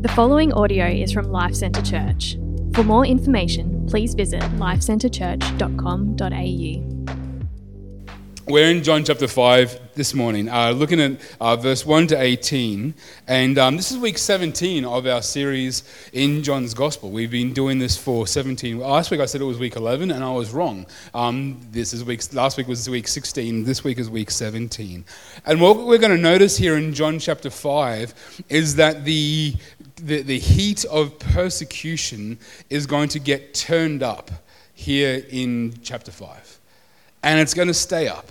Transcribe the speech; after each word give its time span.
The 0.00 0.08
following 0.08 0.52
audio 0.54 0.86
is 0.86 1.12
from 1.12 1.30
Life 1.30 1.54
Centre 1.54 1.82
Church. 1.82 2.38
For 2.72 2.82
more 2.82 3.04
information, 3.04 3.86
please 3.86 4.14
visit 4.14 4.40
lifecentrechurch.com.au. 4.40 7.00
We're 8.50 8.70
in 8.70 8.82
John 8.82 9.04
chapter 9.04 9.28
5 9.28 9.94
this 9.94 10.14
morning, 10.14 10.48
uh, 10.48 10.70
looking 10.70 11.00
at 11.00 11.20
uh, 11.40 11.56
verse 11.56 11.84
1 11.84 12.08
to 12.08 12.20
18. 12.20 12.94
And 13.28 13.58
um, 13.58 13.76
this 13.76 13.92
is 13.92 13.98
week 13.98 14.16
17 14.16 14.84
of 14.84 15.06
our 15.06 15.20
series 15.20 15.84
in 16.14 16.42
John's 16.42 16.72
Gospel. 16.72 17.10
We've 17.10 17.30
been 17.30 17.52
doing 17.52 17.78
this 17.78 17.96
for 17.96 18.26
17. 18.26 18.78
Last 18.78 19.10
week 19.10 19.20
I 19.20 19.26
said 19.26 19.42
it 19.42 19.44
was 19.44 19.58
week 19.58 19.76
11, 19.76 20.10
and 20.10 20.24
I 20.24 20.32
was 20.32 20.50
wrong. 20.50 20.86
Um, 21.12 21.60
this 21.70 21.92
is 21.92 22.02
week, 22.02 22.22
last 22.32 22.56
week 22.56 22.66
was 22.66 22.88
week 22.88 23.06
16, 23.06 23.64
this 23.64 23.84
week 23.84 23.98
is 23.98 24.08
week 24.08 24.30
17. 24.30 25.04
And 25.44 25.60
what 25.60 25.86
we're 25.86 25.98
going 25.98 26.16
to 26.16 26.22
notice 26.22 26.56
here 26.56 26.76
in 26.76 26.94
John 26.94 27.18
chapter 27.18 27.50
5 27.50 28.42
is 28.48 28.76
that 28.76 29.04
the 29.04 29.54
the, 30.00 30.22
the 30.22 30.38
heat 30.38 30.84
of 30.86 31.18
persecution 31.18 32.38
is 32.68 32.86
going 32.86 33.08
to 33.10 33.18
get 33.18 33.54
turned 33.54 34.02
up 34.02 34.30
here 34.74 35.24
in 35.30 35.74
chapter 35.82 36.10
5. 36.10 36.58
And 37.22 37.38
it's 37.38 37.54
going 37.54 37.68
to 37.68 37.74
stay 37.74 38.08
up. 38.08 38.30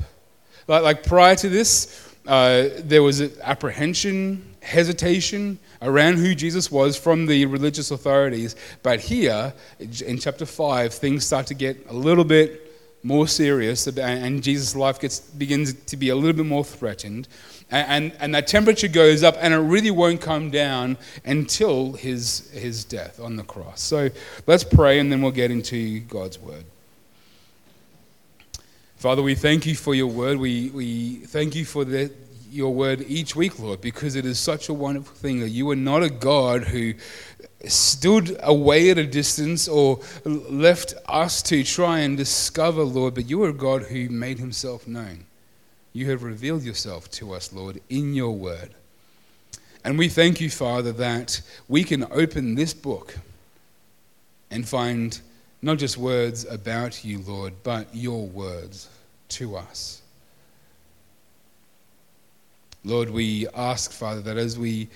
Like, 0.68 0.84
like 0.84 1.04
prior 1.04 1.36
to 1.36 1.50
this, 1.50 2.14
uh, 2.28 2.70
there 2.80 3.04
was 3.04 3.22
apprehension, 3.40 4.56
hesitation 4.62 5.60
around 5.82 6.18
who 6.18 6.36
Jesus 6.36 6.72
was 6.72 6.98
from 6.98 7.26
the 7.26 7.46
religious 7.46 7.92
authorities. 7.92 8.56
But 8.84 9.00
here, 9.00 9.54
in 9.80 10.18
chapter 10.18 10.46
5, 10.46 10.94
things 10.94 11.26
start 11.26 11.48
to 11.48 11.54
get 11.54 11.86
a 11.90 11.94
little 11.94 12.24
bit 12.24 12.66
more 13.02 13.28
serious, 13.28 13.88
and 13.88 14.44
Jesus' 14.44 14.76
life 14.76 15.00
gets, 15.00 15.20
begins 15.22 15.74
to 15.74 15.96
be 15.96 16.10
a 16.10 16.16
little 16.16 16.34
bit 16.34 16.46
more 16.46 16.66
threatened 16.66 17.28
and, 17.72 18.14
and 18.20 18.34
that 18.34 18.48
temperature 18.48 18.88
goes 18.88 19.24
up, 19.24 19.36
and 19.40 19.54
it 19.54 19.58
really 19.58 19.92
won't 19.92 20.22
come 20.22 20.50
down 20.50 20.98
until 21.24 21.94
his, 21.94 22.50
his 22.52 22.84
death 22.84 23.20
on 23.20 23.36
the 23.36 23.44
cross. 23.44 23.82
So 23.82 24.10
let's 24.48 24.64
pray, 24.64 25.00
and 25.00 25.12
then 25.12 25.22
we'll 25.22 25.32
get 25.32 25.52
into 25.52 26.00
God's 26.02 26.40
word. 26.40 26.66
Father, 28.98 29.22
we 29.22 29.36
thank 29.36 29.66
you 29.66 29.76
for 29.76 29.96
your 29.96 30.08
word. 30.08 30.38
We, 30.38 30.72
we 30.72 31.16
thank 31.18 31.56
you 31.56 31.64
for 31.64 31.86
the, 31.86 32.12
your 32.52 32.74
word 32.74 33.06
each 33.08 33.36
week, 33.36 33.60
Lord, 33.60 33.82
because 33.82 34.16
it 34.16 34.26
is 34.26 34.40
such 34.40 34.68
a 34.68 34.74
wonderful 34.74 35.16
thing 35.16 35.40
that 35.40 35.50
you 35.50 35.70
are 35.70 35.76
not 35.76 36.04
a 36.04 36.10
God 36.10 36.64
who 36.64 36.96
stood 37.66 38.38
away 38.42 38.90
at 38.90 38.98
a 38.98 39.06
distance 39.06 39.68
or 39.68 40.00
left 40.26 40.96
us 41.08 41.42
to 41.44 41.64
try 41.64 42.00
and 42.00 42.18
discover, 42.18 42.84
Lord, 42.84 43.14
but 43.14 43.30
you 43.30 43.44
are 43.44 43.50
a 43.50 43.54
God 43.54 43.84
who 43.84 44.10
made 44.10 44.40
himself 44.40 44.88
known. 44.88 45.26
You 46.00 46.10
have 46.12 46.24
revealed 46.24 46.64
yourself 46.64 47.12
to 47.12 47.34
us, 47.34 47.52
Lord, 47.52 47.82
in 47.90 48.14
your 48.14 48.32
word. 48.32 48.70
And 49.84 50.00
we 50.00 50.08
thank 50.08 50.40
you, 50.40 50.50
Father, 50.50 50.94
that 50.94 51.42
we 51.68 51.84
can 51.84 52.06
open 52.10 52.56
this 52.56 52.74
book 52.74 53.18
and 54.50 54.66
find 54.66 55.20
not 55.62 55.78
just 55.78 55.98
words 55.98 56.46
about 56.46 57.04
you, 57.04 57.20
Lord, 57.28 57.54
but 57.64 57.94
your 57.94 58.26
words 58.28 58.88
to 59.28 59.58
us. 59.58 60.02
Lord, 62.86 63.10
we 63.10 63.50
ask, 63.50 63.92
Father, 63.92 64.22
that 64.22 64.38
as 64.38 64.58
we 64.58 64.88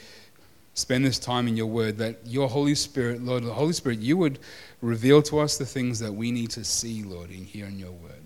spend 0.74 1.04
this 1.04 1.20
time 1.20 1.50
in 1.50 1.58
your 1.58 1.68
word, 1.68 1.98
that 1.98 2.26
your 2.26 2.48
Holy 2.48 2.76
Spirit, 2.76 3.22
Lord, 3.22 3.44
the 3.44 3.52
Holy 3.52 3.74
Spirit, 3.74 4.00
you 4.00 4.16
would 4.16 4.40
reveal 4.82 5.22
to 5.24 5.40
us 5.40 5.58
the 5.58 5.66
things 5.66 6.00
that 6.00 6.14
we 6.14 6.32
need 6.32 6.52
to 6.52 6.64
see, 6.64 7.04
Lord, 7.04 7.30
in 7.30 7.44
here 7.44 7.66
in 7.66 7.78
your 7.78 7.92
word. 7.92 8.24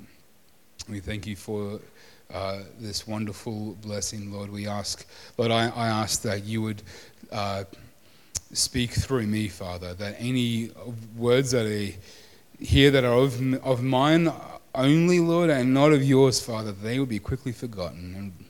We 0.88 1.00
thank 1.00 1.26
you 1.26 1.36
for 1.36 1.80
uh, 2.34 2.60
this 2.80 3.08
wonderful 3.08 3.76
blessing, 3.82 4.32
Lord. 4.32 4.52
We 4.52 4.68
ask, 4.68 5.06
Lord, 5.38 5.52
I, 5.52 5.70
I 5.70 5.88
ask 5.88 6.22
that 6.24 6.44
you 6.44 6.62
would 6.62 6.84
uh, 7.32 7.64
speak 8.54 8.92
through 8.92 9.28
me, 9.28 9.48
Father, 9.48 9.94
that 9.96 10.16
any 10.20 10.72
words 11.16 11.52
that 11.52 11.66
are 11.66 11.94
here 12.60 12.92
that 12.92 13.04
are 13.04 13.14
of, 13.14 13.54
of 13.64 13.84
mine 13.84 14.32
only, 14.76 15.20
Lord, 15.20 15.50
and 15.50 15.74
not 15.74 15.92
of 15.92 16.04
yours, 16.04 16.40
Father, 16.44 16.72
they 16.72 17.00
will 17.00 17.06
be 17.06 17.20
quickly 17.20 17.52
forgotten. 17.52 18.16
And 18.16 18.46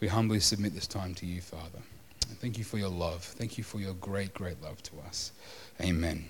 we 0.00 0.08
humbly 0.08 0.40
submit 0.40 0.74
this 0.74 0.86
time 0.86 1.14
to 1.14 1.26
you, 1.26 1.40
Father. 1.40 1.80
Thank 2.40 2.58
you 2.58 2.64
for 2.64 2.78
your 2.78 2.90
love. 2.90 3.22
Thank 3.24 3.56
you 3.56 3.64
for 3.64 3.78
your 3.78 3.94
great, 3.94 4.34
great 4.34 4.62
love 4.62 4.82
to 4.84 4.92
us. 5.06 5.32
Amen. 5.80 6.24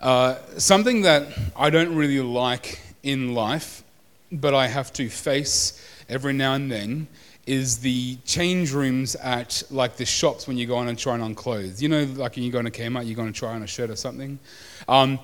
Uh, 0.00 0.36
something 0.56 1.02
that 1.02 1.26
I 1.56 1.70
don't 1.70 1.94
really 1.94 2.20
like 2.20 2.80
in 3.02 3.34
life 3.34 3.82
but 4.32 4.54
I 4.54 4.66
have 4.66 4.92
to 4.94 5.08
face 5.08 5.84
every 6.08 6.32
now 6.32 6.54
and 6.54 6.70
then 6.70 7.08
is 7.46 7.78
the 7.78 8.16
change 8.26 8.72
rooms 8.72 9.14
at 9.16 9.62
like 9.70 9.96
the 9.96 10.04
shops 10.04 10.46
when 10.46 10.58
you 10.58 10.66
go 10.66 10.76
on 10.76 10.88
and 10.88 10.98
try 10.98 11.18
on 11.18 11.34
clothes. 11.34 11.82
You 11.82 11.88
know, 11.88 12.04
like 12.16 12.36
when 12.36 12.44
you 12.44 12.52
go 12.52 12.58
on 12.58 12.66
a 12.66 12.70
Kmart, 12.70 13.06
you're 13.06 13.16
going 13.16 13.32
to 13.32 13.38
try 13.38 13.54
on 13.54 13.62
a 13.62 13.66
shirt 13.66 13.88
or 13.88 13.96
something. 13.96 14.38
Um, 14.86 15.18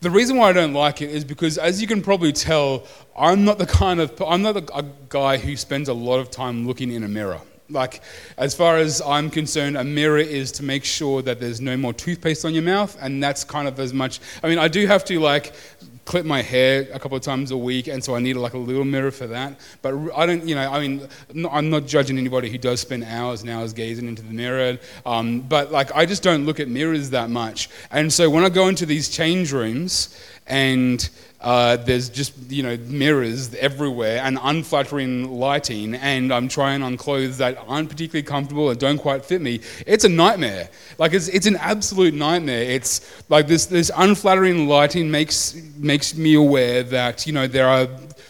the 0.00 0.10
reason 0.10 0.36
why 0.36 0.50
I 0.50 0.52
don't 0.52 0.74
like 0.74 1.00
it 1.00 1.10
is 1.10 1.24
because, 1.24 1.56
as 1.56 1.80
you 1.80 1.86
can 1.86 2.02
probably 2.02 2.32
tell, 2.32 2.84
I'm 3.16 3.44
not 3.44 3.58
the 3.58 3.66
kind 3.66 4.00
of 4.00 4.20
I'm 4.20 4.42
not 4.42 4.56
a 4.56 4.84
guy 5.08 5.38
who 5.38 5.56
spends 5.56 5.88
a 5.88 5.94
lot 5.94 6.18
of 6.18 6.30
time 6.30 6.66
looking 6.66 6.90
in 6.90 7.04
a 7.04 7.08
mirror. 7.08 7.40
Like, 7.70 8.02
as 8.36 8.54
far 8.54 8.76
as 8.76 9.00
I'm 9.00 9.30
concerned, 9.30 9.78
a 9.78 9.84
mirror 9.84 10.18
is 10.18 10.52
to 10.52 10.62
make 10.62 10.84
sure 10.84 11.22
that 11.22 11.40
there's 11.40 11.62
no 11.62 11.78
more 11.78 11.94
toothpaste 11.94 12.44
on 12.44 12.52
your 12.52 12.62
mouth, 12.62 12.98
and 13.00 13.22
that's 13.22 13.42
kind 13.44 13.66
of 13.66 13.80
as 13.80 13.94
much. 13.94 14.20
I 14.42 14.48
mean, 14.48 14.58
I 14.58 14.68
do 14.68 14.86
have 14.86 15.04
to 15.06 15.18
like 15.18 15.54
clip 16.04 16.26
my 16.26 16.42
hair 16.42 16.86
a 16.92 16.98
couple 16.98 17.16
of 17.16 17.22
times 17.22 17.50
a 17.50 17.56
week, 17.56 17.88
and 17.88 18.02
so 18.02 18.14
I 18.14 18.20
need 18.20 18.34
like 18.34 18.54
a 18.54 18.58
little 18.58 18.84
mirror 18.84 19.10
for 19.10 19.26
that. 19.28 19.58
But 19.82 19.94
I 20.14 20.26
don't, 20.26 20.46
you 20.46 20.54
know, 20.54 20.70
I 20.70 20.80
mean, 20.80 21.08
I'm 21.50 21.70
not 21.70 21.86
judging 21.86 22.18
anybody 22.18 22.50
who 22.50 22.58
does 22.58 22.80
spend 22.80 23.04
hours 23.04 23.42
and 23.42 23.50
hours 23.50 23.72
gazing 23.72 24.06
into 24.06 24.22
the 24.22 24.32
mirror, 24.32 24.78
um, 25.06 25.40
but 25.40 25.72
like 25.72 25.94
I 25.94 26.06
just 26.06 26.22
don't 26.22 26.46
look 26.46 26.60
at 26.60 26.68
mirrors 26.68 27.10
that 27.10 27.30
much. 27.30 27.70
And 27.90 28.12
so 28.12 28.28
when 28.28 28.44
I 28.44 28.48
go 28.48 28.68
into 28.68 28.86
these 28.86 29.08
change 29.08 29.52
rooms 29.52 30.16
and 30.46 31.08
uh, 31.40 31.76
there's 31.76 32.08
just 32.08 32.32
you 32.50 32.62
know 32.62 32.76
mirrors 32.86 33.54
everywhere 33.56 34.20
and 34.24 34.38
unflattering 34.42 35.38
lighting, 35.38 35.94
and 35.94 36.32
I'm 36.32 36.48
trying 36.48 36.82
on 36.82 36.96
clothes 36.96 37.38
that 37.38 37.58
aren't 37.66 37.90
particularly 37.90 38.22
comfortable 38.22 38.70
and 38.70 38.78
don't 38.80 38.98
quite 38.98 39.24
fit 39.24 39.42
me. 39.42 39.60
It's 39.86 40.04
a 40.04 40.08
nightmare. 40.08 40.70
Like 40.98 41.12
it's, 41.12 41.28
it's 41.28 41.46
an 41.46 41.56
absolute 41.56 42.14
nightmare. 42.14 42.62
It's 42.62 43.22
like 43.28 43.46
this 43.46 43.66
this 43.66 43.90
unflattering 43.94 44.68
lighting 44.68 45.10
makes 45.10 45.54
makes 45.76 46.16
me 46.16 46.34
aware 46.34 46.82
that 46.84 47.26
you 47.26 47.32
know 47.32 47.46
there 47.46 47.68
are 47.68 47.88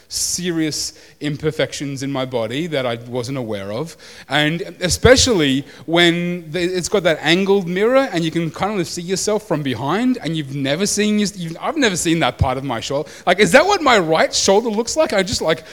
serious 0.08 0.92
imperfections 1.20 2.02
in 2.02 2.10
my 2.10 2.24
body 2.24 2.66
that 2.68 2.86
I 2.86 2.96
wasn't 3.08 3.38
aware 3.38 3.72
of. 3.72 3.96
And 4.28 4.60
especially 4.80 5.62
when 5.86 6.50
it's 6.54 6.88
got 6.88 7.02
that 7.04 7.18
angled 7.20 7.68
mirror 7.68 8.08
and 8.12 8.24
you 8.24 8.30
can 8.30 8.50
kind 8.50 8.80
of 8.80 8.86
see 8.86 9.02
yourself 9.02 9.46
from 9.48 9.62
behind 9.62 10.18
and 10.18 10.36
you've 10.36 10.54
never 10.54 10.86
seen, 10.86 11.18
you've, 11.18 11.56
I've 11.60 11.76
never 11.76 11.96
seen 11.96 12.20
that 12.20 12.38
part 12.38 12.58
of 12.58 12.64
my 12.64 12.80
shoulder. 12.80 13.10
Like, 13.26 13.38
is 13.40 13.52
that 13.52 13.64
what 13.64 13.82
my 13.82 13.98
right 13.98 14.34
shoulder 14.34 14.68
looks 14.68 14.96
like? 14.96 15.12
I 15.12 15.22
just 15.22 15.42
like, 15.42 15.66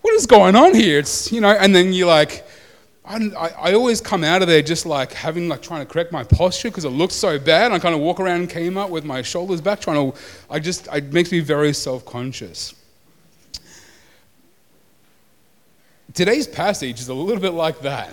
what 0.00 0.14
is 0.14 0.26
going 0.26 0.56
on 0.56 0.74
here? 0.74 0.98
It's, 0.98 1.32
you 1.32 1.40
know, 1.40 1.50
and 1.50 1.74
then 1.74 1.92
you're 1.92 2.06
like, 2.06 2.46
I, 3.08 3.30
I, 3.56 3.72
always 3.74 4.00
come 4.00 4.24
out 4.24 4.42
of 4.42 4.48
there 4.48 4.62
just 4.62 4.84
like 4.84 5.12
having 5.12 5.48
like 5.48 5.62
trying 5.62 5.86
to 5.86 5.92
correct 5.92 6.10
my 6.10 6.24
posture 6.24 6.70
because 6.70 6.84
it 6.84 6.90
looks 6.90 7.14
so 7.14 7.38
bad. 7.38 7.70
I 7.70 7.78
kind 7.78 7.94
of 7.94 8.00
walk 8.00 8.18
around 8.18 8.40
and 8.40 8.50
came 8.50 8.76
up 8.76 8.90
with 8.90 9.04
my 9.04 9.22
shoulders 9.22 9.60
back, 9.60 9.80
trying 9.80 10.10
to. 10.10 10.18
I 10.50 10.58
just 10.58 10.88
it 10.92 11.12
makes 11.12 11.30
me 11.30 11.38
very 11.38 11.72
self-conscious. 11.72 12.74
Today's 16.16 16.46
passage 16.46 16.98
is 16.98 17.10
a 17.10 17.14
little 17.14 17.42
bit 17.42 17.52
like 17.52 17.80
that. 17.80 18.08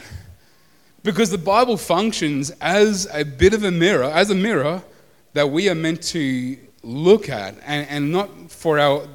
Because 1.04 1.30
the 1.30 1.38
Bible 1.38 1.78
functions 1.78 2.52
as 2.60 3.08
a 3.14 3.24
bit 3.24 3.54
of 3.54 3.64
a 3.64 3.72
mirror, 3.72 4.04
as 4.04 4.30
a 4.30 4.36
mirror 4.36 4.84
that 5.32 5.50
we 5.50 5.70
are 5.70 5.76
meant 5.76 6.04
to 6.04 6.58
look 6.84 7.30
at, 7.30 7.56
and, 7.66 7.88
and 7.88 8.12
not, 8.12 8.52
for 8.52 8.78
our, 8.78 9.08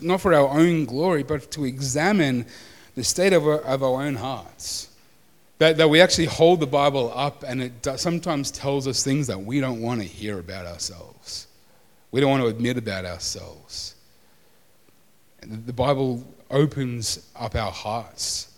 not 0.00 0.22
for 0.22 0.32
our 0.32 0.48
own 0.58 0.86
glory, 0.86 1.22
but 1.22 1.50
to 1.50 1.66
examine 1.66 2.46
the 2.94 3.04
state 3.04 3.34
of 3.34 3.46
our, 3.46 3.60
of 3.60 3.82
our 3.82 4.02
own 4.02 4.14
hearts. 4.14 4.88
That, 5.58 5.76
that 5.76 5.90
we 5.90 6.00
actually 6.00 6.24
hold 6.24 6.60
the 6.60 6.66
Bible 6.66 7.12
up, 7.14 7.44
and 7.46 7.60
it 7.60 7.86
sometimes 7.96 8.50
tells 8.50 8.88
us 8.88 9.04
things 9.04 9.26
that 9.26 9.38
we 9.38 9.60
don't 9.60 9.82
want 9.82 10.00
to 10.00 10.06
hear 10.06 10.38
about 10.38 10.64
ourselves. 10.64 11.46
We 12.10 12.22
don't 12.22 12.30
want 12.30 12.42
to 12.42 12.48
admit 12.48 12.78
about 12.78 13.04
ourselves. 13.04 13.96
The 15.42 15.74
Bible 15.74 16.24
opens 16.50 17.26
up 17.36 17.54
our 17.54 17.70
hearts 17.70 18.50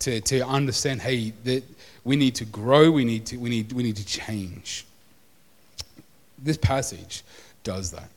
to, 0.00 0.20
to 0.22 0.46
understand 0.46 1.02
hey, 1.02 1.32
that 1.44 1.62
we 2.04 2.16
need 2.16 2.34
to 2.36 2.44
grow, 2.44 2.90
we 2.90 3.04
need 3.04 3.26
to, 3.26 3.36
we, 3.36 3.50
need, 3.50 3.72
we 3.72 3.82
need 3.82 3.96
to 3.96 4.06
change. 4.06 4.86
This 6.38 6.56
passage 6.56 7.22
does 7.62 7.90
that. 7.90 8.08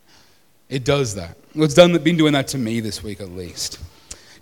It 0.70 0.86
does 0.86 1.16
that. 1.16 1.38
Well, 1.54 1.66
It's 1.66 1.74
done, 1.74 1.96
been 2.00 2.18
doing 2.18 2.34
that 2.34 2.48
to 2.50 2.58
me 2.58 2.80
this 2.80 3.04
week 3.04 3.20
at 3.20 3.30
least. 3.30 3.80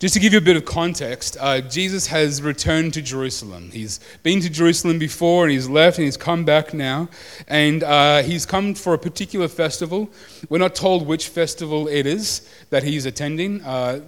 Just 0.01 0.15
to 0.15 0.19
give 0.19 0.33
you 0.33 0.39
a 0.39 0.41
bit 0.41 0.57
of 0.57 0.65
context, 0.65 1.37
uh, 1.39 1.61
Jesus 1.61 2.07
has 2.07 2.41
returned 2.41 2.95
to 2.95 3.03
Jerusalem. 3.03 3.69
He's 3.71 3.99
been 4.23 4.39
to 4.41 4.49
Jerusalem 4.49 4.97
before 4.97 5.43
and 5.43 5.51
he's 5.51 5.69
left 5.69 5.99
and 5.99 6.05
he's 6.05 6.17
come 6.17 6.43
back 6.43 6.73
now. 6.73 7.07
And 7.47 7.83
uh, 7.83 8.23
he's 8.23 8.47
come 8.47 8.73
for 8.73 8.95
a 8.95 8.97
particular 8.97 9.47
festival. 9.47 10.09
We're 10.49 10.57
not 10.57 10.73
told 10.73 11.05
which 11.05 11.27
festival 11.27 11.87
it 11.87 12.07
is 12.07 12.49
that 12.71 12.81
he's 12.81 13.05
attending. 13.05 13.63
Uh, 13.63 14.01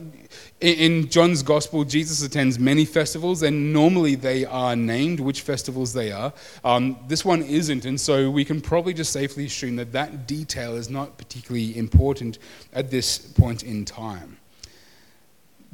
in 0.63 1.09
John's 1.09 1.43
Gospel, 1.43 1.83
Jesus 1.83 2.23
attends 2.23 2.57
many 2.57 2.85
festivals, 2.85 3.43
and 3.43 3.73
normally 3.73 4.15
they 4.15 4.45
are 4.45 4.75
named 4.75 5.19
which 5.19 5.41
festivals 5.41 5.91
they 5.91 6.11
are. 6.11 6.31
Um, 6.63 6.97
this 7.07 7.25
one 7.25 7.43
isn't, 7.43 7.83
and 7.83 7.99
so 7.99 8.31
we 8.31 8.45
can 8.45 8.61
probably 8.61 8.93
just 8.93 9.11
safely 9.11 9.45
assume 9.45 9.75
that 9.75 9.91
that 9.91 10.25
detail 10.25 10.75
is 10.75 10.89
not 10.89 11.17
particularly 11.17 11.77
important 11.77 12.39
at 12.71 12.89
this 12.89 13.17
point 13.17 13.63
in 13.63 13.83
time. 13.83 14.37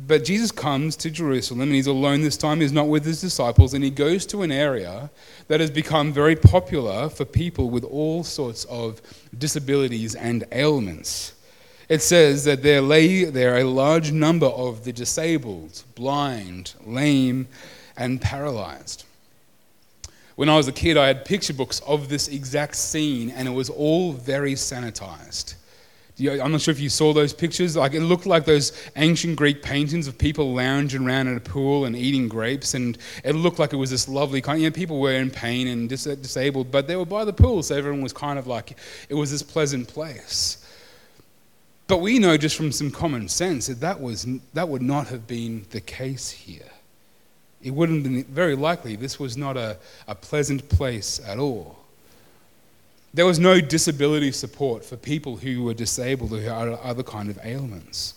But 0.07 0.23
Jesus 0.23 0.51
comes 0.51 0.95
to 0.97 1.11
Jerusalem 1.11 1.61
and 1.61 1.73
he's 1.73 1.87
alone 1.87 2.21
this 2.21 2.37
time. 2.37 2.61
He's 2.61 2.71
not 2.71 2.87
with 2.87 3.03
his 3.03 3.19
disciples 3.19 3.73
and 3.73 3.83
he 3.83 3.89
goes 3.89 4.25
to 4.27 4.43
an 4.43 4.51
area 4.51 5.09
that 5.49 5.59
has 5.59 5.69
become 5.69 6.13
very 6.13 6.37
popular 6.37 7.09
for 7.09 7.25
people 7.25 7.69
with 7.69 7.83
all 7.83 8.23
sorts 8.23 8.63
of 8.65 9.01
disabilities 9.37 10.15
and 10.15 10.45
ailments. 10.53 11.33
It 11.89 12.03
says 12.03 12.43
that 12.43 12.61
there 12.61 12.81
lay 12.81 13.25
there 13.25 13.57
a 13.57 13.63
large 13.63 14.11
number 14.11 14.45
of 14.45 14.83
the 14.83 14.93
disabled, 14.93 15.83
blind, 15.95 16.75
lame, 16.85 17.47
and 17.97 18.21
paralyzed. 18.21 19.05
When 20.35 20.49
I 20.49 20.55
was 20.55 20.67
a 20.67 20.71
kid, 20.71 20.97
I 20.97 21.07
had 21.07 21.25
picture 21.25 21.51
books 21.51 21.81
of 21.81 22.07
this 22.07 22.27
exact 22.27 22.75
scene 22.75 23.31
and 23.31 23.47
it 23.47 23.51
was 23.51 23.69
all 23.69 24.13
very 24.13 24.53
sanitized. 24.53 25.55
I'm 26.21 26.51
not 26.51 26.61
sure 26.61 26.71
if 26.73 26.79
you 26.79 26.89
saw 26.89 27.13
those 27.13 27.33
pictures. 27.33 27.75
Like 27.75 27.93
it 27.93 28.01
looked 28.01 28.25
like 28.25 28.45
those 28.45 28.71
ancient 28.95 29.37
Greek 29.37 29.63
paintings 29.63 30.07
of 30.07 30.17
people 30.17 30.53
lounging 30.53 31.07
around 31.07 31.29
at 31.29 31.37
a 31.37 31.39
pool 31.39 31.85
and 31.85 31.95
eating 31.95 32.27
grapes, 32.27 32.73
and 32.73 32.97
it 33.23 33.35
looked 33.35 33.57
like 33.57 33.71
it 33.71 33.77
was 33.77 33.89
this 33.89 34.09
lovely 34.09 34.41
kind. 34.41 34.61
You 34.61 34.69
know, 34.69 34.73
people 34.73 34.99
were 34.99 35.13
in 35.13 35.31
pain 35.31 35.67
and 35.67 35.87
dis- 35.87 36.03
disabled, 36.03 36.71
but 36.71 36.87
they 36.87 36.97
were 36.97 37.05
by 37.05 37.23
the 37.23 37.31
pool, 37.31 37.63
so 37.63 37.75
everyone 37.75 38.01
was 38.01 38.11
kind 38.11 38.37
of 38.37 38.47
like 38.47 38.77
it 39.07 39.13
was 39.13 39.31
this 39.31 39.41
pleasant 39.41 39.87
place. 39.87 40.58
But 41.89 42.01
we 42.01 42.19
know 42.19 42.37
just 42.37 42.55
from 42.55 42.71
some 42.71 42.91
common 42.91 43.27
sense 43.27 43.65
that 43.65 43.79
that 43.79 43.99
was 43.99 44.27
that 44.53 44.69
would 44.69 44.83
not 44.83 45.07
have 45.07 45.25
been 45.25 45.65
the 45.71 45.81
case 45.81 46.29
here. 46.29 46.69
It 47.63 47.71
wouldn't 47.71 48.05
have 48.05 48.13
been 48.13 48.23
very 48.25 48.55
likely. 48.55 48.95
This 48.95 49.19
was 49.19 49.35
not 49.35 49.57
a, 49.57 49.75
a 50.07 50.13
pleasant 50.13 50.69
place 50.69 51.19
at 51.27 51.39
all. 51.39 51.79
There 53.11 53.25
was 53.25 53.39
no 53.39 53.59
disability 53.59 54.31
support 54.31 54.85
for 54.85 54.97
people 54.97 55.37
who 55.37 55.63
were 55.63 55.73
disabled 55.73 56.31
or 56.31 56.37
who 56.37 56.47
had 56.47 56.67
other 56.67 57.01
kind 57.01 57.27
of 57.27 57.39
ailments. 57.43 58.13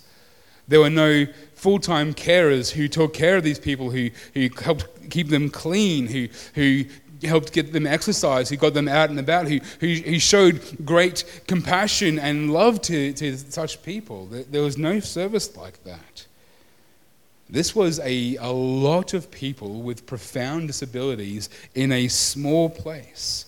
There 0.68 0.80
were 0.80 0.90
no 0.90 1.26
full 1.54 1.78
time 1.78 2.12
carers 2.12 2.70
who 2.70 2.88
took 2.88 3.14
care 3.14 3.38
of 3.38 3.42
these 3.42 3.58
people, 3.58 3.90
who, 3.90 4.10
who 4.34 4.50
helped 4.60 5.10
keep 5.10 5.28
them 5.28 5.48
clean, 5.48 6.06
who, 6.08 6.28
who 6.54 6.84
helped 7.26 7.52
get 7.52 7.72
them 7.72 7.86
exercise, 7.86 8.48
who 8.48 8.56
got 8.56 8.74
them 8.74 8.88
out 8.88 9.10
and 9.10 9.18
about, 9.18 9.48
who, 9.48 9.58
who 9.80 10.18
showed 10.18 10.60
great 10.84 11.42
compassion 11.46 12.18
and 12.18 12.52
love 12.52 12.80
to, 12.82 13.12
to 13.14 13.36
such 13.36 13.82
people. 13.82 14.26
There 14.26 14.62
was 14.62 14.78
no 14.78 15.00
service 15.00 15.56
like 15.56 15.82
that. 15.84 16.26
This 17.48 17.76
was 17.76 18.00
a, 18.00 18.36
a 18.36 18.50
lot 18.50 19.12
of 19.12 19.30
people 19.30 19.82
with 19.82 20.06
profound 20.06 20.68
disabilities 20.68 21.50
in 21.74 21.92
a 21.92 22.08
small 22.08 22.70
place. 22.70 23.46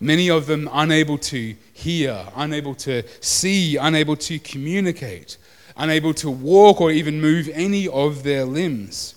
Many 0.00 0.30
of 0.30 0.46
them 0.46 0.68
unable 0.72 1.18
to 1.18 1.54
hear, 1.72 2.26
unable 2.34 2.74
to 2.76 3.02
see, 3.20 3.76
unable 3.76 4.16
to 4.16 4.38
communicate, 4.38 5.36
unable 5.76 6.14
to 6.14 6.30
walk 6.30 6.80
or 6.80 6.90
even 6.90 7.20
move 7.20 7.48
any 7.52 7.88
of 7.88 8.22
their 8.22 8.44
limbs. 8.44 9.14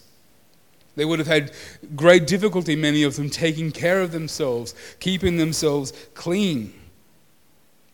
They 0.96 1.06
would 1.06 1.20
have 1.20 1.28
had 1.28 1.52
great 1.96 2.28
difficulty, 2.28 2.76
many 2.76 3.04
of 3.04 3.16
them, 3.16 3.30
taking 3.30 3.72
care 3.72 4.02
of 4.02 4.12
themselves, 4.12 4.76
keeping 5.00 5.38
themselves 5.38 5.92
clean. 6.14 6.74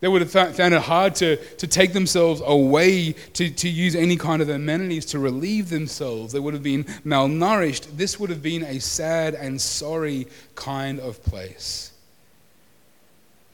They 0.02 0.08
would 0.08 0.22
have 0.22 0.32
found 0.32 0.74
it 0.74 0.82
hard 0.82 1.16
to, 1.16 1.36
to 1.36 1.68
take 1.68 1.92
themselves 1.92 2.42
away 2.46 3.12
to, 3.34 3.50
to 3.50 3.70
use 3.70 3.96
any 3.96 4.16
kind 4.16 4.42
of 4.42 4.48
amenities 4.48 5.06
to 5.08 5.20
relieve 5.20 5.70
themselves. 5.70 6.32
They 6.32 6.40
would 6.40 6.54
have 6.54 6.64
been 6.64 6.86
malnourished. 7.06 7.98
This 7.98 8.18
would 8.18 8.30
have 8.30 8.42
been 8.42 8.64
a 8.64 8.80
sad 8.80 9.34
and 9.34 9.60
sorry 9.60 10.28
kind 10.56 11.02
of 11.02 11.22
place. 11.24 11.92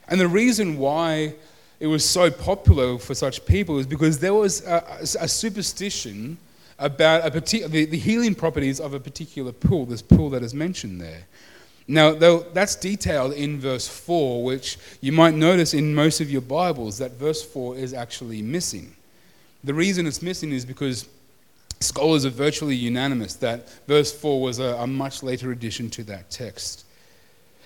And 0.08 0.20
the 0.20 0.28
reason 0.28 0.78
why 0.78 1.34
it 1.80 1.88
was 1.88 2.08
so 2.08 2.30
popular 2.30 2.96
for 2.98 3.14
such 3.14 3.44
people 3.44 3.78
is 3.78 3.86
because 3.86 4.20
there 4.20 4.34
was 4.34 4.64
a, 4.64 4.98
a 5.20 5.28
superstition 5.28 6.38
about 6.78 7.32
partic- 7.32 7.70
the, 7.70 7.84
the 7.86 7.98
healing 7.98 8.34
properties 8.34 8.80
of 8.80 8.94
a 8.94 9.00
particular 9.00 9.52
pool, 9.52 9.86
this 9.86 10.02
pool 10.02 10.30
that 10.30 10.42
is 10.42 10.54
mentioned 10.54 11.00
there. 11.00 11.26
Now, 11.88 12.12
though 12.12 12.40
that's 12.40 12.74
detailed 12.74 13.32
in 13.34 13.60
verse 13.60 13.86
4, 13.86 14.42
which 14.42 14.76
you 15.00 15.12
might 15.12 15.34
notice 15.34 15.72
in 15.72 15.94
most 15.94 16.20
of 16.20 16.30
your 16.30 16.40
Bibles 16.40 16.98
that 16.98 17.12
verse 17.12 17.42
4 17.42 17.76
is 17.76 17.94
actually 17.94 18.42
missing. 18.42 18.96
The 19.62 19.74
reason 19.74 20.06
it's 20.06 20.20
missing 20.20 20.52
is 20.52 20.64
because 20.64 21.08
scholars 21.80 22.24
are 22.24 22.30
virtually 22.30 22.74
unanimous 22.74 23.34
that 23.34 23.68
verse 23.86 24.12
4 24.12 24.40
was 24.40 24.58
a, 24.58 24.76
a 24.76 24.86
much 24.86 25.22
later 25.22 25.52
addition 25.52 25.88
to 25.90 26.02
that 26.04 26.30
text. 26.30 26.84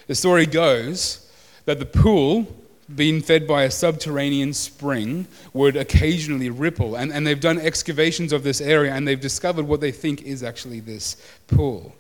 The 0.07 0.15
story 0.15 0.47
goes 0.47 1.31
that 1.65 1.79
the 1.79 1.87
pool, 1.87 2.47
being 2.95 3.21
fed 3.21 3.47
by 3.47 3.63
a 3.63 3.71
subterranean 3.71 4.53
spring, 4.53 5.27
would 5.53 5.77
occasionally 5.77 6.51
ripple. 6.51 6.97
And, 6.97 7.13
and 7.13 7.27
they've 7.27 7.41
done 7.41 7.59
excavations 7.59 8.33
of 8.33 8.43
this 8.43 8.61
area 8.61 8.93
and 8.93 9.07
they've 9.07 9.21
discovered 9.21 9.67
what 9.67 9.81
they 9.81 9.93
think 9.93 10.23
is 10.23 10.43
actually 10.43 10.81
this 10.81 11.17
pool. 11.47 11.95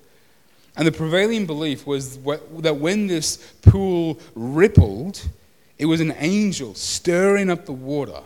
And 0.77 0.87
the 0.87 0.93
prevailing 0.93 1.47
belief 1.47 1.87
was 1.87 2.19
that 2.19 2.77
when 2.79 3.07
this 3.07 3.37
pool 3.63 4.19
rippled, 4.35 5.29
it 5.79 5.87
was 5.87 6.01
an 6.01 6.15
angel 6.19 6.75
stirring 6.75 7.51
up 7.51 7.67
the 7.67 7.73
water. 7.73 8.21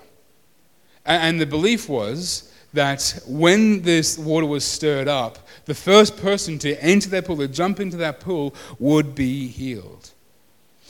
And 1.05 1.41
the 1.41 1.47
belief 1.47 1.89
was 1.89 2.53
that 2.73 3.21
when 3.27 3.83
this 3.83 4.19
water 4.19 4.47
was 4.47 4.65
stirred 4.65 5.09
up, 5.09 5.39
the 5.65 5.75
first 5.75 6.17
person 6.17 6.59
to 6.61 6.83
enter 6.83 7.09
that 7.11 7.27
pool, 7.27 7.37
to 7.37 7.49
jump 7.49 7.81
into 7.81 7.97
that 7.99 8.21
pool, 8.21 8.55
would 8.79 9.15
be 9.15 9.49
healed. 9.49 10.11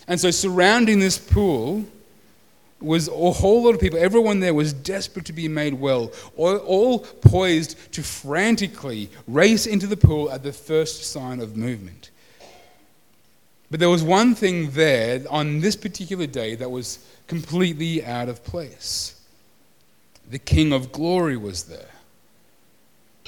And 0.07 0.21
so, 0.21 0.31
surrounding 0.31 0.99
this 0.99 1.19
pool 1.19 1.85
was 2.81 3.09
a 3.09 3.31
whole 3.31 3.65
lot 3.65 3.75
of 3.75 3.81
people. 3.81 3.99
Everyone 3.99 4.41
there 4.41 4.55
was 4.55 4.73
desperate 4.73 5.25
to 5.27 5.33
be 5.33 5.49
made 5.49 5.75
well, 5.75 6.13
all, 6.37 6.57
all 6.59 6.99
poised 6.99 7.93
to 7.93 8.03
frantically 8.03 9.09
race 9.27 9.67
into 9.67 9.87
the 9.87 9.97
pool 9.97 10.31
at 10.31 10.43
the 10.43 10.53
first 10.53 11.05
sign 11.05 11.41
of 11.41 11.57
movement. 11.57 12.11
But 13.71 13.81
there 13.81 13.91
was 13.91 14.05
one 14.05 14.35
thing 14.35 14.71
there 14.71 15.25
on 15.31 15.61
this 15.61 15.75
particular 15.75 16.27
day 16.27 16.55
that 16.57 16.71
was 16.71 17.05
completely 17.27 18.05
out 18.05 18.29
of 18.29 18.45
place. 18.45 19.21
The 20.31 20.39
King 20.39 20.73
of 20.73 20.93
Glory 20.93 21.37
was 21.37 21.65
there. 21.65 21.89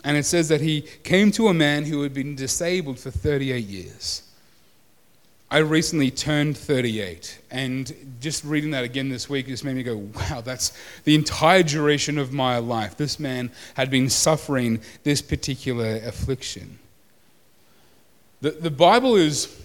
And 0.04 0.16
it 0.16 0.24
says 0.24 0.48
that 0.50 0.60
he 0.60 0.82
came 1.02 1.32
to 1.32 1.48
a 1.48 1.54
man 1.54 1.84
who 1.84 2.02
had 2.02 2.14
been 2.14 2.36
disabled 2.36 3.00
for 3.00 3.10
38 3.10 3.64
years. 3.64 4.22
I 5.48 5.58
recently 5.58 6.10
turned 6.10 6.56
38, 6.56 7.38
and 7.52 8.16
just 8.20 8.42
reading 8.44 8.72
that 8.72 8.82
again 8.82 9.08
this 9.08 9.28
week 9.28 9.46
just 9.46 9.64
made 9.64 9.76
me 9.76 9.84
go, 9.84 9.96
wow, 9.96 10.40
that's 10.40 10.76
the 11.04 11.14
entire 11.14 11.62
duration 11.62 12.18
of 12.18 12.32
my 12.32 12.58
life. 12.58 12.96
This 12.96 13.20
man 13.20 13.52
had 13.74 13.88
been 13.88 14.10
suffering 14.10 14.80
this 15.04 15.22
particular 15.22 16.00
affliction. 16.04 16.80
The, 18.40 18.50
the 18.50 18.72
Bible 18.72 19.14
is 19.14 19.56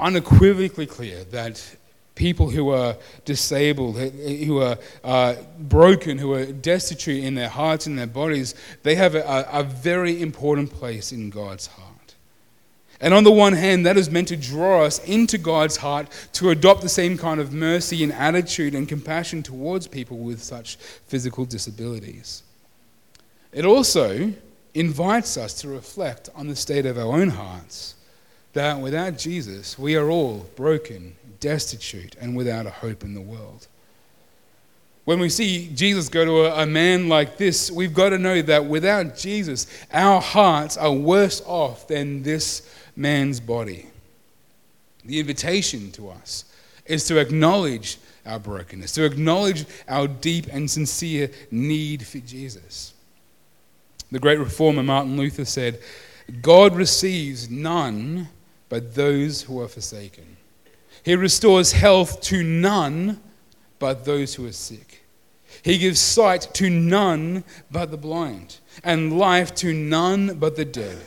unequivocally 0.00 0.86
clear 0.86 1.24
that 1.24 1.76
people 2.14 2.48
who 2.48 2.70
are 2.70 2.96
disabled, 3.26 3.98
who 3.98 4.62
are 4.62 4.78
uh, 5.04 5.34
broken, 5.58 6.16
who 6.16 6.32
are 6.32 6.46
destitute 6.46 7.22
in 7.22 7.34
their 7.34 7.50
hearts 7.50 7.86
and 7.86 7.98
their 7.98 8.06
bodies, 8.06 8.54
they 8.82 8.94
have 8.94 9.14
a, 9.14 9.46
a 9.52 9.62
very 9.62 10.22
important 10.22 10.70
place 10.72 11.12
in 11.12 11.28
God's 11.28 11.66
heart. 11.66 11.95
And 13.00 13.12
on 13.12 13.24
the 13.24 13.32
one 13.32 13.52
hand, 13.52 13.84
that 13.84 13.96
is 13.96 14.10
meant 14.10 14.28
to 14.28 14.36
draw 14.36 14.84
us 14.84 14.98
into 15.04 15.38
God's 15.38 15.76
heart 15.76 16.08
to 16.34 16.50
adopt 16.50 16.80
the 16.80 16.88
same 16.88 17.18
kind 17.18 17.40
of 17.40 17.52
mercy 17.52 18.02
and 18.02 18.12
attitude 18.12 18.74
and 18.74 18.88
compassion 18.88 19.42
towards 19.42 19.86
people 19.86 20.18
with 20.18 20.42
such 20.42 20.76
physical 20.76 21.44
disabilities. 21.44 22.42
It 23.52 23.64
also 23.64 24.32
invites 24.74 25.36
us 25.36 25.54
to 25.60 25.68
reflect 25.68 26.28
on 26.34 26.48
the 26.48 26.56
state 26.56 26.86
of 26.86 26.98
our 26.98 27.12
own 27.12 27.28
hearts 27.28 27.94
that 28.52 28.80
without 28.80 29.18
Jesus, 29.18 29.78
we 29.78 29.96
are 29.96 30.10
all 30.10 30.46
broken, 30.56 31.14
destitute, 31.40 32.16
and 32.20 32.34
without 32.34 32.66
a 32.66 32.70
hope 32.70 33.04
in 33.04 33.14
the 33.14 33.20
world. 33.20 33.68
When 35.04 35.20
we 35.20 35.28
see 35.28 35.70
Jesus 35.74 36.08
go 36.08 36.24
to 36.24 36.46
a, 36.46 36.62
a, 36.62 36.66
man 36.66 37.08
like 37.08 37.36
this, 37.36 37.70
we've 37.70 37.94
got 37.94 38.08
to 38.08 38.18
know 38.18 38.42
that 38.42 38.64
without 38.64 39.16
Jesus, 39.16 39.66
our 39.92 40.20
hearts 40.20 40.76
are 40.76 40.92
worse 40.92 41.42
off 41.46 41.86
than 41.86 42.22
this 42.22 42.68
man's 42.96 43.38
body. 43.40 43.86
The 45.04 45.20
invitation 45.20 45.92
to 45.92 46.10
us 46.10 46.44
is 46.86 47.06
to 47.06 47.18
acknowledge 47.18 47.98
our 48.24 48.38
brokenness, 48.38 48.92
to 48.92 49.04
acknowledge 49.04 49.64
our 49.88 50.08
deep 50.08 50.46
and 50.50 50.70
sincere 50.70 51.30
need 51.50 52.04
for 52.04 52.18
Jesus. 52.18 52.94
The 54.10 54.18
great 54.18 54.38
reformer 54.38 54.82
Martin 54.82 55.16
Luther 55.16 55.44
said, 55.44 55.80
God 56.42 56.74
receives 56.74 57.50
none 57.50 58.28
but 58.68 58.94
those 58.94 59.42
who 59.42 59.60
are 59.60 59.68
forsaken. 59.68 60.36
He 61.04 61.14
restores 61.14 61.72
health 61.72 62.20
to 62.22 62.42
none 62.42 63.20
but 63.78 64.04
those 64.04 64.34
who 64.34 64.46
are 64.46 64.52
sick. 64.52 65.04
He 65.62 65.78
gives 65.78 66.00
sight 66.00 66.48
to 66.54 66.68
none 66.68 67.44
but 67.70 67.90
the 67.90 67.96
blind, 67.96 68.58
and 68.82 69.16
life 69.18 69.54
to 69.56 69.72
none 69.72 70.38
but 70.38 70.56
the 70.56 70.64
dead. 70.64 70.98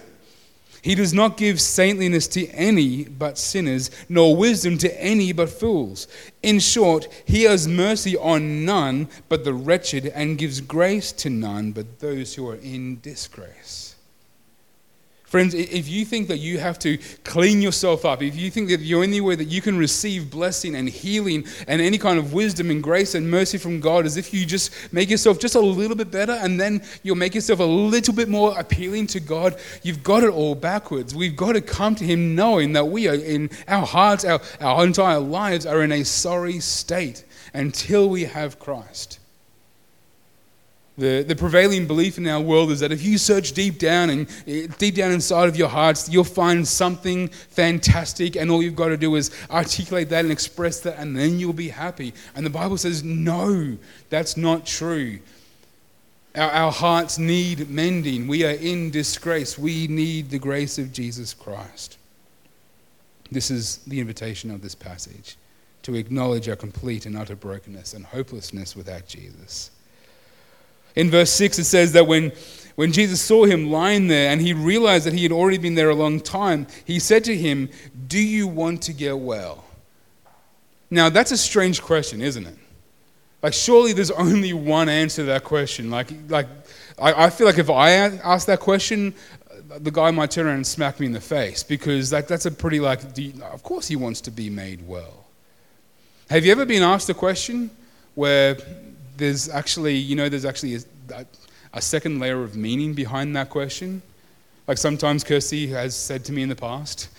He 0.81 0.95
does 0.95 1.13
not 1.13 1.37
give 1.37 1.59
saintliness 1.59 2.27
to 2.29 2.47
any 2.49 3.03
but 3.03 3.37
sinners, 3.37 3.91
nor 4.07 4.35
wisdom 4.35 4.77
to 4.79 5.01
any 5.01 5.33
but 5.33 5.49
fools. 5.49 6.07
In 6.41 6.59
short, 6.59 7.07
he 7.25 7.43
has 7.43 7.67
mercy 7.67 8.15
on 8.15 8.65
none 8.65 9.09
but 9.27 9.43
the 9.43 9.53
wretched, 9.53 10.07
and 10.07 10.37
gives 10.37 10.61
grace 10.61 11.11
to 11.13 11.29
none 11.29 11.71
but 11.71 11.99
those 11.99 12.35
who 12.35 12.47
are 12.47 12.55
in 12.55 12.99
disgrace. 13.01 13.88
Friends, 15.29 15.53
if 15.53 15.87
you 15.87 16.05
think 16.05 16.27
that 16.29 16.39
you 16.39 16.57
have 16.57 16.79
to 16.79 16.97
clean 17.23 17.61
yourself 17.61 18.03
up, 18.03 18.23
if 18.23 18.35
you 18.35 18.49
think 18.49 18.67
that 18.69 18.77
the 18.77 18.95
only 18.95 19.21
way 19.21 19.35
that 19.35 19.43
you 19.45 19.61
can 19.61 19.77
receive 19.77 20.31
blessing 20.31 20.73
and 20.73 20.89
healing 20.89 21.45
and 21.67 21.83
any 21.83 21.99
kind 21.99 22.17
of 22.17 22.33
wisdom 22.33 22.71
and 22.71 22.81
grace 22.81 23.13
and 23.13 23.29
mercy 23.29 23.59
from 23.59 23.79
God 23.79 24.07
is 24.07 24.17
if 24.17 24.33
you 24.33 24.43
just 24.43 24.73
make 24.91 25.07
yourself 25.07 25.37
just 25.37 25.53
a 25.53 25.59
little 25.59 25.95
bit 25.95 26.09
better 26.09 26.31
and 26.31 26.59
then 26.59 26.81
you'll 27.03 27.15
make 27.15 27.35
yourself 27.35 27.59
a 27.59 27.63
little 27.63 28.11
bit 28.11 28.27
more 28.27 28.57
appealing 28.57 29.05
to 29.05 29.19
God, 29.19 29.59
you've 29.83 30.01
got 30.01 30.23
it 30.23 30.31
all 30.31 30.55
backwards. 30.55 31.13
We've 31.13 31.35
got 31.35 31.51
to 31.51 31.61
come 31.61 31.93
to 31.93 32.03
Him 32.03 32.33
knowing 32.33 32.73
that 32.73 32.87
we 32.87 33.07
are 33.07 33.13
in 33.13 33.51
our 33.67 33.85
hearts, 33.85 34.25
our, 34.25 34.41
our 34.59 34.83
entire 34.83 35.19
lives 35.19 35.67
are 35.67 35.83
in 35.83 35.91
a 35.91 36.03
sorry 36.05 36.59
state 36.59 37.23
until 37.53 38.09
we 38.09 38.23
have 38.23 38.57
Christ. 38.57 39.19
The, 40.99 41.23
the 41.23 41.35
prevailing 41.35 41.87
belief 41.87 42.17
in 42.17 42.27
our 42.27 42.41
world 42.41 42.71
is 42.71 42.81
that 42.81 42.91
if 42.91 43.01
you 43.01 43.17
search 43.17 43.53
deep 43.53 43.79
down 43.79 44.09
and 44.09 44.27
eh, 44.45 44.67
deep 44.77 44.95
down 44.95 45.13
inside 45.13 45.47
of 45.47 45.55
your 45.55 45.69
hearts, 45.69 46.09
you'll 46.09 46.25
find 46.25 46.67
something 46.67 47.29
fantastic, 47.29 48.35
and 48.35 48.51
all 48.51 48.61
you've 48.61 48.75
got 48.75 48.89
to 48.89 48.97
do 48.97 49.15
is 49.15 49.31
articulate 49.49 50.09
that 50.09 50.25
and 50.25 50.31
express 50.31 50.81
that, 50.81 50.99
and 50.99 51.15
then 51.15 51.39
you'll 51.39 51.53
be 51.53 51.69
happy. 51.69 52.13
And 52.35 52.45
the 52.45 52.49
Bible 52.49 52.75
says, 52.75 53.01
no, 53.01 53.77
that's 54.09 54.35
not 54.35 54.65
true. 54.65 55.19
Our, 56.35 56.51
our 56.51 56.71
hearts 56.71 57.17
need 57.17 57.69
mending. 57.69 58.27
We 58.27 58.43
are 58.43 58.51
in 58.51 58.91
disgrace. 58.91 59.57
We 59.57 59.87
need 59.87 60.29
the 60.29 60.39
grace 60.39 60.77
of 60.77 60.91
Jesus 60.91 61.33
Christ. 61.33 61.97
This 63.31 63.49
is 63.49 63.77
the 63.87 64.01
invitation 64.01 64.51
of 64.51 64.61
this 64.61 64.75
passage 64.75 65.37
to 65.83 65.95
acknowledge 65.95 66.49
our 66.49 66.57
complete 66.57 67.05
and 67.05 67.17
utter 67.17 67.37
brokenness 67.37 67.93
and 67.93 68.05
hopelessness 68.05 68.75
without 68.75 69.07
Jesus. 69.07 69.71
In 70.95 71.09
verse 71.09 71.31
6, 71.31 71.59
it 71.59 71.65
says 71.65 71.93
that 71.93 72.07
when, 72.07 72.31
when 72.75 72.91
Jesus 72.91 73.21
saw 73.21 73.45
him 73.45 73.71
lying 73.71 74.07
there 74.07 74.31
and 74.31 74.41
he 74.41 74.53
realized 74.53 75.05
that 75.05 75.13
he 75.13 75.23
had 75.23 75.31
already 75.31 75.57
been 75.57 75.75
there 75.75 75.89
a 75.89 75.95
long 75.95 76.19
time, 76.19 76.67
he 76.85 76.99
said 76.99 77.23
to 77.25 77.35
him, 77.35 77.69
Do 78.07 78.19
you 78.19 78.47
want 78.47 78.81
to 78.83 78.93
get 78.93 79.17
well? 79.17 79.65
Now, 80.89 81.09
that's 81.09 81.31
a 81.31 81.37
strange 81.37 81.81
question, 81.81 82.21
isn't 82.21 82.45
it? 82.45 82.57
Like, 83.41 83.53
surely 83.53 83.93
there's 83.93 84.11
only 84.27 84.53
one 84.53 84.89
answer 84.89 85.23
to 85.23 85.27
that 85.27 85.43
question. 85.43 85.89
Like, 85.89 86.11
like 86.27 86.47
I, 86.97 87.25
I 87.25 87.29
feel 87.29 87.47
like 87.47 87.59
if 87.59 87.69
I 87.69 87.91
ask 87.91 88.47
that 88.47 88.59
question, 88.59 89.13
the 89.77 89.91
guy 89.91 90.11
might 90.11 90.31
turn 90.31 90.47
around 90.47 90.55
and 90.55 90.67
smack 90.67 90.99
me 90.99 91.05
in 91.05 91.11
the 91.11 91.21
face 91.21 91.63
because 91.63 92.09
that, 92.09 92.27
that's 92.27 92.45
a 92.45 92.51
pretty, 92.51 92.79
like, 92.79 93.01
you, 93.17 93.33
of 93.43 93.63
course 93.63 93.87
he 93.87 93.95
wants 93.95 94.21
to 94.21 94.31
be 94.31 94.49
made 94.49 94.87
well. 94.87 95.25
Have 96.29 96.45
you 96.45 96.51
ever 96.51 96.65
been 96.65 96.83
asked 96.83 97.09
a 97.09 97.13
question 97.13 97.69
where 98.15 98.57
there's 99.19 99.49
actually, 99.49 99.95
you 99.95 100.15
know, 100.15 100.29
there's 100.29 100.45
actually 100.45 100.75
a, 101.13 101.25
a 101.73 101.81
second 101.81 102.19
layer 102.19 102.41
of 102.43 102.55
meaning 102.55 102.93
behind 102.93 103.35
that 103.35 103.49
question. 103.49 104.01
Like 104.67 104.77
sometimes 104.77 105.23
Kirsty 105.23 105.67
has 105.67 105.95
said 105.95 106.25
to 106.25 106.33
me 106.33 106.41
in 106.41 106.49
the 106.49 106.55
past, 106.55 107.09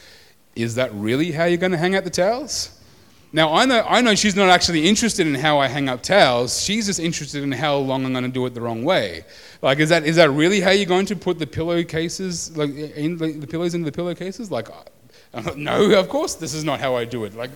is 0.56 0.74
that 0.74 0.92
really 0.94 1.32
how 1.32 1.44
you're 1.44 1.58
going 1.58 1.72
to 1.72 1.78
hang 1.78 1.94
out 1.94 2.04
the 2.04 2.10
towels? 2.10 2.76
Now, 3.32 3.54
I 3.54 3.64
know, 3.64 3.84
I 3.88 4.00
know 4.00 4.16
she's 4.16 4.34
not 4.34 4.48
actually 4.48 4.88
interested 4.88 5.24
in 5.24 5.36
how 5.36 5.58
I 5.58 5.68
hang 5.68 5.88
up 5.88 6.02
towels. 6.02 6.60
She's 6.60 6.86
just 6.86 6.98
interested 6.98 7.44
in 7.44 7.52
how 7.52 7.76
long 7.76 8.04
I'm 8.04 8.12
going 8.12 8.24
to 8.24 8.30
do 8.30 8.44
it 8.46 8.54
the 8.54 8.60
wrong 8.60 8.82
way. 8.82 9.24
Like, 9.62 9.78
is 9.78 9.88
that, 9.90 10.04
is 10.04 10.16
that 10.16 10.30
really 10.30 10.60
how 10.60 10.70
you're 10.70 10.86
going 10.86 11.06
to 11.06 11.16
put 11.16 11.38
the 11.38 11.46
pillowcases, 11.46 12.56
like, 12.56 12.70
in 12.74 13.18
the, 13.18 13.32
the 13.32 13.46
pillows 13.46 13.74
into 13.74 13.84
the 13.84 13.92
pillowcases? 13.92 14.50
Like, 14.50 14.68
no, 15.56 15.92
of 15.98 16.08
course, 16.08 16.34
this 16.34 16.54
is 16.54 16.64
not 16.64 16.80
how 16.80 16.96
I 16.96 17.04
do 17.04 17.24
it. 17.24 17.36
Like, 17.36 17.50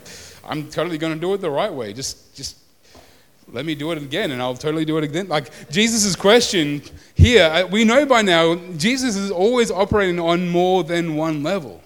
I'm 0.44 0.70
totally 0.70 0.96
going 0.96 1.14
to 1.14 1.20
do 1.20 1.34
it 1.34 1.38
the 1.38 1.50
right 1.50 1.72
way. 1.72 1.92
Just, 1.92 2.36
just 2.36 2.56
let 3.52 3.64
me 3.64 3.74
do 3.74 3.92
it 3.92 3.98
again 3.98 4.30
and 4.30 4.42
I'll 4.42 4.56
totally 4.56 4.84
do 4.84 4.98
it 4.98 5.04
again. 5.04 5.28
Like 5.28 5.70
Jesus' 5.70 6.16
question 6.16 6.82
here, 7.14 7.66
we 7.70 7.84
know 7.84 8.04
by 8.06 8.22
now 8.22 8.56
Jesus 8.76 9.16
is 9.16 9.30
always 9.30 9.70
operating 9.70 10.18
on 10.18 10.48
more 10.48 10.82
than 10.84 11.16
one 11.16 11.42
level. 11.42 11.80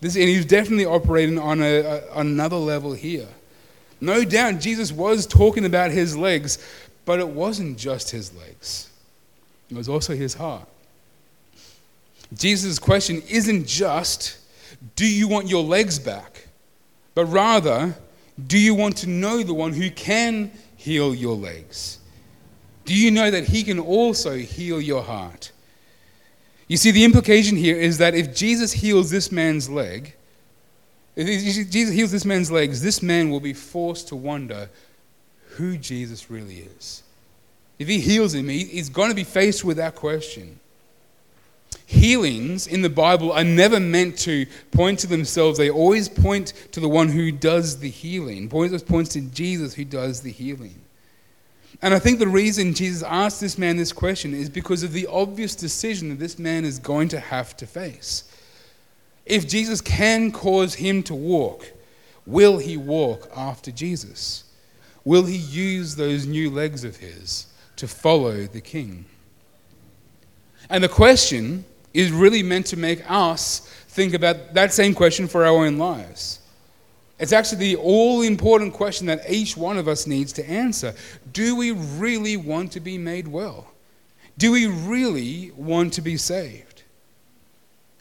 This, 0.00 0.14
and 0.14 0.24
he's 0.24 0.44
definitely 0.44 0.86
operating 0.86 1.38
on, 1.38 1.62
a, 1.62 1.80
a, 1.80 2.20
another 2.20 2.56
level 2.56 2.92
here. 2.92 3.28
No 4.00 4.24
doubt 4.24 4.60
Jesus 4.60 4.92
was 4.92 5.26
talking 5.26 5.64
about 5.64 5.90
his 5.90 6.16
legs, 6.16 6.58
but 7.04 7.18
it 7.18 7.28
wasn't 7.28 7.78
just 7.78 8.10
his 8.10 8.34
legs, 8.34 8.90
it 9.70 9.76
was 9.76 9.88
also 9.88 10.14
his 10.14 10.34
heart. 10.34 10.68
Jesus' 12.34 12.78
question 12.78 13.22
isn't 13.28 13.66
just, 13.66 14.38
Do 14.96 15.06
you 15.06 15.28
want 15.28 15.48
your 15.48 15.62
legs 15.62 15.98
back? 15.98 16.48
but 17.14 17.24
rather, 17.26 17.94
Do 18.46 18.58
you 18.58 18.74
want 18.74 18.98
to 18.98 19.08
know 19.08 19.42
the 19.42 19.54
one 19.54 19.72
who 19.72 19.90
can 19.90 20.50
heal 20.86 21.12
your 21.12 21.34
legs? 21.34 21.98
Do 22.84 22.94
you 22.94 23.10
know 23.10 23.28
that 23.28 23.48
He 23.48 23.64
can 23.64 23.80
also 23.80 24.36
heal 24.36 24.80
your 24.80 25.02
heart? 25.02 25.50
You 26.68 26.76
see, 26.76 26.92
the 26.92 27.04
implication 27.04 27.56
here 27.56 27.76
is 27.76 27.98
that 27.98 28.14
if 28.14 28.34
Jesus 28.34 28.72
heals 28.72 29.10
this 29.10 29.32
man's 29.32 29.68
leg, 29.68 30.14
if 31.16 31.70
Jesus 31.70 31.92
heals 31.92 32.12
this 32.12 32.24
man's 32.24 32.52
legs, 32.52 32.82
this 32.82 33.02
man 33.02 33.30
will 33.30 33.40
be 33.40 33.52
forced 33.52 34.08
to 34.08 34.16
wonder 34.16 34.70
who 35.56 35.76
Jesus 35.76 36.30
really 36.30 36.68
is. 36.76 37.02
If 37.78 37.88
he 37.88 37.98
heals 37.98 38.34
him, 38.34 38.48
he's 38.48 38.88
going 38.88 39.08
to 39.08 39.14
be 39.14 39.24
faced 39.24 39.64
with 39.64 39.78
that 39.78 39.96
question. 39.96 40.60
Healings 41.86 42.66
in 42.66 42.82
the 42.82 42.90
Bible 42.90 43.30
are 43.30 43.44
never 43.44 43.78
meant 43.78 44.18
to 44.18 44.44
point 44.72 44.98
to 45.00 45.06
themselves, 45.06 45.56
they 45.56 45.70
always 45.70 46.08
point 46.08 46.52
to 46.72 46.80
the 46.80 46.88
one 46.88 47.08
who 47.08 47.30
does 47.30 47.78
the 47.78 47.88
healing, 47.88 48.48
points, 48.48 48.82
points 48.82 49.10
to 49.10 49.20
Jesus 49.20 49.74
who 49.74 49.84
does 49.84 50.20
the 50.20 50.32
healing. 50.32 50.80
And 51.82 51.94
I 51.94 51.98
think 51.98 52.18
the 52.18 52.26
reason 52.26 52.74
Jesus 52.74 53.02
asked 53.02 53.40
this 53.40 53.58
man 53.58 53.76
this 53.76 53.92
question 53.92 54.34
is 54.34 54.48
because 54.48 54.82
of 54.82 54.92
the 54.92 55.06
obvious 55.06 55.54
decision 55.54 56.08
that 56.08 56.18
this 56.18 56.38
man 56.38 56.64
is 56.64 56.78
going 56.78 57.08
to 57.08 57.20
have 57.20 57.56
to 57.58 57.66
face. 57.66 58.24
If 59.24 59.48
Jesus 59.48 59.80
can 59.80 60.32
cause 60.32 60.74
him 60.74 61.02
to 61.04 61.14
walk, 61.14 61.70
will 62.26 62.58
he 62.58 62.76
walk 62.76 63.30
after 63.36 63.70
Jesus? 63.70 64.44
Will 65.04 65.24
he 65.26 65.36
use 65.36 65.94
those 65.94 66.26
new 66.26 66.50
legs 66.50 66.82
of 66.82 66.96
his 66.96 67.46
to 67.76 67.86
follow 67.86 68.44
the 68.44 68.60
king? 68.60 69.04
And 70.68 70.82
the 70.82 70.88
question 70.88 71.64
is 71.96 72.10
really 72.12 72.42
meant 72.42 72.66
to 72.66 72.76
make 72.76 73.08
us 73.10 73.60
think 73.88 74.14
about 74.14 74.54
that 74.54 74.72
same 74.72 74.94
question 74.94 75.26
for 75.26 75.44
our 75.44 75.66
own 75.66 75.78
lives. 75.78 76.40
It's 77.18 77.32
actually 77.32 77.58
the 77.58 77.76
all 77.76 78.20
important 78.22 78.74
question 78.74 79.06
that 79.06 79.30
each 79.30 79.56
one 79.56 79.78
of 79.78 79.88
us 79.88 80.06
needs 80.06 80.32
to 80.34 80.48
answer. 80.48 80.94
Do 81.32 81.56
we 81.56 81.72
really 81.72 82.36
want 82.36 82.72
to 82.72 82.80
be 82.80 82.98
made 82.98 83.26
well? 83.26 83.72
Do 84.36 84.52
we 84.52 84.66
really 84.66 85.50
want 85.56 85.94
to 85.94 86.02
be 86.02 86.18
saved? 86.18 86.82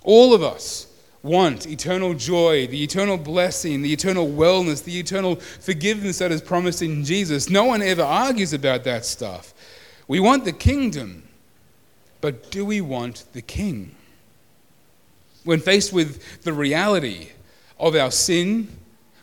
All 0.03 0.33
of 0.33 0.43
us 0.43 0.87
want 1.23 1.65
eternal 1.65 2.13
joy, 2.13 2.67
the 2.67 2.83
eternal 2.83 3.17
blessing, 3.17 3.81
the 3.81 3.91
eternal 3.91 4.27
wellness, 4.27 4.83
the 4.83 4.99
eternal 4.99 5.37
forgiveness 5.37 6.19
that 6.19 6.31
is 6.31 6.41
promised 6.41 6.81
in 6.81 7.03
Jesus. 7.03 7.49
No 7.49 7.63
one 7.63 7.81
ever 7.81 8.03
argues 8.03 8.53
about 8.53 8.83
that 8.83 9.05
stuff. 9.05 9.53
We 10.07 10.19
want 10.19 10.45
the 10.45 10.51
kingdom, 10.51 11.24
but 12.25 12.49
do 12.49 12.65
we 12.65 12.81
want 12.81 13.23
the 13.33 13.41
king? 13.43 13.93
When 15.43 15.59
faced 15.59 15.93
with 15.93 16.41
the 16.41 16.53
reality 16.53 17.29
of 17.79 17.95
our 17.95 18.09
sin, 18.09 18.67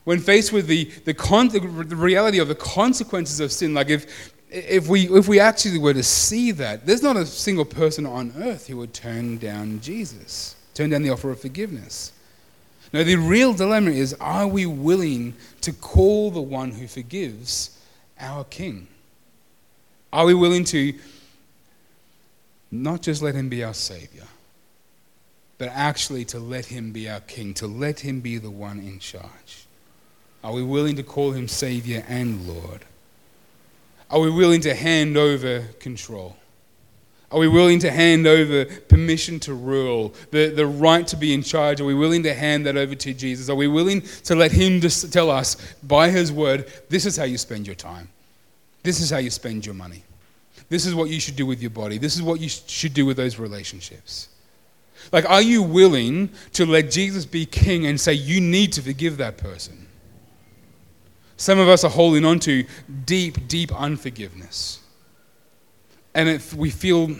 when 0.04 0.20
faced 0.20 0.52
with 0.52 0.68
the, 0.68 0.84
the, 1.04 1.12
con- 1.12 1.48
the 1.48 1.58
reality 1.58 2.38
of 2.38 2.46
the 2.46 2.54
consequences 2.54 3.40
of 3.40 3.50
sin, 3.50 3.74
like 3.74 3.90
if, 3.90 4.32
if, 4.50 4.86
we, 4.86 5.08
if 5.08 5.26
we 5.26 5.40
actually 5.40 5.78
were 5.78 5.94
to 5.94 6.02
see 6.04 6.52
that, 6.52 6.86
there's 6.86 7.02
not 7.02 7.16
a 7.16 7.26
single 7.26 7.64
person 7.64 8.06
on 8.06 8.32
earth 8.36 8.68
who 8.68 8.76
would 8.76 8.94
turn 8.94 9.36
down 9.36 9.80
Jesus, 9.80 10.54
turn 10.72 10.90
down 10.90 11.02
the 11.02 11.10
offer 11.10 11.32
of 11.32 11.40
forgiveness. 11.40 12.12
No, 12.92 13.02
the 13.02 13.16
real 13.16 13.52
dilemma 13.52 13.90
is 13.90 14.14
are 14.20 14.46
we 14.46 14.64
willing 14.64 15.34
to 15.62 15.72
call 15.72 16.30
the 16.30 16.40
one 16.40 16.70
who 16.70 16.86
forgives 16.86 17.76
our 18.20 18.44
King? 18.44 18.86
Are 20.12 20.24
we 20.24 20.34
willing 20.34 20.62
to 20.66 20.94
not 22.72 23.02
just 23.02 23.22
let 23.22 23.34
him 23.34 23.48
be 23.48 23.62
our 23.62 23.74
Savior, 23.74 24.26
but 25.58 25.68
actually 25.68 26.24
to 26.24 26.40
let 26.40 26.66
him 26.66 26.90
be 26.90 27.08
our 27.08 27.20
King, 27.20 27.54
to 27.54 27.66
let 27.66 28.00
him 28.00 28.20
be 28.20 28.38
the 28.38 28.50
one 28.50 28.80
in 28.80 28.98
charge? 28.98 29.66
Are 30.42 30.52
we 30.52 30.62
willing 30.62 30.96
to 30.96 31.02
call 31.04 31.30
him 31.32 31.46
Savior 31.46 32.04
and 32.08 32.48
Lord? 32.48 32.84
Are 34.10 34.18
we 34.18 34.30
willing 34.30 34.62
to 34.62 34.74
hand 34.74 35.16
over 35.16 35.60
control? 35.78 36.36
Are 37.30 37.38
we 37.38 37.48
willing 37.48 37.78
to 37.78 37.90
hand 37.90 38.26
over 38.26 38.64
permission 38.64 39.40
to 39.40 39.54
rule, 39.54 40.14
the, 40.30 40.48
the 40.48 40.66
right 40.66 41.06
to 41.06 41.16
be 41.16 41.32
in 41.32 41.42
charge? 41.42 41.80
Are 41.80 41.84
we 41.84 41.94
willing 41.94 42.22
to 42.24 42.34
hand 42.34 42.66
that 42.66 42.76
over 42.76 42.94
to 42.94 43.14
Jesus? 43.14 43.48
Are 43.48 43.54
we 43.54 43.68
willing 43.68 44.02
to 44.24 44.34
let 44.34 44.52
Him 44.52 44.80
just 44.80 45.12
tell 45.12 45.30
us 45.30 45.56
by 45.82 46.10
His 46.10 46.30
word, 46.30 46.70
this 46.90 47.06
is 47.06 47.16
how 47.16 47.24
you 47.24 47.38
spend 47.38 47.66
your 47.66 47.76
time? 47.76 48.08
This 48.82 49.00
is 49.00 49.08
how 49.08 49.18
you 49.18 49.30
spend 49.30 49.64
your 49.64 49.74
money. 49.74 50.02
This 50.72 50.86
is 50.86 50.94
what 50.94 51.10
you 51.10 51.20
should 51.20 51.36
do 51.36 51.44
with 51.44 51.60
your 51.60 51.70
body. 51.70 51.98
This 51.98 52.16
is 52.16 52.22
what 52.22 52.40
you 52.40 52.48
should 52.48 52.94
do 52.94 53.04
with 53.04 53.18
those 53.18 53.38
relationships. 53.38 54.28
Like, 55.12 55.28
are 55.28 55.42
you 55.42 55.62
willing 55.62 56.30
to 56.54 56.64
let 56.64 56.90
Jesus 56.90 57.26
be 57.26 57.44
king 57.44 57.84
and 57.84 58.00
say, 58.00 58.14
you 58.14 58.40
need 58.40 58.72
to 58.72 58.80
forgive 58.80 59.18
that 59.18 59.36
person? 59.36 59.86
Some 61.36 61.58
of 61.58 61.68
us 61.68 61.84
are 61.84 61.90
holding 61.90 62.24
on 62.24 62.38
to 62.40 62.64
deep, 63.04 63.48
deep 63.48 63.70
unforgiveness. 63.78 64.80
And 66.14 66.26
if 66.30 66.54
we 66.54 66.70
feel 66.70 67.16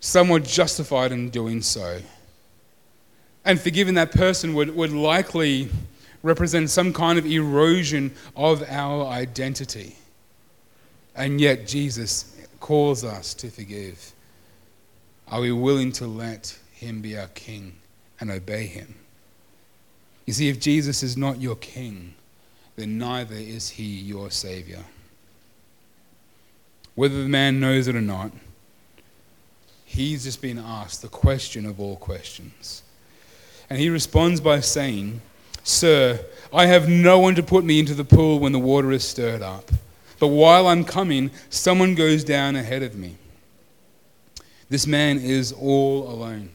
somewhat 0.00 0.44
justified 0.44 1.12
in 1.12 1.28
doing 1.28 1.60
so. 1.60 2.00
And 3.44 3.60
forgiving 3.60 3.92
that 3.96 4.10
person 4.10 4.54
would, 4.54 4.74
would 4.74 4.90
likely 4.90 5.68
represent 6.22 6.70
some 6.70 6.94
kind 6.94 7.18
of 7.18 7.26
erosion 7.26 8.14
of 8.34 8.62
our 8.70 9.04
identity. 9.04 9.96
And 11.14 11.42
yet, 11.42 11.66
Jesus 11.66 12.30
calls 12.64 13.04
us 13.04 13.34
to 13.34 13.50
forgive. 13.50 14.14
Are 15.28 15.42
we 15.42 15.52
willing 15.52 15.92
to 15.92 16.06
let 16.06 16.58
Him 16.72 17.02
be 17.02 17.14
our 17.18 17.26
King 17.26 17.74
and 18.18 18.30
obey 18.30 18.64
Him? 18.64 18.94
You 20.24 20.32
see, 20.32 20.48
if 20.48 20.60
Jesus 20.60 21.02
is 21.02 21.14
not 21.14 21.42
your 21.42 21.56
King, 21.56 22.14
then 22.76 22.96
neither 22.96 23.34
is 23.34 23.68
He 23.68 23.84
your 23.84 24.30
Savior. 24.30 24.82
Whether 26.94 27.22
the 27.22 27.28
man 27.28 27.60
knows 27.60 27.86
it 27.86 27.96
or 27.96 28.00
not, 28.00 28.32
he's 29.84 30.24
just 30.24 30.40
been 30.40 30.58
asked 30.58 31.02
the 31.02 31.08
question 31.08 31.66
of 31.66 31.78
all 31.78 31.96
questions. 31.96 32.82
And 33.68 33.78
he 33.78 33.90
responds 33.90 34.40
by 34.40 34.60
saying, 34.60 35.20
Sir, 35.64 36.18
I 36.50 36.64
have 36.64 36.88
no 36.88 37.18
one 37.18 37.34
to 37.34 37.42
put 37.42 37.62
me 37.62 37.78
into 37.78 37.92
the 37.92 38.04
pool 38.04 38.38
when 38.38 38.52
the 38.52 38.58
water 38.58 38.90
is 38.90 39.04
stirred 39.06 39.42
up. 39.42 39.70
But 40.18 40.28
while 40.28 40.66
I'm 40.66 40.84
coming, 40.84 41.30
someone 41.50 41.94
goes 41.94 42.24
down 42.24 42.56
ahead 42.56 42.82
of 42.82 42.96
me. 42.96 43.16
This 44.68 44.86
man 44.86 45.18
is 45.18 45.52
all 45.52 46.08
alone. 46.08 46.50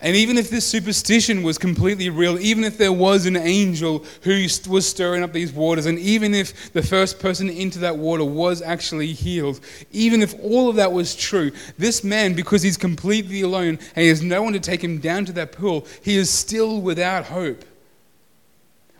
And 0.00 0.14
even 0.14 0.36
if 0.36 0.50
this 0.50 0.66
superstition 0.66 1.42
was 1.42 1.56
completely 1.56 2.10
real, 2.10 2.38
even 2.38 2.64
if 2.64 2.76
there 2.76 2.92
was 2.92 3.24
an 3.24 3.36
angel 3.36 4.04
who 4.22 4.46
was 4.68 4.86
stirring 4.86 5.22
up 5.22 5.32
these 5.32 5.52
waters, 5.52 5.86
and 5.86 5.98
even 5.98 6.34
if 6.34 6.72
the 6.72 6.82
first 6.82 7.18
person 7.18 7.48
into 7.48 7.78
that 7.78 7.96
water 7.96 8.24
was 8.24 8.60
actually 8.60 9.12
healed, 9.12 9.60
even 9.92 10.22
if 10.22 10.34
all 10.42 10.68
of 10.68 10.76
that 10.76 10.92
was 10.92 11.14
true, 11.14 11.50
this 11.78 12.04
man, 12.04 12.34
because 12.34 12.62
he's 12.62 12.76
completely 12.76 13.40
alone 13.40 13.78
and 13.94 14.02
he 14.02 14.08
has 14.08 14.22
no 14.22 14.42
one 14.42 14.52
to 14.52 14.60
take 14.60 14.84
him 14.84 14.98
down 14.98 15.24
to 15.24 15.32
that 15.32 15.52
pool, 15.52 15.86
he 16.02 16.16
is 16.16 16.28
still 16.28 16.80
without 16.80 17.26
hope. 17.26 17.64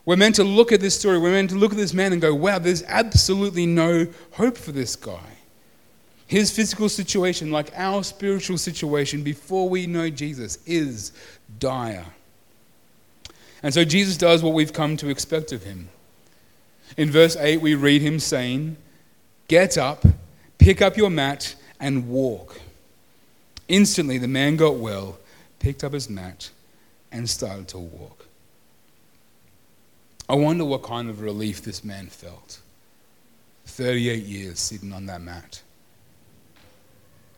We're 0.07 0.15
meant 0.15 0.35
to 0.35 0.45
look 0.45 0.71
at 0.71 0.79
this 0.79 0.97
story, 0.97 1.17
we're 1.17 1.33
meant 1.33 1.49
to 1.49 1.57
look 1.57 1.73
at 1.73 1.77
this 1.77 1.93
man 1.93 2.13
and 2.13 2.21
go, 2.21 2.33
wow, 2.33 2.59
there's 2.59 2.81
absolutely 2.83 3.65
no 3.65 4.07
hope 4.31 4.55
for 4.55 4.71
this 4.71 4.95
guy. 4.95 5.33
His 6.27 6.49
physical 6.49 6.87
situation, 6.87 7.51
like 7.51 7.73
our 7.75 8.05
spiritual 8.05 8.57
situation 8.57 9.21
before 9.21 9.67
we 9.67 9.85
know 9.85 10.09
Jesus, 10.09 10.59
is 10.65 11.11
dire. 11.59 12.05
And 13.61 13.73
so 13.73 13.83
Jesus 13.83 14.15
does 14.15 14.41
what 14.41 14.53
we've 14.53 14.71
come 14.71 14.95
to 14.95 15.09
expect 15.09 15.51
of 15.51 15.63
him. 15.63 15.89
In 16.95 17.11
verse 17.11 17.35
8, 17.35 17.59
we 17.59 17.75
read 17.75 18.01
him 18.01 18.17
saying, 18.17 18.77
Get 19.49 19.77
up, 19.77 20.05
pick 20.57 20.81
up 20.81 20.95
your 20.95 21.09
mat, 21.09 21.53
and 21.81 22.07
walk. 22.07 22.61
Instantly, 23.67 24.19
the 24.19 24.29
man 24.29 24.55
got 24.55 24.75
well, 24.75 25.19
picked 25.59 25.83
up 25.83 25.91
his 25.91 26.09
mat, 26.09 26.49
and 27.11 27.29
started 27.29 27.67
to 27.67 27.79
walk. 27.79 28.16
I 30.29 30.35
wonder 30.35 30.65
what 30.65 30.83
kind 30.83 31.09
of 31.09 31.21
relief 31.21 31.61
this 31.61 31.83
man 31.83 32.07
felt. 32.07 32.59
38 33.65 34.23
years 34.23 34.59
sitting 34.59 34.93
on 34.93 35.05
that 35.05 35.21
mat 35.21 35.61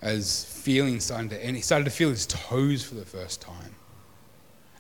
as 0.02 0.46
feeling 0.46 1.00
started 1.00 1.30
to 1.32 1.44
end. 1.44 1.56
He 1.56 1.62
started 1.62 1.86
to 1.86 1.92
feel 1.92 2.10
his 2.10 2.26
toes 2.26 2.84
for 2.84 2.96
the 2.96 3.06
first 3.06 3.42
time. 3.42 3.76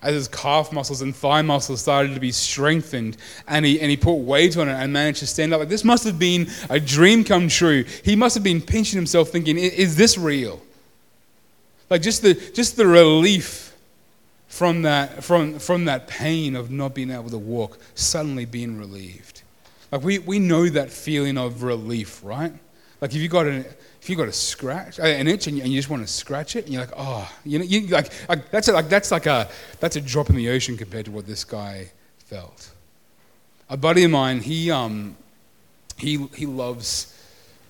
As 0.01 0.13
his 0.13 0.27
calf 0.29 0.71
muscles 0.71 1.01
and 1.01 1.13
thigh 1.13 1.41
muscles 1.41 1.81
started 1.81 2.13
to 2.13 2.21
be 2.21 2.31
strengthened, 2.31 3.17
and 3.47 3.65
he, 3.65 3.81
and 3.81 3.89
he 3.89 3.97
put 3.97 4.13
weight 4.13 4.55
on 4.55 4.69
it 4.69 4.73
and 4.73 4.93
managed 4.93 5.19
to 5.19 5.27
stand 5.27 5.53
up. 5.53 5.59
Like 5.59 5.67
this 5.67 5.83
must 5.83 6.05
have 6.05 6.17
been 6.17 6.47
a 6.69 6.79
dream 6.79 7.25
come 7.25 7.49
true. 7.49 7.83
He 8.05 8.15
must 8.15 8.33
have 8.35 8.43
been 8.43 8.61
pinching 8.61 8.95
himself, 8.97 9.27
thinking, 9.29 9.57
"Is 9.57 9.97
this 9.97 10.17
real?" 10.17 10.61
Like 11.89 12.01
just 12.01 12.21
the 12.21 12.33
just 12.33 12.77
the 12.77 12.87
relief 12.87 13.68
from 14.49 14.81
that 14.81 15.23
from 15.23 15.59
from 15.59 15.85
that 15.85 16.07
pain 16.07 16.55
of 16.55 16.69
not 16.69 16.93
being 16.93 17.11
able 17.11 17.29
to 17.29 17.37
walk, 17.37 17.77
suddenly 17.95 18.45
being 18.45 18.77
relieved. 18.77 19.43
Like 19.91 20.03
we, 20.03 20.19
we 20.19 20.39
know 20.39 20.67
that 20.67 20.91
feeling 20.91 21.37
of 21.37 21.63
relief, 21.63 22.21
right? 22.23 22.53
Like 22.99 23.11
if 23.11 23.21
you 23.21 23.29
got 23.29 23.47
an 23.47 23.65
if 24.01 24.09
you 24.09 24.15
got 24.15 24.27
a 24.27 24.33
scratch, 24.33 24.99
uh, 24.99 25.03
an 25.03 25.27
itch, 25.27 25.47
and 25.47 25.55
you, 25.57 25.63
and 25.63 25.71
you, 25.71 25.77
just 25.77 25.89
want 25.89 26.05
to 26.05 26.11
scratch 26.11 26.55
it, 26.55 26.65
and 26.65 26.73
you're 26.73 26.81
like, 26.81 26.93
oh, 26.97 27.31
you 27.45 27.59
know, 27.59 27.65
you, 27.65 27.87
like, 27.87 28.11
like 28.27 28.49
that's 28.49 28.67
a, 28.67 28.73
like 28.73 28.89
that's 28.89 29.11
like 29.11 29.27
a 29.27 29.47
that's 29.79 29.95
a 29.95 30.01
drop 30.01 30.29
in 30.29 30.35
the 30.35 30.49
ocean 30.49 30.77
compared 30.77 31.05
to 31.05 31.11
what 31.11 31.27
this 31.27 31.43
guy 31.43 31.91
felt. 32.17 32.71
A 33.69 33.77
buddy 33.77 34.03
of 34.03 34.11
mine, 34.11 34.39
he 34.39 34.71
um, 34.71 35.15
he 35.97 36.17
he 36.33 36.47
loves 36.47 37.15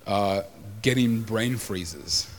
uh, 0.07 0.43
getting 0.81 1.21
brain 1.23 1.57
freezes. 1.57 2.31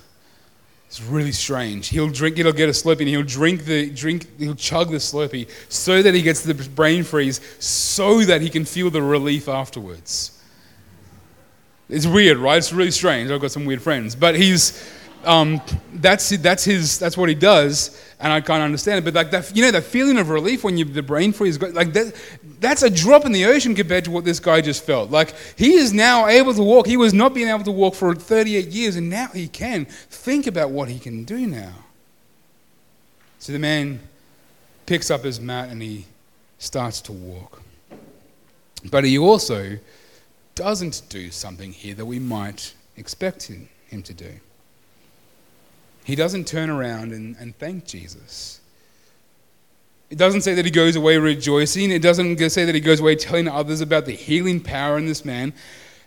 It's 0.90 1.00
really 1.00 1.30
strange. 1.30 1.86
He'll 1.86 2.08
drink, 2.08 2.36
he'll 2.36 2.52
get 2.52 2.68
a 2.68 2.72
Slurpee, 2.72 3.02
and 3.02 3.08
he'll 3.08 3.22
drink 3.22 3.64
the 3.64 3.90
drink, 3.90 4.26
he'll 4.40 4.56
chug 4.56 4.90
the 4.90 4.96
Slurpee 4.96 5.48
so 5.68 6.02
that 6.02 6.14
he 6.14 6.20
gets 6.20 6.42
the 6.42 6.52
brain 6.52 7.04
freeze, 7.04 7.40
so 7.60 8.22
that 8.22 8.42
he 8.42 8.50
can 8.50 8.64
feel 8.64 8.90
the 8.90 9.00
relief 9.00 9.48
afterwards. 9.48 10.36
It's 11.88 12.08
weird, 12.08 12.38
right? 12.38 12.58
It's 12.58 12.72
really 12.72 12.90
strange. 12.90 13.30
I've 13.30 13.40
got 13.40 13.52
some 13.52 13.66
weird 13.66 13.80
friends, 13.80 14.16
but 14.16 14.34
he's 14.34 14.82
um, 15.24 15.60
that's 15.94 16.30
that's 16.38 16.64
his 16.64 16.98
that's 16.98 17.16
what 17.16 17.28
he 17.28 17.34
does, 17.34 18.02
and 18.18 18.32
I 18.32 18.40
can't 18.40 18.62
understand 18.62 18.98
it. 18.98 19.04
But 19.04 19.14
like 19.14 19.30
that, 19.30 19.54
you 19.54 19.62
know, 19.62 19.70
that 19.70 19.84
feeling 19.84 20.18
of 20.18 20.30
relief 20.30 20.64
when 20.64 20.76
you 20.76 20.84
the 20.84 21.02
brain 21.02 21.32
freeze, 21.32 21.60
like 21.60 21.92
that, 21.92 22.14
that's 22.60 22.82
a 22.82 22.90
drop 22.90 23.26
in 23.26 23.32
the 23.32 23.44
ocean 23.46 23.74
compared 23.74 24.04
to 24.04 24.10
what 24.10 24.24
this 24.24 24.40
guy 24.40 24.60
just 24.60 24.84
felt. 24.84 25.10
Like 25.10 25.34
he 25.56 25.74
is 25.74 25.92
now 25.92 26.26
able 26.26 26.54
to 26.54 26.62
walk. 26.62 26.86
He 26.86 26.96
was 26.96 27.12
not 27.12 27.34
being 27.34 27.48
able 27.48 27.64
to 27.64 27.72
walk 27.72 27.94
for 27.94 28.14
38 28.14 28.68
years, 28.68 28.96
and 28.96 29.10
now 29.10 29.28
he 29.28 29.48
can. 29.48 29.84
Think 29.84 30.46
about 30.46 30.70
what 30.70 30.88
he 30.88 30.98
can 30.98 31.24
do 31.24 31.46
now. 31.46 31.72
So 33.38 33.52
the 33.52 33.58
man 33.58 34.00
picks 34.86 35.10
up 35.10 35.24
his 35.24 35.40
mat 35.40 35.70
and 35.70 35.80
he 35.80 36.04
starts 36.58 37.00
to 37.02 37.12
walk. 37.12 37.62
But 38.90 39.04
he 39.04 39.18
also 39.18 39.78
doesn't 40.54 41.02
do 41.08 41.30
something 41.30 41.72
here 41.72 41.94
that 41.94 42.06
we 42.06 42.18
might 42.18 42.74
expect 42.96 43.44
him, 43.44 43.68
him 43.88 44.02
to 44.02 44.14
do. 44.14 44.32
He 46.04 46.14
doesn't 46.14 46.46
turn 46.46 46.70
around 46.70 47.12
and, 47.12 47.36
and 47.36 47.56
thank 47.58 47.84
Jesus. 47.84 48.60
It 50.10 50.18
doesn't 50.18 50.40
say 50.40 50.54
that 50.54 50.64
he 50.64 50.70
goes 50.70 50.96
away 50.96 51.18
rejoicing. 51.18 51.90
It 51.92 52.02
doesn't 52.02 52.38
say 52.50 52.64
that 52.64 52.74
he 52.74 52.80
goes 52.80 52.98
away 52.98 53.14
telling 53.14 53.46
others 53.46 53.80
about 53.80 54.06
the 54.06 54.12
healing 54.12 54.60
power 54.60 54.98
in 54.98 55.06
this 55.06 55.24
man. 55.24 55.52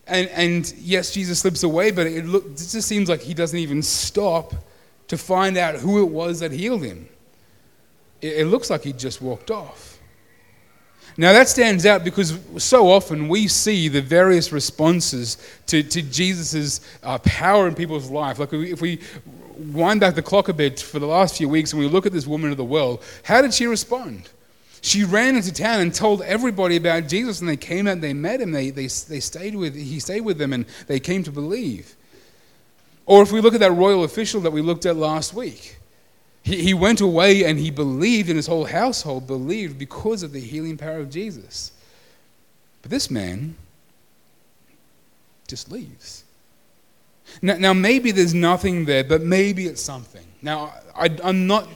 And, 0.05 0.27
and 0.29 0.73
yes, 0.77 1.13
Jesus 1.13 1.39
slips 1.39 1.63
away, 1.63 1.91
but 1.91 2.07
it, 2.07 2.25
look, 2.25 2.45
it 2.45 2.57
just 2.57 2.87
seems 2.87 3.07
like 3.07 3.21
he 3.21 3.33
doesn't 3.33 3.57
even 3.57 3.81
stop 3.81 4.53
to 5.07 5.17
find 5.17 5.57
out 5.57 5.75
who 5.75 6.01
it 6.01 6.09
was 6.09 6.41
that 6.41 6.51
healed 6.51 6.83
him. 6.83 7.07
It, 8.21 8.39
it 8.39 8.45
looks 8.47 8.69
like 8.69 8.83
he 8.83 8.91
just 8.91 9.21
walked 9.21 9.51
off. 9.51 9.99
Now, 11.15 11.31
that 11.31 11.47
stands 11.47 11.85
out 11.85 12.03
because 12.03 12.39
so 12.57 12.89
often 12.89 13.27
we 13.27 13.47
see 13.47 13.87
the 13.87 14.01
various 14.01 14.51
responses 14.51 15.37
to, 15.67 15.83
to 15.83 16.01
Jesus' 16.01 16.81
uh, 17.03 17.19
power 17.19 17.67
in 17.67 17.75
people's 17.75 18.09
life. 18.09 18.39
Like, 18.39 18.51
if 18.51 18.81
we 18.81 18.99
wind 19.57 19.99
back 19.99 20.15
the 20.15 20.21
clock 20.21 20.49
a 20.49 20.53
bit 20.53 20.79
for 20.79 20.99
the 20.99 21.07
last 21.07 21.37
few 21.37 21.49
weeks 21.49 21.71
and 21.73 21.79
we 21.79 21.87
look 21.87 22.05
at 22.05 22.11
this 22.11 22.27
woman 22.27 22.51
of 22.51 22.57
the 22.57 22.63
well, 22.63 23.01
how 23.23 23.41
did 23.41 23.53
she 23.53 23.65
respond? 23.65 24.29
She 24.83 25.05
ran 25.05 25.37
into 25.37 25.53
town 25.53 25.79
and 25.79 25.95
told 25.95 26.21
everybody 26.23 26.75
about 26.75 27.07
Jesus, 27.07 27.39
and 27.39 27.47
they 27.47 27.55
came 27.55 27.87
out 27.87 27.93
and 27.93 28.03
they 28.03 28.13
met 28.13 28.41
him. 28.41 28.51
They, 28.51 28.69
they, 28.69 28.87
they 28.87 29.21
stayed 29.21 29.55
with, 29.55 29.75
he 29.75 29.97
stayed 30.01 30.21
with 30.21 30.37
them, 30.37 30.51
and 30.51 30.65
they 30.87 30.99
came 30.99 31.23
to 31.23 31.31
believe. 31.31 31.95
Or 33.05 33.23
if 33.23 33.31
we 33.31 33.39
look 33.39 33.53
at 33.53 33.61
that 33.61 33.71
royal 33.71 34.03
official 34.03 34.41
that 34.41 34.51
we 34.51 34.61
looked 34.61 34.85
at 34.85 34.97
last 34.97 35.33
week, 35.33 35.77
he, 36.41 36.61
he 36.61 36.73
went 36.73 36.99
away 36.99 37.45
and 37.45 37.57
he 37.57 37.71
believed, 37.71 38.27
and 38.27 38.35
his 38.35 38.47
whole 38.47 38.65
household 38.65 39.25
believed 39.25 39.79
because 39.79 40.21
of 40.21 40.33
the 40.33 40.41
healing 40.41 40.75
power 40.75 40.99
of 40.99 41.09
Jesus. 41.09 41.71
But 42.81 42.91
this 42.91 43.09
man 43.09 43.55
just 45.47 45.71
leaves. 45.71 46.22
Now, 47.41 47.57
now 47.57 47.73
maybe 47.73 48.11
there's 48.11 48.33
nothing 48.33 48.85
there, 48.85 49.03
but 49.03 49.21
maybe 49.21 49.65
it's 49.65 49.81
something. 49.81 50.25
Now, 50.41 50.73
I, 50.95 51.09
I'm 51.23 51.47
not 51.47 51.67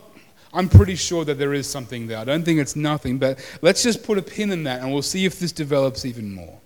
I'm 0.54 0.70
pretty 0.70 0.96
sure 0.96 1.26
that 1.26 1.38
there 1.38 1.54
is 1.54 1.70
something 1.70 2.08
there. 2.08 2.18
I 2.18 2.24
don't 2.24 2.44
think 2.44 2.60
it's 2.60 2.76
nothing, 2.76 3.18
but 3.18 3.40
let's 3.62 3.84
just 3.84 4.04
put 4.04 4.18
a 4.18 4.22
pin 4.22 4.52
in 4.52 4.64
that 4.64 4.82
and 4.82 4.92
we'll 4.92 5.02
see 5.02 5.26
if 5.26 5.40
this 5.40 5.52
develops 5.52 6.06
even 6.06 6.34
more. 6.34 6.60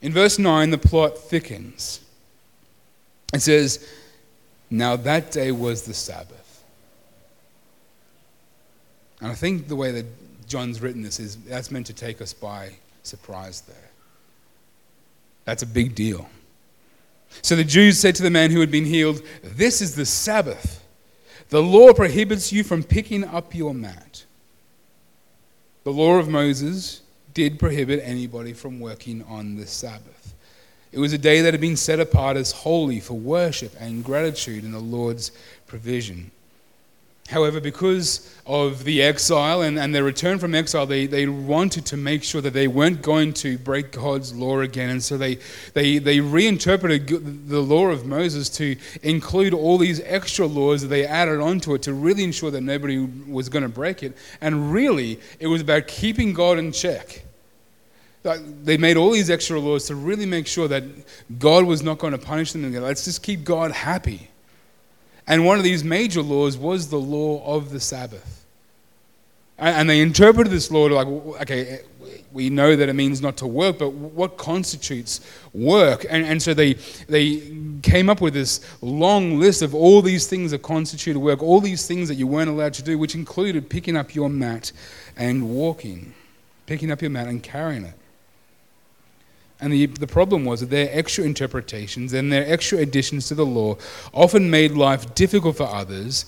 In 0.00 0.12
verse 0.12 0.38
9, 0.38 0.70
the 0.70 0.78
plot 0.78 1.18
thickens. 1.18 2.00
It 3.32 3.40
says, 3.40 3.88
Now 4.70 4.96
that 4.96 5.32
day 5.32 5.50
was 5.50 5.82
the 5.82 5.94
Sabbath. 5.94 6.62
And 9.20 9.30
I 9.30 9.34
think 9.34 9.68
the 9.68 9.76
way 9.76 9.92
that 9.92 10.06
John's 10.48 10.80
written 10.80 11.02
this 11.02 11.18
is 11.18 11.36
that's 11.44 11.70
meant 11.70 11.86
to 11.86 11.94
take 11.94 12.20
us 12.20 12.32
by 12.32 12.72
surprise 13.02 13.62
there. 13.62 13.90
That's 15.44 15.62
a 15.62 15.66
big 15.66 15.94
deal. 15.94 16.28
So 17.40 17.56
the 17.56 17.64
Jews 17.64 17.98
said 17.98 18.14
to 18.16 18.22
the 18.22 18.30
man 18.30 18.50
who 18.50 18.60
had 18.60 18.70
been 18.70 18.84
healed, 18.84 19.22
This 19.42 19.80
is 19.80 19.94
the 19.94 20.06
Sabbath. 20.06 20.84
The 21.48 21.62
law 21.62 21.92
prohibits 21.92 22.52
you 22.52 22.64
from 22.64 22.82
picking 22.82 23.24
up 23.24 23.54
your 23.54 23.74
mat. 23.74 24.24
The 25.84 25.92
law 25.92 26.18
of 26.18 26.28
Moses 26.28 27.02
did 27.34 27.58
prohibit 27.58 28.00
anybody 28.04 28.52
from 28.52 28.78
working 28.78 29.24
on 29.24 29.56
the 29.56 29.66
Sabbath. 29.66 30.34
It 30.92 30.98
was 30.98 31.12
a 31.12 31.18
day 31.18 31.40
that 31.40 31.54
had 31.54 31.60
been 31.60 31.76
set 31.76 32.00
apart 32.00 32.36
as 32.36 32.52
holy 32.52 33.00
for 33.00 33.14
worship 33.14 33.74
and 33.80 34.04
gratitude 34.04 34.64
in 34.64 34.72
the 34.72 34.78
Lord's 34.78 35.32
provision. 35.66 36.30
However, 37.28 37.60
because 37.60 38.28
of 38.46 38.84
the 38.84 39.00
exile 39.00 39.62
and, 39.62 39.78
and 39.78 39.94
their 39.94 40.02
return 40.02 40.38
from 40.38 40.54
exile, 40.54 40.86
they, 40.86 41.06
they 41.06 41.26
wanted 41.26 41.86
to 41.86 41.96
make 41.96 42.24
sure 42.24 42.40
that 42.40 42.52
they 42.52 42.66
weren't 42.66 43.00
going 43.00 43.32
to 43.34 43.56
break 43.58 43.92
God's 43.92 44.34
law 44.34 44.60
again. 44.60 44.90
And 44.90 45.02
so 45.02 45.16
they, 45.16 45.38
they, 45.72 45.98
they 45.98 46.20
reinterpreted 46.20 47.48
the 47.48 47.60
law 47.60 47.86
of 47.86 48.04
Moses 48.04 48.50
to 48.50 48.76
include 49.02 49.54
all 49.54 49.78
these 49.78 50.00
extra 50.00 50.46
laws 50.46 50.82
that 50.82 50.88
they 50.88 51.06
added 51.06 51.40
onto 51.40 51.74
it 51.74 51.82
to 51.82 51.94
really 51.94 52.24
ensure 52.24 52.50
that 52.50 52.60
nobody 52.60 52.98
was 52.98 53.48
going 53.48 53.62
to 53.62 53.68
break 53.68 54.02
it. 54.02 54.16
And 54.40 54.72
really, 54.72 55.20
it 55.38 55.46
was 55.46 55.62
about 55.62 55.86
keeping 55.86 56.34
God 56.34 56.58
in 56.58 56.72
check. 56.72 57.24
They 58.24 58.76
made 58.76 58.96
all 58.96 59.10
these 59.10 59.30
extra 59.30 59.58
laws 59.58 59.86
to 59.86 59.94
really 59.94 60.26
make 60.26 60.46
sure 60.46 60.68
that 60.68 60.84
God 61.38 61.64
was 61.64 61.82
not 61.82 61.98
going 61.98 62.12
to 62.12 62.18
punish 62.18 62.52
them. 62.52 62.70
Let's 62.72 63.04
just 63.04 63.22
keep 63.22 63.44
God 63.44 63.70
happy. 63.70 64.28
And 65.26 65.44
one 65.44 65.58
of 65.58 65.64
these 65.64 65.84
major 65.84 66.22
laws 66.22 66.56
was 66.56 66.88
the 66.88 66.98
law 66.98 67.44
of 67.44 67.70
the 67.70 67.80
Sabbath. 67.80 68.44
And 69.58 69.88
they 69.88 70.00
interpreted 70.00 70.52
this 70.52 70.70
law 70.70 70.88
to 70.88 70.94
like, 70.94 71.06
okay, 71.42 71.66
eh, 71.68 71.78
we 72.32 72.50
know 72.50 72.74
that 72.74 72.88
it 72.88 72.94
means 72.94 73.20
not 73.20 73.36
to 73.36 73.46
work, 73.46 73.78
but 73.78 73.90
what 73.90 74.36
constitutes 74.36 75.20
work? 75.52 76.04
And, 76.08 76.24
and 76.24 76.42
so 76.42 76.54
they, 76.54 76.74
they 77.08 77.56
came 77.82 78.08
up 78.08 78.20
with 78.20 78.34
this 78.34 78.60
long 78.80 79.38
list 79.38 79.62
of 79.62 79.74
all 79.74 80.02
these 80.02 80.26
things 80.26 80.50
that 80.50 80.62
constituted 80.62 81.20
work, 81.20 81.42
all 81.42 81.60
these 81.60 81.86
things 81.86 82.08
that 82.08 82.14
you 82.14 82.26
weren't 82.26 82.50
allowed 82.50 82.74
to 82.74 82.82
do, 82.82 82.98
which 82.98 83.14
included 83.14 83.68
picking 83.68 83.96
up 83.96 84.14
your 84.14 84.30
mat 84.30 84.72
and 85.16 85.48
walking, 85.48 86.14
picking 86.66 86.90
up 86.90 87.02
your 87.02 87.10
mat 87.10 87.28
and 87.28 87.42
carrying 87.42 87.84
it. 87.84 87.94
And 89.62 89.72
the, 89.72 89.86
the 89.86 90.08
problem 90.08 90.44
was 90.44 90.58
that 90.58 90.70
their 90.70 90.88
extra 90.90 91.22
interpretations 91.24 92.12
and 92.12 92.32
their 92.32 92.52
extra 92.52 92.78
additions 92.78 93.28
to 93.28 93.36
the 93.36 93.46
law 93.46 93.76
often 94.12 94.50
made 94.50 94.72
life 94.72 95.14
difficult 95.14 95.56
for 95.56 95.68
others, 95.68 96.26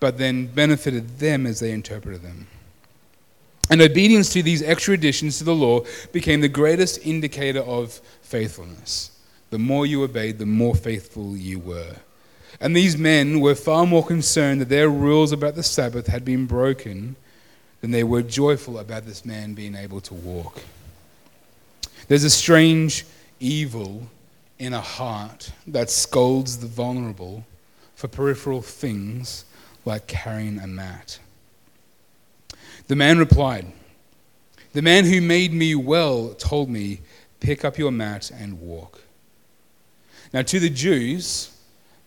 but 0.00 0.18
then 0.18 0.46
benefited 0.46 1.20
them 1.20 1.46
as 1.46 1.60
they 1.60 1.70
interpreted 1.70 2.22
them. 2.22 2.48
And 3.70 3.80
obedience 3.80 4.32
to 4.32 4.42
these 4.42 4.64
extra 4.64 4.94
additions 4.94 5.38
to 5.38 5.44
the 5.44 5.54
law 5.54 5.82
became 6.10 6.40
the 6.40 6.48
greatest 6.48 7.06
indicator 7.06 7.60
of 7.60 7.92
faithfulness. 8.20 9.12
The 9.50 9.60
more 9.60 9.86
you 9.86 10.02
obeyed, 10.02 10.40
the 10.40 10.46
more 10.46 10.74
faithful 10.74 11.36
you 11.36 11.60
were. 11.60 11.94
And 12.60 12.74
these 12.74 12.98
men 12.98 13.40
were 13.40 13.54
far 13.54 13.86
more 13.86 14.04
concerned 14.04 14.60
that 14.60 14.68
their 14.68 14.88
rules 14.88 15.30
about 15.30 15.54
the 15.54 15.62
Sabbath 15.62 16.08
had 16.08 16.24
been 16.24 16.46
broken 16.46 17.14
than 17.80 17.92
they 17.92 18.02
were 18.02 18.22
joyful 18.22 18.80
about 18.80 19.06
this 19.06 19.24
man 19.24 19.54
being 19.54 19.76
able 19.76 20.00
to 20.00 20.14
walk. 20.14 20.62
There's 22.08 22.24
a 22.24 22.30
strange 22.30 23.04
evil 23.40 24.08
in 24.58 24.72
a 24.72 24.80
heart 24.80 25.52
that 25.66 25.90
scolds 25.90 26.58
the 26.58 26.66
vulnerable 26.66 27.44
for 27.94 28.08
peripheral 28.08 28.62
things 28.62 29.44
like 29.84 30.06
carrying 30.06 30.58
a 30.58 30.66
mat. 30.66 31.18
The 32.88 32.96
man 32.96 33.18
replied, 33.18 33.66
The 34.72 34.82
man 34.82 35.04
who 35.04 35.20
made 35.20 35.52
me 35.52 35.74
well 35.74 36.34
told 36.34 36.68
me, 36.68 37.00
Pick 37.40 37.64
up 37.64 37.76
your 37.76 37.90
mat 37.90 38.30
and 38.30 38.60
walk. 38.60 39.00
Now, 40.32 40.42
to 40.42 40.60
the 40.60 40.70
Jews, 40.70 41.50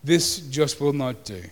this 0.02 0.38
just 0.38 0.80
will 0.80 0.94
not 0.94 1.24
do. 1.24 1.42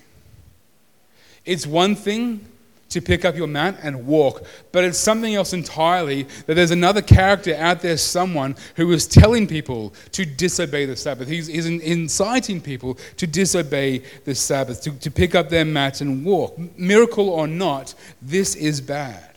It's 1.45 1.67
one 1.67 1.95
thing 1.95 2.47
to 2.95 3.01
pick 3.01 3.25
up 3.25 3.37
your 3.37 3.49
mat 3.49 3.77
and 3.83 4.07
walk. 4.07 4.47
But 4.71 4.85
it's 4.85 4.99
something 4.99 5.35
else 5.35 5.53
entirely 5.53 6.23
that 6.47 6.55
there's 6.55 6.71
another 6.71 7.03
character 7.03 7.57
out 7.57 7.81
there, 7.81 7.97
someone 7.97 8.55
who 8.77 8.91
is 8.93 9.07
telling 9.07 9.49
people 9.49 9.93
to 10.13 10.25
disobey 10.25 10.87
the 10.87 10.95
Sabbath. 10.95 11.27
He's, 11.27 11.49
he's 11.49 11.67
inciting 11.67 12.61
people 12.61 12.97
to 13.17 13.27
disobey 13.27 14.05
the 14.25 14.35
Sabbath, 14.35 14.81
to, 14.83 14.93
to 14.93 15.11
pick 15.11 15.35
up 15.35 15.49
their 15.49 15.65
mat 15.65 16.01
and 16.01 16.25
walk. 16.25 16.57
Miracle 16.79 17.29
or 17.29 17.49
not, 17.49 17.95
this 18.23 18.55
is 18.55 18.81
bad. 18.81 19.35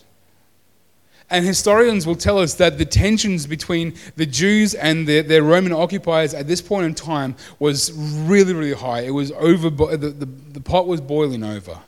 And 1.28 1.44
historians 1.44 2.06
will 2.06 2.16
tell 2.16 2.38
us 2.38 2.54
that 2.54 2.78
the 2.78 2.86
tensions 2.86 3.46
between 3.46 3.94
the 4.14 4.24
Jews 4.24 4.74
and 4.74 5.06
their, 5.06 5.22
their, 5.22 5.42
Roman 5.42 5.72
occupiers 5.72 6.32
at 6.32 6.46
this 6.46 6.62
point 6.62 6.86
in 6.86 6.94
time 6.94 7.34
was 7.58 7.92
really, 7.92 8.54
really 8.54 8.72
high. 8.72 9.00
It 9.00 9.10
was 9.10 9.32
over, 9.32 9.68
the, 9.68 9.96
the, 9.96 10.24
the 10.24 10.60
pot 10.60 10.86
was 10.86 11.00
boiling 11.00 11.42
over. 11.42 11.78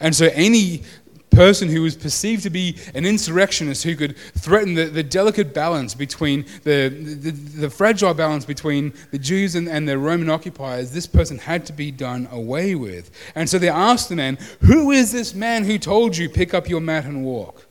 And 0.00 0.14
so 0.14 0.30
any 0.32 0.82
person 1.30 1.68
who 1.68 1.82
was 1.82 1.94
perceived 1.94 2.42
to 2.42 2.50
be 2.50 2.76
an 2.94 3.04
insurrectionist 3.04 3.84
who 3.84 3.94
could 3.94 4.16
threaten 4.36 4.74
the, 4.74 4.86
the 4.86 5.02
delicate 5.02 5.54
balance 5.54 5.94
between 5.94 6.44
the, 6.64 6.88
the, 6.88 7.30
the, 7.30 7.70
fragile 7.70 8.12
balance 8.14 8.44
between 8.44 8.92
the 9.12 9.18
Jews 9.18 9.54
and, 9.54 9.68
and 9.68 9.88
the 9.88 9.98
Roman 9.98 10.30
occupiers, 10.30 10.90
this 10.90 11.06
person 11.06 11.38
had 11.38 11.64
to 11.66 11.72
be 11.72 11.90
done 11.90 12.26
away 12.32 12.74
with. 12.74 13.10
And 13.34 13.48
so 13.48 13.58
they 13.58 13.68
asked 13.68 14.08
the 14.08 14.16
man, 14.16 14.38
Who 14.62 14.90
is 14.90 15.12
this 15.12 15.34
man 15.34 15.64
who 15.64 15.78
told 15.78 16.16
you, 16.16 16.28
pick 16.28 16.54
up 16.54 16.68
your 16.68 16.80
mat 16.80 17.04
and 17.04 17.24
walk? 17.24 17.66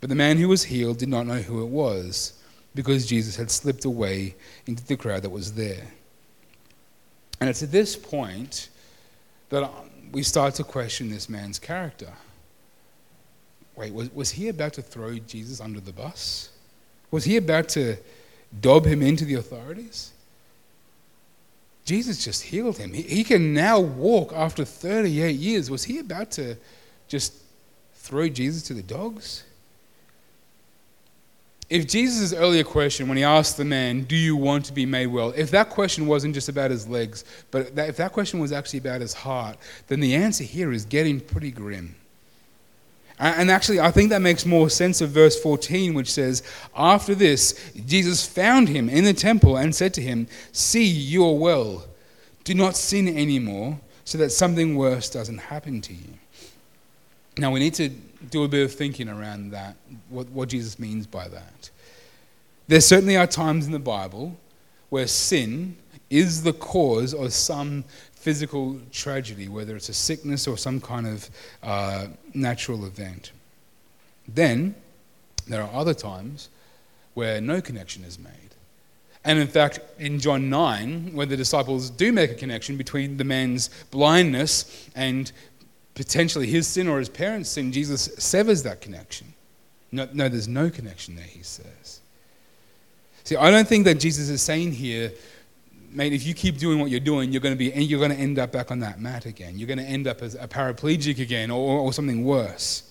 But 0.00 0.08
the 0.08 0.16
man 0.16 0.38
who 0.38 0.48
was 0.48 0.64
healed 0.64 0.98
did 0.98 1.08
not 1.08 1.26
know 1.26 1.42
who 1.42 1.62
it 1.62 1.68
was 1.68 2.42
because 2.74 3.06
Jesus 3.06 3.36
had 3.36 3.50
slipped 3.50 3.84
away 3.84 4.34
into 4.66 4.84
the 4.84 4.96
crowd 4.96 5.22
that 5.22 5.30
was 5.30 5.52
there. 5.52 5.86
And 7.40 7.48
it's 7.48 7.62
at 7.62 7.70
this 7.70 7.96
point 7.96 8.68
that 9.50 9.70
we 10.12 10.22
start 10.22 10.54
to 10.56 10.64
question 10.64 11.10
this 11.10 11.28
man's 11.28 11.58
character. 11.58 12.12
Wait, 13.76 13.92
was, 13.92 14.12
was 14.12 14.30
he 14.30 14.48
about 14.48 14.74
to 14.74 14.82
throw 14.82 15.18
Jesus 15.18 15.60
under 15.60 15.80
the 15.80 15.92
bus? 15.92 16.50
Was 17.10 17.24
he 17.24 17.36
about 17.36 17.68
to 17.70 17.96
dob 18.60 18.84
him 18.84 19.02
into 19.02 19.24
the 19.24 19.34
authorities? 19.34 20.12
Jesus 21.84 22.24
just 22.24 22.42
healed 22.42 22.78
him. 22.78 22.92
He, 22.92 23.02
he 23.02 23.24
can 23.24 23.54
now 23.54 23.80
walk 23.80 24.32
after 24.32 24.64
38 24.64 25.34
years. 25.34 25.70
Was 25.70 25.84
he 25.84 25.98
about 25.98 26.30
to 26.32 26.56
just 27.08 27.34
throw 27.94 28.28
Jesus 28.28 28.62
to 28.64 28.74
the 28.74 28.82
dogs? 28.82 29.44
If 31.70 31.86
Jesus' 31.86 32.32
earlier 32.32 32.64
question, 32.64 33.06
when 33.06 33.16
he 33.16 33.22
asked 33.22 33.56
the 33.56 33.64
man, 33.64 34.02
Do 34.02 34.16
you 34.16 34.34
want 34.34 34.64
to 34.66 34.72
be 34.72 34.84
made 34.84 35.06
well? 35.06 35.32
If 35.36 35.52
that 35.52 35.70
question 35.70 36.08
wasn't 36.08 36.34
just 36.34 36.48
about 36.48 36.72
his 36.72 36.88
legs, 36.88 37.24
but 37.52 37.76
that, 37.76 37.88
if 37.88 37.96
that 37.96 38.12
question 38.12 38.40
was 38.40 38.50
actually 38.50 38.80
about 38.80 39.00
his 39.00 39.14
heart, 39.14 39.56
then 39.86 40.00
the 40.00 40.16
answer 40.16 40.42
here 40.42 40.72
is 40.72 40.84
getting 40.84 41.20
pretty 41.20 41.52
grim. 41.52 41.94
And 43.20 43.50
actually, 43.50 43.78
I 43.80 43.90
think 43.90 44.10
that 44.10 44.22
makes 44.22 44.46
more 44.46 44.70
sense 44.70 45.02
of 45.02 45.10
verse 45.10 45.40
14, 45.40 45.94
which 45.94 46.10
says, 46.10 46.42
After 46.74 47.14
this, 47.14 47.72
Jesus 47.86 48.26
found 48.26 48.68
him 48.68 48.88
in 48.88 49.04
the 49.04 49.12
temple 49.12 49.58
and 49.58 49.74
said 49.74 49.94
to 49.94 50.00
him, 50.00 50.26
See, 50.52 50.84
you 50.86 51.24
are 51.26 51.34
well. 51.34 51.84
Do 52.44 52.54
not 52.54 52.76
sin 52.76 53.06
anymore, 53.06 53.78
so 54.04 54.16
that 54.18 54.30
something 54.30 54.74
worse 54.74 55.10
doesn't 55.10 55.38
happen 55.38 55.82
to 55.82 55.92
you. 55.92 56.14
Now, 57.36 57.52
we 57.52 57.60
need 57.60 57.74
to 57.74 57.90
do 58.28 58.44
a 58.44 58.48
bit 58.48 58.64
of 58.64 58.72
thinking 58.72 59.08
around 59.08 59.50
that, 59.50 59.76
what, 60.08 60.28
what 60.30 60.48
Jesus 60.48 60.78
means 60.78 61.06
by 61.06 61.28
that. 61.28 61.70
There 62.68 62.80
certainly 62.80 63.16
are 63.16 63.26
times 63.26 63.66
in 63.66 63.72
the 63.72 63.78
Bible 63.78 64.36
where 64.90 65.06
sin 65.06 65.76
is 66.10 66.42
the 66.42 66.52
cause 66.52 67.14
of 67.14 67.32
some 67.32 67.84
physical 68.12 68.78
tragedy, 68.92 69.48
whether 69.48 69.76
it's 69.76 69.88
a 69.88 69.94
sickness 69.94 70.46
or 70.46 70.58
some 70.58 70.80
kind 70.80 71.06
of 71.06 71.30
uh, 71.62 72.06
natural 72.34 72.84
event. 72.84 73.32
Then 74.28 74.74
there 75.46 75.62
are 75.62 75.70
other 75.72 75.94
times 75.94 76.50
where 77.14 77.40
no 77.40 77.60
connection 77.60 78.04
is 78.04 78.18
made. 78.18 78.34
And 79.24 79.38
in 79.38 79.48
fact, 79.48 79.80
in 79.98 80.18
John 80.18 80.48
9, 80.48 81.14
when 81.14 81.28
the 81.28 81.36
disciples 81.36 81.90
do 81.90 82.12
make 82.12 82.30
a 82.30 82.34
connection 82.34 82.76
between 82.76 83.16
the 83.16 83.24
man's 83.24 83.68
blindness 83.90 84.88
and 84.94 85.30
potentially 85.94 86.46
his 86.46 86.66
sin 86.66 86.88
or 86.88 86.98
his 86.98 87.08
parents' 87.08 87.50
sin, 87.50 87.72
Jesus 87.72 88.10
severs 88.18 88.62
that 88.62 88.80
connection. 88.80 89.34
No, 89.92 90.08
no, 90.12 90.28
there's 90.28 90.48
no 90.48 90.70
connection 90.70 91.16
there, 91.16 91.24
he 91.24 91.42
says. 91.42 92.00
See, 93.24 93.36
I 93.36 93.50
don't 93.50 93.68
think 93.68 93.84
that 93.84 94.00
Jesus 94.00 94.28
is 94.28 94.40
saying 94.40 94.72
here, 94.72 95.12
mate, 95.90 96.12
if 96.12 96.26
you 96.26 96.34
keep 96.34 96.58
doing 96.58 96.78
what 96.78 96.90
you're 96.90 97.00
doing, 97.00 97.32
you're 97.32 97.40
going 97.40 97.56
to 97.56 97.58
be, 97.58 97.70
you're 97.82 97.98
going 97.98 98.12
to 98.12 98.16
end 98.16 98.38
up 98.38 98.52
back 98.52 98.70
on 98.70 98.80
that 98.80 99.00
mat 99.00 99.26
again. 99.26 99.58
You're 99.58 99.66
going 99.66 99.78
to 99.78 99.84
end 99.84 100.06
up 100.06 100.22
as 100.22 100.34
a 100.34 100.46
paraplegic 100.48 101.20
again, 101.20 101.50
or, 101.50 101.80
or 101.80 101.92
something 101.92 102.24
worse. 102.24 102.84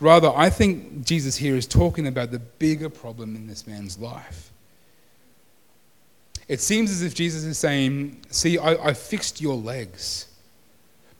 Rather, 0.00 0.32
I 0.34 0.50
think 0.50 1.04
Jesus 1.04 1.36
here 1.36 1.54
is 1.54 1.66
talking 1.66 2.08
about 2.08 2.32
the 2.32 2.40
bigger 2.40 2.90
problem 2.90 3.36
in 3.36 3.46
this 3.46 3.66
man's 3.66 3.98
life. 3.98 4.50
It 6.48 6.60
seems 6.60 6.90
as 6.90 7.02
if 7.02 7.14
Jesus 7.14 7.44
is 7.44 7.56
saying, 7.56 8.20
See, 8.30 8.58
I, 8.58 8.88
I 8.88 8.94
fixed 8.94 9.40
your 9.40 9.54
legs, 9.54 10.26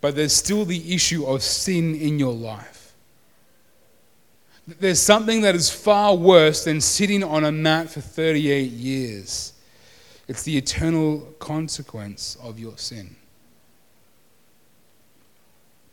but 0.02 0.16
there's 0.16 0.34
still 0.34 0.66
the 0.66 0.92
issue 0.92 1.24
of 1.24 1.42
sin 1.42 1.94
in 1.94 2.18
your 2.18 2.34
life. 2.34 2.92
There's 4.66 5.00
something 5.00 5.42
that 5.42 5.54
is 5.54 5.70
far 5.70 6.14
worse 6.14 6.64
than 6.64 6.80
sitting 6.80 7.22
on 7.24 7.44
a 7.44 7.52
mat 7.52 7.88
for 7.88 8.00
38 8.00 8.70
years. 8.70 9.52
It's 10.28 10.42
the 10.42 10.56
eternal 10.56 11.20
consequence 11.38 12.36
of 12.42 12.58
your 12.58 12.76
sin. 12.76 13.14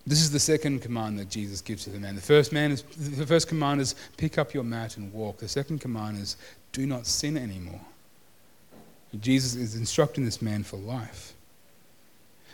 This 0.08 0.22
is 0.22 0.32
the 0.32 0.40
second 0.40 0.82
command 0.82 1.20
that 1.20 1.30
Jesus 1.30 1.62
gives 1.62 1.84
to 1.84 1.92
the 1.92 2.00
man. 2.00 2.16
The 2.16 2.22
first 2.22 2.52
man 2.52 2.72
is 2.72 2.82
the 2.82 3.28
first 3.28 3.48
command 3.48 3.80
is 3.80 3.94
pick 4.18 4.40
up 4.40 4.56
your 4.56 4.64
mat 4.64 4.98
and 4.98 5.14
walk. 5.14 5.38
The 5.38 5.48
second 5.48 5.82
command 5.82 6.18
is 6.18 6.36
do 6.72 6.88
not 6.88 7.06
sin 7.06 7.38
anymore. 7.38 7.82
Jesus 9.20 9.54
is 9.54 9.76
instructing 9.76 10.26
this 10.26 10.42
man 10.42 10.64
for 10.64 10.78
life. 10.78 11.34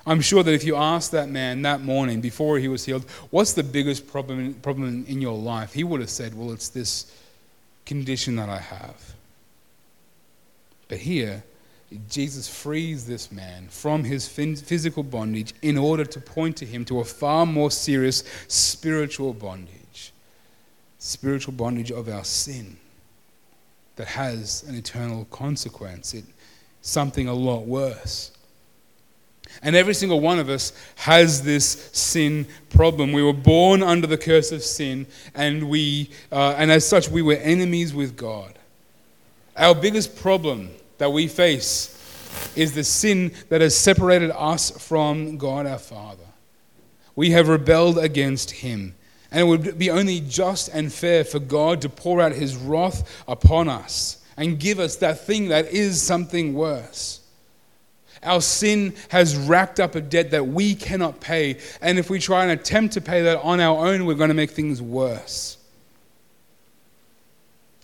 I'm 0.06 0.22
sure 0.22 0.44
that 0.44 0.54
if 0.54 0.64
you 0.64 0.76
asked 0.76 1.12
that 1.12 1.30
man 1.30 1.64
that 1.64 1.82
morning 1.82 2.22
before 2.22 2.60
he 2.60 2.68
was 2.68 2.86
healed, 2.86 3.10
what's 3.32 3.54
the 3.54 3.64
biggest 3.64 4.08
problem, 4.08 4.54
problem 4.56 5.06
in 5.08 5.22
your 5.22 5.38
life? 5.38 5.74
He 5.74 5.84
would 5.84 6.00
have 6.00 6.10
said, 6.10 6.38
Well, 6.38 6.52
it's 6.52 6.70
this 6.70 7.12
condition 7.86 8.36
that 8.36 8.50
I 8.50 8.60
have. 8.60 9.14
But 10.88 11.00
here, 11.00 11.44
Jesus 12.10 12.48
frees 12.48 13.06
this 13.06 13.32
man 13.32 13.68
from 13.70 14.04
his 14.04 14.28
physical 14.28 15.04
bondage 15.04 15.54
in 15.62 15.78
order 15.78 16.06
to 16.06 16.20
point 16.20 16.58
to 16.58 16.66
him 16.66 16.86
to 16.86 17.00
a 17.00 17.06
far 17.06 17.46
more 17.46 17.72
serious 17.72 18.24
spiritual 18.48 19.34
bondage 19.34 19.76
spiritual 21.06 21.54
bondage 21.54 21.92
of 21.92 22.10
our 22.10 22.24
sin 22.24 22.78
that 23.96 24.08
has 24.08 24.64
an 24.68 24.76
eternal 24.76 25.26
consequence. 25.26 26.14
It, 26.14 26.26
something 26.82 27.28
a 27.28 27.34
lot 27.34 27.66
worse. 27.66 28.32
And 29.62 29.76
every 29.76 29.94
single 29.94 30.20
one 30.20 30.40
of 30.40 30.50
us 30.50 30.74
has 30.96 31.44
this 31.44 31.90
sin 31.94 32.48
problem. 32.70 33.12
We 33.12 33.24
were 33.24 33.34
born 33.34 33.82
under 33.82 34.08
the 34.08 34.18
curse 34.18 34.52
of 34.52 34.64
sin, 34.64 35.08
and, 35.34 35.70
we, 35.70 36.10
uh, 36.32 36.56
and 36.58 36.72
as 36.72 36.88
such, 36.88 37.10
we 37.10 37.22
were 37.22 37.34
enemies 37.34 37.94
with 37.94 38.16
God. 38.16 38.54
Our 39.58 39.74
biggest 39.74 40.18
problem 40.18 40.70
that 40.98 41.12
we 41.12 41.28
face 41.28 41.92
is 42.56 42.74
the 42.74 42.84
sin 42.84 43.32
that 43.50 43.62
has 43.62 43.76
separated 43.76 44.32
us 44.32 44.72
from 44.72 45.38
God 45.38 45.66
our 45.66 45.80
Father. 45.80 46.24
We 47.16 47.32
have 47.32 47.48
rebelled 47.48 47.98
against 47.98 48.52
Him. 48.52 48.96
And 49.32 49.42
it 49.42 49.44
would 49.46 49.78
be 49.78 49.90
only 49.90 50.22
just 50.22 50.70
and 50.70 50.92
fair 50.92 51.24
for 51.24 51.40
God 51.40 51.82
to 51.82 51.90
pour 51.90 52.22
out 52.22 52.32
His 52.32 52.56
wrath 52.56 53.24
upon 53.28 53.68
us 53.70 54.24
and 54.38 54.60
give 54.60 54.80
us 54.80 54.98
that 54.98 55.26
thing 55.26 55.50
that 55.50 55.68
is 55.68 56.02
something 56.02 56.54
worse. 56.54 57.22
Our 58.26 58.42
sin 58.42 58.96
has 59.10 59.36
racked 59.38 59.80
up 59.80 59.96
a 59.96 60.02
debt 60.02 60.32
that 60.32 60.48
we 60.48 60.76
cannot 60.76 61.22
pay. 61.22 61.60
And 61.82 61.98
if 61.98 62.10
we 62.10 62.20
try 62.20 62.44
and 62.44 62.52
attempt 62.52 62.94
to 62.96 63.02
pay 63.02 63.22
that 63.24 63.40
on 63.42 63.60
our 63.60 63.88
own, 63.88 64.06
we're 64.06 64.16
going 64.16 64.30
to 64.30 64.36
make 64.36 64.52
things 64.52 64.82
worse. 64.82 65.58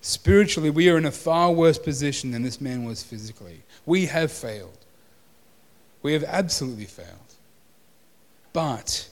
Spiritually, 0.01 0.71
we 0.71 0.89
are 0.89 0.97
in 0.97 1.05
a 1.05 1.11
far 1.11 1.51
worse 1.51 1.77
position 1.77 2.31
than 2.31 2.41
this 2.41 2.59
man 2.59 2.83
was 2.83 3.03
physically. 3.03 3.61
We 3.85 4.07
have 4.07 4.31
failed. 4.31 4.77
We 6.01 6.13
have 6.13 6.23
absolutely 6.23 6.85
failed. 6.85 7.07
But 8.51 9.07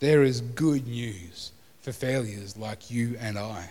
there 0.00 0.24
is 0.24 0.40
good 0.40 0.86
news 0.86 1.52
for 1.80 1.92
failures 1.92 2.56
like 2.56 2.90
you 2.90 3.16
and 3.20 3.38
I. 3.38 3.70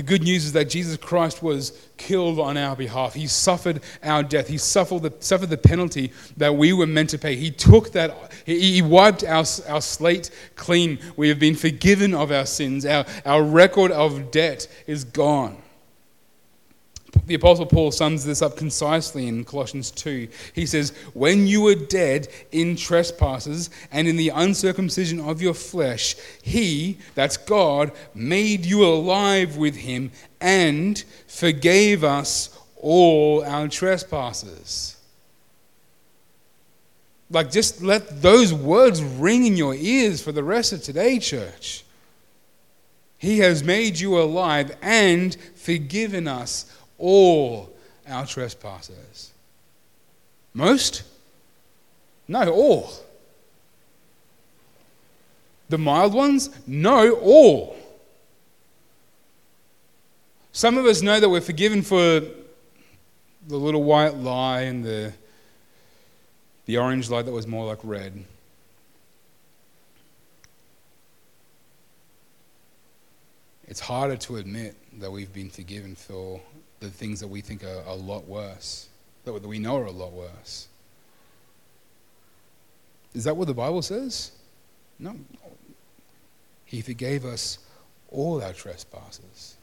The 0.00 0.06
good 0.06 0.22
news 0.22 0.46
is 0.46 0.52
that 0.54 0.70
Jesus 0.70 0.96
Christ 0.96 1.42
was 1.42 1.78
killed 1.98 2.40
on 2.40 2.56
our 2.56 2.74
behalf. 2.74 3.12
He 3.12 3.26
suffered 3.26 3.82
our 4.02 4.22
death. 4.22 4.48
He 4.48 4.56
suffered 4.56 5.02
the, 5.02 5.12
suffered 5.20 5.50
the 5.50 5.58
penalty 5.58 6.10
that 6.38 6.54
we 6.54 6.72
were 6.72 6.86
meant 6.86 7.10
to 7.10 7.18
pay. 7.18 7.36
He 7.36 7.50
took 7.50 7.92
that, 7.92 8.32
he, 8.46 8.80
wiped 8.80 9.24
our, 9.24 9.44
our 9.68 9.82
slate 9.82 10.30
clean. 10.56 11.00
We 11.18 11.28
have 11.28 11.38
been 11.38 11.54
forgiven 11.54 12.14
of 12.14 12.32
our 12.32 12.46
sins. 12.46 12.86
Our, 12.86 13.04
our 13.26 13.42
record 13.42 13.92
of 13.92 14.30
debt 14.30 14.68
is 14.86 15.04
gone. 15.04 15.60
The 17.30 17.36
Apostle 17.36 17.66
Paul 17.66 17.92
sums 17.92 18.24
this 18.24 18.42
up 18.42 18.56
concisely 18.56 19.28
in 19.28 19.44
Colossians 19.44 19.92
2. 19.92 20.26
He 20.52 20.66
says, 20.66 20.90
When 21.14 21.46
you 21.46 21.60
were 21.60 21.76
dead 21.76 22.26
in 22.50 22.74
trespasses 22.74 23.70
and 23.92 24.08
in 24.08 24.16
the 24.16 24.30
uncircumcision 24.30 25.20
of 25.20 25.40
your 25.40 25.54
flesh, 25.54 26.16
He, 26.42 26.98
that's 27.14 27.36
God, 27.36 27.92
made 28.16 28.66
you 28.66 28.84
alive 28.84 29.56
with 29.56 29.76
Him 29.76 30.10
and 30.40 31.04
forgave 31.28 32.02
us 32.02 32.58
all 32.76 33.44
our 33.44 33.68
trespasses. 33.68 34.96
Like, 37.30 37.52
just 37.52 37.80
let 37.80 38.22
those 38.22 38.52
words 38.52 39.04
ring 39.04 39.46
in 39.46 39.56
your 39.56 39.76
ears 39.76 40.20
for 40.20 40.32
the 40.32 40.42
rest 40.42 40.72
of 40.72 40.82
today, 40.82 41.20
church. 41.20 41.84
He 43.18 43.38
has 43.38 43.62
made 43.62 44.00
you 44.00 44.18
alive 44.18 44.74
and 44.82 45.36
forgiven 45.54 46.26
us 46.26 46.64
all 47.00 47.72
our 48.08 48.26
trespasses. 48.26 49.32
Most? 50.54 51.02
No, 52.28 52.48
all. 52.52 52.92
The 55.68 55.78
mild 55.78 56.14
ones? 56.14 56.50
No, 56.66 57.12
all. 57.14 57.76
Some 60.52 60.76
of 60.78 60.86
us 60.86 61.00
know 61.00 61.20
that 61.20 61.28
we're 61.28 61.40
forgiven 61.40 61.82
for 61.82 62.20
the 63.46 63.56
little 63.56 63.82
white 63.82 64.16
lie 64.16 64.62
and 64.62 64.84
the, 64.84 65.12
the 66.66 66.78
orange 66.78 67.08
lie 67.08 67.22
that 67.22 67.32
was 67.32 67.46
more 67.46 67.66
like 67.66 67.78
red. 67.82 68.24
It's 73.68 73.80
harder 73.80 74.16
to 74.16 74.36
admit 74.36 74.74
that 74.98 75.12
we've 75.12 75.32
been 75.32 75.50
forgiven 75.50 75.94
for 75.94 76.40
the 76.80 76.88
things 76.88 77.20
that 77.20 77.28
we 77.28 77.40
think 77.40 77.62
are 77.62 77.84
a 77.86 77.94
lot 77.94 78.26
worse, 78.26 78.88
that 79.24 79.32
we 79.46 79.58
know 79.58 79.76
are 79.76 79.86
a 79.86 79.90
lot 79.90 80.12
worse. 80.12 80.68
Is 83.14 83.24
that 83.24 83.36
what 83.36 83.46
the 83.46 83.54
Bible 83.54 83.82
says? 83.82 84.32
No. 84.98 85.16
He 86.64 86.80
forgave 86.80 87.24
us 87.24 87.58
all 88.10 88.42
our 88.42 88.52
trespasses. 88.52 89.56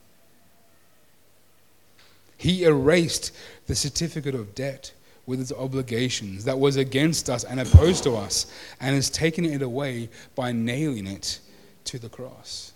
He 2.38 2.66
erased 2.66 3.32
the 3.66 3.76
certificate 3.76 4.36
of 4.36 4.54
debt 4.54 4.92
with 5.26 5.42
its 5.42 5.52
obligations 5.52 6.46
that 6.46 6.58
was 6.58 6.78
against 6.78 7.30
us 7.30 7.44
and 7.44 7.60
opposed 7.60 8.04
to 8.04 8.16
us 8.16 8.52
and 8.80 8.96
has 8.96 9.10
taken 9.10 9.44
it 9.44 9.62
away 9.62 10.10
by 10.36 10.52
nailing 10.52 11.08
it 11.08 11.40
to 11.86 12.00
the 12.00 12.10
cross. 12.10 12.74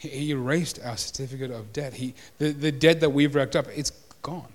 He 0.00 0.30
erased 0.30 0.80
our 0.82 0.96
certificate 0.96 1.50
of 1.50 1.74
debt. 1.74 1.92
He, 1.92 2.14
the, 2.38 2.52
the 2.52 2.72
debt 2.72 3.00
that 3.00 3.10
we've 3.10 3.34
racked 3.34 3.54
up, 3.54 3.66
it's 3.74 3.90
gone. 4.22 4.48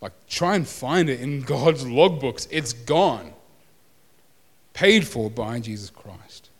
Like, 0.00 0.12
try 0.28 0.56
and 0.56 0.66
find 0.66 1.08
it 1.08 1.20
in 1.20 1.42
God's 1.44 1.84
logbooks. 1.84 2.48
It's 2.50 2.72
gone. 2.72 3.32
Paid 4.72 5.06
for 5.06 5.30
by 5.30 5.60
Jesus 5.60 5.90
Christ. 5.90 6.50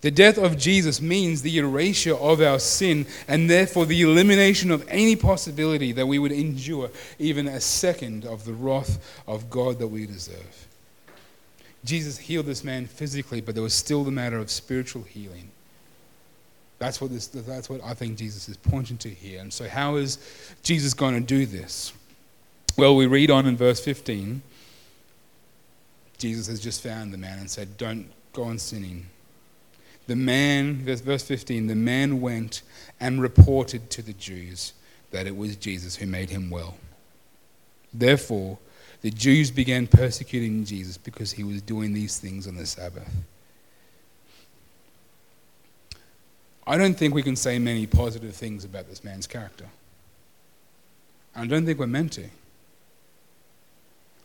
The 0.00 0.10
death 0.10 0.38
of 0.38 0.58
Jesus 0.58 1.00
means 1.00 1.42
the 1.42 1.58
erasure 1.58 2.16
of 2.16 2.40
our 2.40 2.58
sin 2.58 3.06
and 3.28 3.48
therefore 3.48 3.86
the 3.86 4.02
elimination 4.02 4.72
of 4.72 4.84
any 4.88 5.14
possibility 5.14 5.92
that 5.92 6.06
we 6.06 6.18
would 6.18 6.32
endure 6.32 6.90
even 7.20 7.46
a 7.46 7.60
second 7.60 8.24
of 8.24 8.44
the 8.44 8.54
wrath 8.54 9.22
of 9.28 9.48
God 9.50 9.78
that 9.78 9.86
we 9.86 10.06
deserve. 10.06 10.66
Jesus 11.84 12.18
healed 12.18 12.46
this 12.46 12.64
man 12.64 12.86
physically, 12.86 13.40
but 13.40 13.54
there 13.54 13.62
was 13.62 13.74
still 13.74 14.02
the 14.02 14.10
matter 14.10 14.38
of 14.38 14.50
spiritual 14.50 15.02
healing. 15.02 15.52
That's 16.82 17.00
what, 17.00 17.12
this, 17.12 17.28
that's 17.28 17.70
what 17.70 17.80
I 17.84 17.94
think 17.94 18.18
Jesus 18.18 18.48
is 18.48 18.56
pointing 18.56 18.98
to 18.98 19.08
here. 19.08 19.40
And 19.40 19.52
so, 19.52 19.68
how 19.68 19.94
is 19.94 20.18
Jesus 20.64 20.94
going 20.94 21.14
to 21.14 21.20
do 21.20 21.46
this? 21.46 21.92
Well, 22.76 22.96
we 22.96 23.06
read 23.06 23.30
on 23.30 23.46
in 23.46 23.56
verse 23.56 23.78
15. 23.84 24.42
Jesus 26.18 26.48
has 26.48 26.58
just 26.58 26.82
found 26.82 27.12
the 27.12 27.18
man 27.18 27.38
and 27.38 27.48
said, 27.48 27.76
Don't 27.76 28.10
go 28.32 28.42
on 28.42 28.58
sinning. 28.58 29.06
The 30.08 30.16
man, 30.16 30.84
verse 30.84 31.22
15, 31.22 31.68
the 31.68 31.76
man 31.76 32.20
went 32.20 32.62
and 32.98 33.22
reported 33.22 33.88
to 33.90 34.02
the 34.02 34.14
Jews 34.14 34.72
that 35.12 35.28
it 35.28 35.36
was 35.36 35.54
Jesus 35.54 35.94
who 35.94 36.06
made 36.06 36.30
him 36.30 36.50
well. 36.50 36.74
Therefore, 37.94 38.58
the 39.02 39.12
Jews 39.12 39.52
began 39.52 39.86
persecuting 39.86 40.64
Jesus 40.64 40.98
because 40.98 41.30
he 41.30 41.44
was 41.44 41.62
doing 41.62 41.92
these 41.92 42.18
things 42.18 42.48
on 42.48 42.56
the 42.56 42.66
Sabbath. 42.66 43.08
I 46.66 46.78
don't 46.78 46.94
think 46.94 47.14
we 47.14 47.22
can 47.22 47.36
say 47.36 47.58
many 47.58 47.86
positive 47.86 48.34
things 48.34 48.64
about 48.64 48.88
this 48.88 49.02
man's 49.02 49.26
character. 49.26 49.66
I 51.34 51.46
don't 51.46 51.66
think 51.66 51.78
we're 51.78 51.86
meant 51.86 52.12
to. 52.12 52.24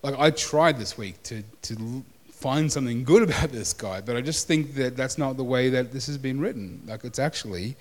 Like, 0.04 0.20
I 0.20 0.30
tried 0.32 0.78
this 0.78 0.98
week 0.98 1.22
to, 1.24 1.44
to 1.64 2.04
find 2.30 2.72
something 2.72 3.04
good 3.04 3.24
about 3.30 3.50
this 3.50 3.74
guy, 3.74 4.02
but 4.02 4.16
I 4.16 4.22
just 4.22 4.48
think 4.48 4.76
that 4.76 4.96
that's 4.96 5.18
not 5.18 5.38
the 5.38 5.44
way 5.44 5.70
that 5.70 5.92
this 5.92 6.06
has 6.08 6.18
been 6.18 6.40
written. 6.40 6.82
Like, 6.86 7.04
it's 7.04 7.20
actually 7.20 7.76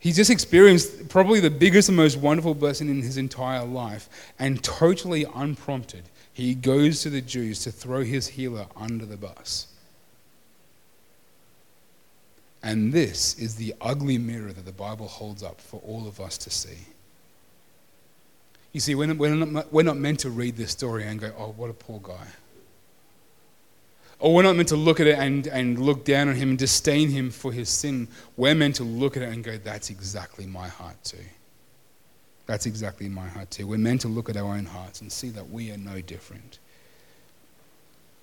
He's 0.00 0.16
just 0.16 0.30
experienced 0.30 1.10
probably 1.10 1.40
the 1.40 1.50
biggest 1.50 1.90
and 1.90 1.96
most 1.96 2.16
wonderful 2.16 2.54
blessing 2.54 2.88
in 2.88 3.02
his 3.02 3.18
entire 3.18 3.64
life, 3.64 4.32
and 4.38 4.64
totally 4.64 5.26
unprompted, 5.34 6.04
he 6.32 6.54
goes 6.54 7.02
to 7.02 7.10
the 7.10 7.20
Jews 7.20 7.62
to 7.64 7.70
throw 7.70 8.02
his 8.02 8.28
healer 8.28 8.64
under 8.74 9.04
the 9.04 9.18
bus. 9.18 9.66
And 12.62 12.92
this 12.92 13.38
is 13.38 13.54
the 13.54 13.74
ugly 13.80 14.18
mirror 14.18 14.52
that 14.52 14.66
the 14.66 14.72
Bible 14.72 15.08
holds 15.08 15.42
up 15.42 15.60
for 15.60 15.80
all 15.80 16.06
of 16.06 16.20
us 16.20 16.36
to 16.38 16.50
see. 16.50 16.78
You 18.72 18.80
see, 18.80 18.94
we're 18.94 19.06
not, 19.06 19.72
we're 19.72 19.82
not, 19.82 19.96
meant 19.96 20.20
to 20.20 20.30
read 20.30 20.56
this 20.56 20.70
story 20.70 21.04
and 21.04 21.18
go, 21.18 21.32
oh, 21.36 21.54
what 21.56 21.70
a 21.70 21.72
poor 21.72 22.00
guy. 22.02 22.26
Or 24.20 24.34
we're 24.34 24.42
not 24.42 24.54
meant 24.54 24.68
to 24.68 24.76
look 24.76 25.00
at 25.00 25.06
it 25.06 25.18
and, 25.18 25.46
and 25.46 25.78
look 25.78 26.04
down 26.04 26.28
on 26.28 26.34
him 26.34 26.50
and 26.50 26.58
disdain 26.58 27.08
him 27.08 27.30
for 27.30 27.52
his 27.52 27.68
sin. 27.68 28.06
We're 28.36 28.54
meant 28.54 28.76
to 28.76 28.84
look 28.84 29.16
at 29.16 29.22
it 29.22 29.30
and 29.30 29.42
go, 29.42 29.56
that's 29.56 29.90
exactly 29.90 30.46
my 30.46 30.68
heart 30.68 31.02
too. 31.02 31.24
That's 32.46 32.66
exactly 32.66 33.08
my 33.08 33.26
heart 33.26 33.50
too. 33.50 33.66
We're 33.66 33.78
meant 33.78 34.02
to 34.02 34.08
look 34.08 34.28
at 34.28 34.36
our 34.36 34.54
own 34.54 34.66
hearts 34.66 35.00
and 35.00 35.10
see 35.10 35.30
that 35.30 35.50
we 35.50 35.70
are 35.70 35.78
no 35.78 36.00
different. 36.02 36.58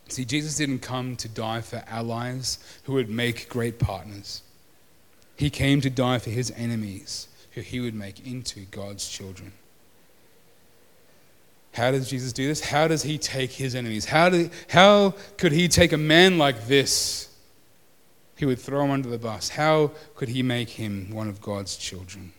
See, 0.10 0.26
Jesus 0.26 0.56
didn't 0.56 0.80
come 0.80 1.16
to 1.18 1.28
die 1.28 1.62
for 1.62 1.84
allies 1.88 2.60
who 2.84 2.94
would 2.94 3.10
make 3.10 3.50
great 3.50 3.78
partners. 3.80 4.42
He 5.36 5.50
came 5.50 5.82
to 5.82 5.90
die 5.90 6.20
for 6.20 6.30
his 6.30 6.52
enemies 6.56 7.28
who 7.52 7.62
he 7.62 7.80
would 7.80 7.94
make 7.94 8.26
into 8.26 8.62
God's 8.72 9.08
children. 9.08 9.52
How 11.74 11.92
does 11.92 12.10
Jesus 12.10 12.34
do 12.34 12.48
this? 12.48 12.62
How 12.62 12.88
does 12.88 13.04
he 13.04 13.20
take 13.20 13.52
his 13.52 13.76
enemies? 13.76 14.06
How, 14.06 14.30
do, 14.30 14.50
how 14.70 15.14
could 15.38 15.52
he 15.52 15.68
take 15.68 15.94
a 15.94 15.98
man 15.98 16.40
like 16.40 16.66
this? 16.68 17.30
He 18.36 18.46
would 18.46 18.60
throw 18.60 18.86
him 18.86 18.92
under 18.92 19.10
the 19.10 19.18
bus. 19.18 19.50
How 19.50 19.92
could 20.16 20.30
he 20.30 20.42
make 20.42 20.70
him 20.70 21.12
one 21.12 21.28
of 21.28 21.42
God's 21.42 21.78
children? 21.78 22.34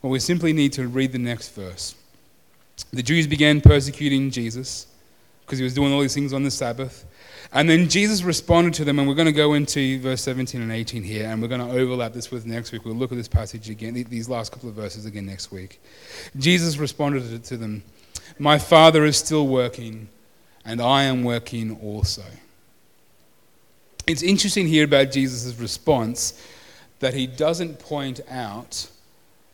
Well, 0.00 0.10
we 0.10 0.18
simply 0.18 0.52
need 0.52 0.72
to 0.74 0.86
read 0.86 1.12
the 1.12 1.18
next 1.18 1.54
verse. 1.54 1.94
The 2.92 3.02
Jews 3.02 3.26
began 3.26 3.60
persecuting 3.60 4.30
Jesus 4.30 4.86
because 5.44 5.58
he 5.58 5.64
was 5.64 5.74
doing 5.74 5.92
all 5.92 6.00
these 6.00 6.14
things 6.14 6.32
on 6.32 6.42
the 6.42 6.50
Sabbath. 6.50 7.04
And 7.52 7.70
then 7.70 7.88
Jesus 7.88 8.22
responded 8.22 8.74
to 8.74 8.84
them, 8.84 8.98
and 8.98 9.06
we're 9.06 9.14
going 9.14 9.26
to 9.26 9.32
go 9.32 9.54
into 9.54 10.00
verse 10.00 10.22
17 10.22 10.60
and 10.60 10.72
18 10.72 11.02
here, 11.02 11.26
and 11.26 11.40
we're 11.40 11.48
going 11.48 11.60
to 11.60 11.72
overlap 11.72 12.12
this 12.12 12.30
with 12.30 12.46
next 12.46 12.72
week. 12.72 12.84
We'll 12.84 12.94
look 12.94 13.12
at 13.12 13.18
this 13.18 13.28
passage 13.28 13.70
again, 13.70 13.94
these 13.94 14.28
last 14.28 14.50
couple 14.50 14.68
of 14.68 14.74
verses 14.74 15.06
again 15.06 15.26
next 15.26 15.52
week. 15.52 15.80
Jesus 16.36 16.78
responded 16.78 17.44
to 17.44 17.56
them 17.56 17.84
my 18.38 18.58
Father 18.58 19.04
is 19.04 19.16
still 19.16 19.46
working, 19.46 20.08
and 20.64 20.80
I 20.80 21.04
am 21.04 21.22
working 21.22 21.78
also. 21.80 22.24
It's 24.06 24.22
interesting 24.22 24.66
here 24.66 24.84
about 24.84 25.12
Jesus' 25.12 25.56
response 25.58 26.40
that 27.00 27.14
he 27.14 27.26
doesn't 27.26 27.78
point 27.78 28.20
out 28.28 28.88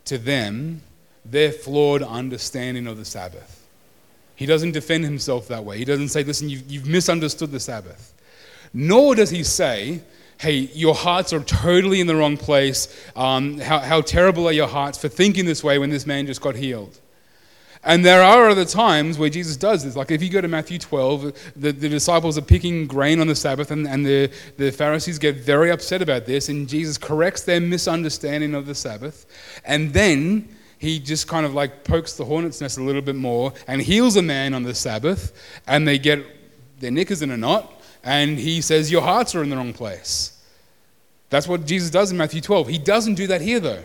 to 0.06 0.18
them 0.18 0.82
their 1.24 1.52
flawed 1.52 2.02
understanding 2.02 2.86
of 2.86 2.96
the 2.96 3.04
Sabbath. 3.04 3.59
He 4.40 4.46
doesn't 4.46 4.72
defend 4.72 5.04
himself 5.04 5.48
that 5.48 5.66
way. 5.66 5.76
He 5.76 5.84
doesn't 5.84 6.08
say, 6.08 6.24
listen, 6.24 6.48
you've, 6.48 6.66
you've 6.66 6.86
misunderstood 6.86 7.50
the 7.50 7.60
Sabbath. 7.60 8.14
Nor 8.72 9.14
does 9.14 9.28
he 9.28 9.44
say, 9.44 10.00
hey, 10.38 10.60
your 10.72 10.94
hearts 10.94 11.34
are 11.34 11.40
totally 11.40 12.00
in 12.00 12.06
the 12.06 12.16
wrong 12.16 12.38
place. 12.38 12.88
Um, 13.14 13.58
how, 13.58 13.80
how 13.80 14.00
terrible 14.00 14.46
are 14.46 14.52
your 14.52 14.66
hearts 14.66 14.96
for 14.96 15.08
thinking 15.08 15.44
this 15.44 15.62
way 15.62 15.78
when 15.78 15.90
this 15.90 16.06
man 16.06 16.26
just 16.26 16.40
got 16.40 16.56
healed? 16.56 16.98
And 17.84 18.02
there 18.02 18.22
are 18.22 18.48
other 18.48 18.64
times 18.64 19.18
where 19.18 19.28
Jesus 19.28 19.58
does 19.58 19.84
this. 19.84 19.94
Like 19.94 20.10
if 20.10 20.22
you 20.22 20.30
go 20.30 20.40
to 20.40 20.48
Matthew 20.48 20.78
12, 20.78 21.52
the, 21.56 21.72
the 21.72 21.90
disciples 21.90 22.38
are 22.38 22.42
picking 22.42 22.86
grain 22.86 23.20
on 23.20 23.26
the 23.26 23.36
Sabbath, 23.36 23.70
and, 23.70 23.86
and 23.86 24.06
the, 24.06 24.32
the 24.56 24.72
Pharisees 24.72 25.18
get 25.18 25.36
very 25.36 25.70
upset 25.70 26.00
about 26.00 26.24
this, 26.24 26.48
and 26.48 26.66
Jesus 26.66 26.96
corrects 26.96 27.42
their 27.42 27.60
misunderstanding 27.60 28.54
of 28.54 28.64
the 28.64 28.74
Sabbath. 28.74 29.26
And 29.66 29.92
then 29.92 30.48
he 30.80 30.98
just 30.98 31.28
kind 31.28 31.44
of 31.44 31.52
like 31.52 31.84
pokes 31.84 32.14
the 32.14 32.24
hornet's 32.24 32.62
nest 32.62 32.78
a 32.78 32.82
little 32.82 33.02
bit 33.02 33.14
more 33.14 33.52
and 33.66 33.82
heals 33.82 34.16
a 34.16 34.22
man 34.22 34.54
on 34.54 34.62
the 34.62 34.74
Sabbath, 34.74 35.60
and 35.66 35.86
they 35.86 35.98
get 35.98 36.24
their 36.80 36.90
knickers 36.90 37.20
in 37.20 37.30
a 37.30 37.36
knot, 37.36 37.70
and 38.02 38.38
he 38.38 38.62
says, 38.62 38.90
Your 38.90 39.02
hearts 39.02 39.34
are 39.34 39.42
in 39.42 39.50
the 39.50 39.56
wrong 39.56 39.74
place. 39.74 40.42
That's 41.28 41.46
what 41.46 41.66
Jesus 41.66 41.90
does 41.90 42.12
in 42.12 42.16
Matthew 42.16 42.40
12. 42.40 42.68
He 42.68 42.78
doesn't 42.78 43.16
do 43.16 43.26
that 43.26 43.42
here, 43.42 43.60
though. 43.60 43.84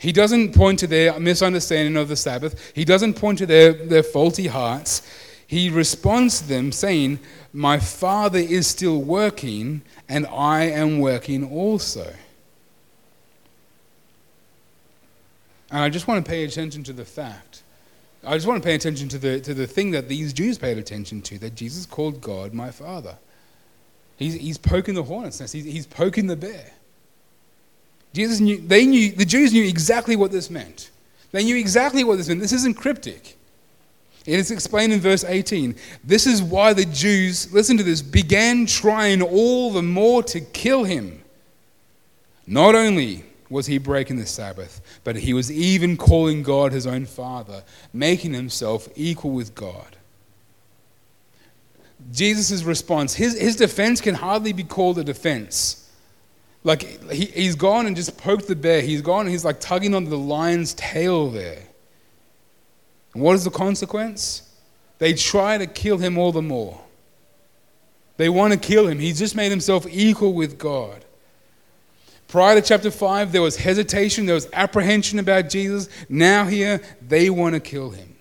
He 0.00 0.10
doesn't 0.10 0.52
point 0.52 0.80
to 0.80 0.88
their 0.88 1.18
misunderstanding 1.20 1.96
of 1.96 2.08
the 2.08 2.16
Sabbath. 2.16 2.72
He 2.74 2.84
doesn't 2.84 3.14
point 3.14 3.38
to 3.38 3.46
their, 3.46 3.72
their 3.72 4.02
faulty 4.02 4.48
hearts. 4.48 5.08
He 5.46 5.70
responds 5.70 6.40
to 6.40 6.48
them 6.48 6.72
saying, 6.72 7.20
My 7.52 7.78
Father 7.78 8.40
is 8.40 8.66
still 8.66 9.00
working, 9.00 9.82
and 10.08 10.26
I 10.26 10.64
am 10.64 10.98
working 10.98 11.48
also. 11.48 12.12
And 15.70 15.80
I 15.80 15.88
just 15.88 16.06
want 16.06 16.24
to 16.24 16.28
pay 16.28 16.44
attention 16.44 16.82
to 16.84 16.92
the 16.92 17.04
fact. 17.04 17.62
I 18.24 18.34
just 18.34 18.46
want 18.46 18.62
to 18.62 18.66
pay 18.66 18.74
attention 18.74 19.08
to 19.08 19.18
the, 19.18 19.40
to 19.40 19.54
the 19.54 19.66
thing 19.66 19.92
that 19.92 20.08
these 20.08 20.32
Jews 20.32 20.58
paid 20.58 20.78
attention 20.78 21.22
to 21.22 21.38
that 21.38 21.54
Jesus 21.54 21.86
called 21.86 22.20
God 22.20 22.52
my 22.52 22.70
Father. 22.70 23.16
He's, 24.16 24.34
he's 24.34 24.58
poking 24.58 24.94
the 24.94 25.02
hornet's 25.02 25.38
nest, 25.40 25.52
he's, 25.52 25.64
he's 25.64 25.86
poking 25.86 26.26
the 26.26 26.36
bear. 26.36 26.72
Jesus 28.12 28.40
knew, 28.40 28.56
they 28.56 28.86
knew, 28.86 29.12
the 29.12 29.26
Jews 29.26 29.52
knew 29.52 29.64
exactly 29.64 30.16
what 30.16 30.32
this 30.32 30.50
meant. 30.50 30.90
They 31.32 31.44
knew 31.44 31.56
exactly 31.56 32.02
what 32.02 32.16
this 32.16 32.28
meant. 32.28 32.40
This 32.40 32.52
isn't 32.52 32.74
cryptic. 32.74 33.36
It 34.24 34.38
is 34.38 34.50
explained 34.50 34.92
in 34.92 35.00
verse 35.00 35.22
18. 35.22 35.76
This 36.02 36.26
is 36.26 36.42
why 36.42 36.72
the 36.72 36.86
Jews, 36.86 37.52
listen 37.52 37.76
to 37.76 37.82
this, 37.82 38.02
began 38.02 38.66
trying 38.66 39.22
all 39.22 39.70
the 39.70 39.82
more 39.82 40.22
to 40.24 40.40
kill 40.40 40.84
him. 40.84 41.22
Not 42.46 42.74
only 42.74 43.25
was 43.48 43.66
he 43.66 43.78
breaking 43.78 44.16
the 44.16 44.26
Sabbath, 44.26 44.80
but 45.04 45.16
he 45.16 45.32
was 45.32 45.50
even 45.50 45.96
calling 45.96 46.42
God 46.42 46.72
his 46.72 46.86
own 46.86 47.06
Father, 47.06 47.62
making 47.92 48.32
himself 48.32 48.88
equal 48.96 49.30
with 49.30 49.54
God. 49.54 49.96
Jesus' 52.12 52.62
response, 52.62 53.14
his, 53.14 53.38
his 53.38 53.56
defense 53.56 54.00
can 54.00 54.14
hardly 54.14 54.52
be 54.52 54.64
called 54.64 54.98
a 54.98 55.04
defense. 55.04 55.90
Like, 56.62 57.10
he, 57.10 57.26
he's 57.26 57.54
gone 57.54 57.86
and 57.86 57.96
just 57.96 58.18
poked 58.18 58.48
the 58.48 58.56
bear. 58.56 58.80
He's 58.80 59.00
gone 59.00 59.20
and 59.20 59.30
he's 59.30 59.44
like 59.44 59.60
tugging 59.60 59.94
on 59.94 60.04
the 60.04 60.18
lion's 60.18 60.74
tail 60.74 61.30
there. 61.30 61.62
And 63.14 63.22
what 63.22 63.34
is 63.34 63.44
the 63.44 63.50
consequence? 63.50 64.42
They 64.98 65.14
try 65.14 65.58
to 65.58 65.66
kill 65.66 65.98
him 65.98 66.18
all 66.18 66.32
the 66.32 66.42
more. 66.42 66.80
They 68.16 68.28
want 68.28 68.52
to 68.52 68.58
kill 68.58 68.88
him. 68.88 68.98
He's 68.98 69.18
just 69.18 69.34
made 69.34 69.50
himself 69.50 69.86
equal 69.88 70.32
with 70.32 70.58
God. 70.58 71.05
Prior 72.28 72.60
to 72.60 72.66
chapter 72.66 72.90
5, 72.90 73.32
there 73.32 73.42
was 73.42 73.56
hesitation, 73.56 74.26
there 74.26 74.34
was 74.34 74.48
apprehension 74.52 75.18
about 75.18 75.48
Jesus. 75.48 75.88
Now, 76.08 76.44
here, 76.44 76.80
they 77.06 77.30
want 77.30 77.54
to 77.54 77.60
kill 77.60 77.90
him. 77.90 78.16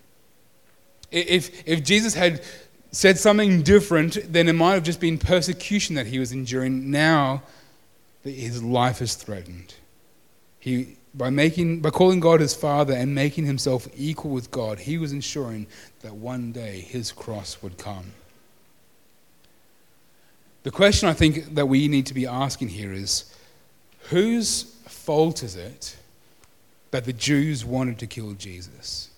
If, 1.11 1.67
if 1.67 1.83
Jesus 1.83 2.13
had 2.13 2.43
said 2.91 3.17
something 3.17 3.63
different, 3.63 4.17
then 4.31 4.47
it 4.47 4.53
might 4.53 4.73
have 4.73 4.83
just 4.83 4.99
been 4.99 5.17
persecution 5.17 5.95
that 5.95 6.07
he 6.07 6.19
was 6.19 6.31
enduring. 6.31 6.91
Now, 6.91 7.43
his 8.23 8.61
life 8.61 9.01
is 9.01 9.15
threatened. 9.15 9.73
He, 10.59 10.97
by, 11.13 11.29
making, 11.29 11.81
by 11.81 11.89
calling 11.89 12.19
God 12.19 12.41
his 12.41 12.53
Father 12.53 12.93
and 12.93 13.15
making 13.15 13.45
himself 13.45 13.87
equal 13.95 14.31
with 14.31 14.51
God, 14.51 14.79
he 14.79 14.97
was 14.97 15.13
ensuring 15.13 15.67
that 16.01 16.15
one 16.15 16.51
day 16.51 16.81
his 16.81 17.11
cross 17.11 17.61
would 17.61 17.77
come. 17.77 18.13
The 20.63 20.71
question 20.71 21.07
I 21.07 21.13
think 21.13 21.55
that 21.55 21.67
we 21.67 21.87
need 21.87 22.07
to 22.07 22.13
be 22.13 22.25
asking 22.25 22.69
here 22.69 22.91
is 22.91 23.31
whose 24.09 24.63
fault 24.87 25.43
is 25.43 25.55
it 25.55 25.97
that 26.91 27.05
the 27.05 27.13
Jews 27.13 27.65
wanted 27.65 27.99
to 27.99 28.07
kill 28.07 28.33
Jesus? 28.33 29.09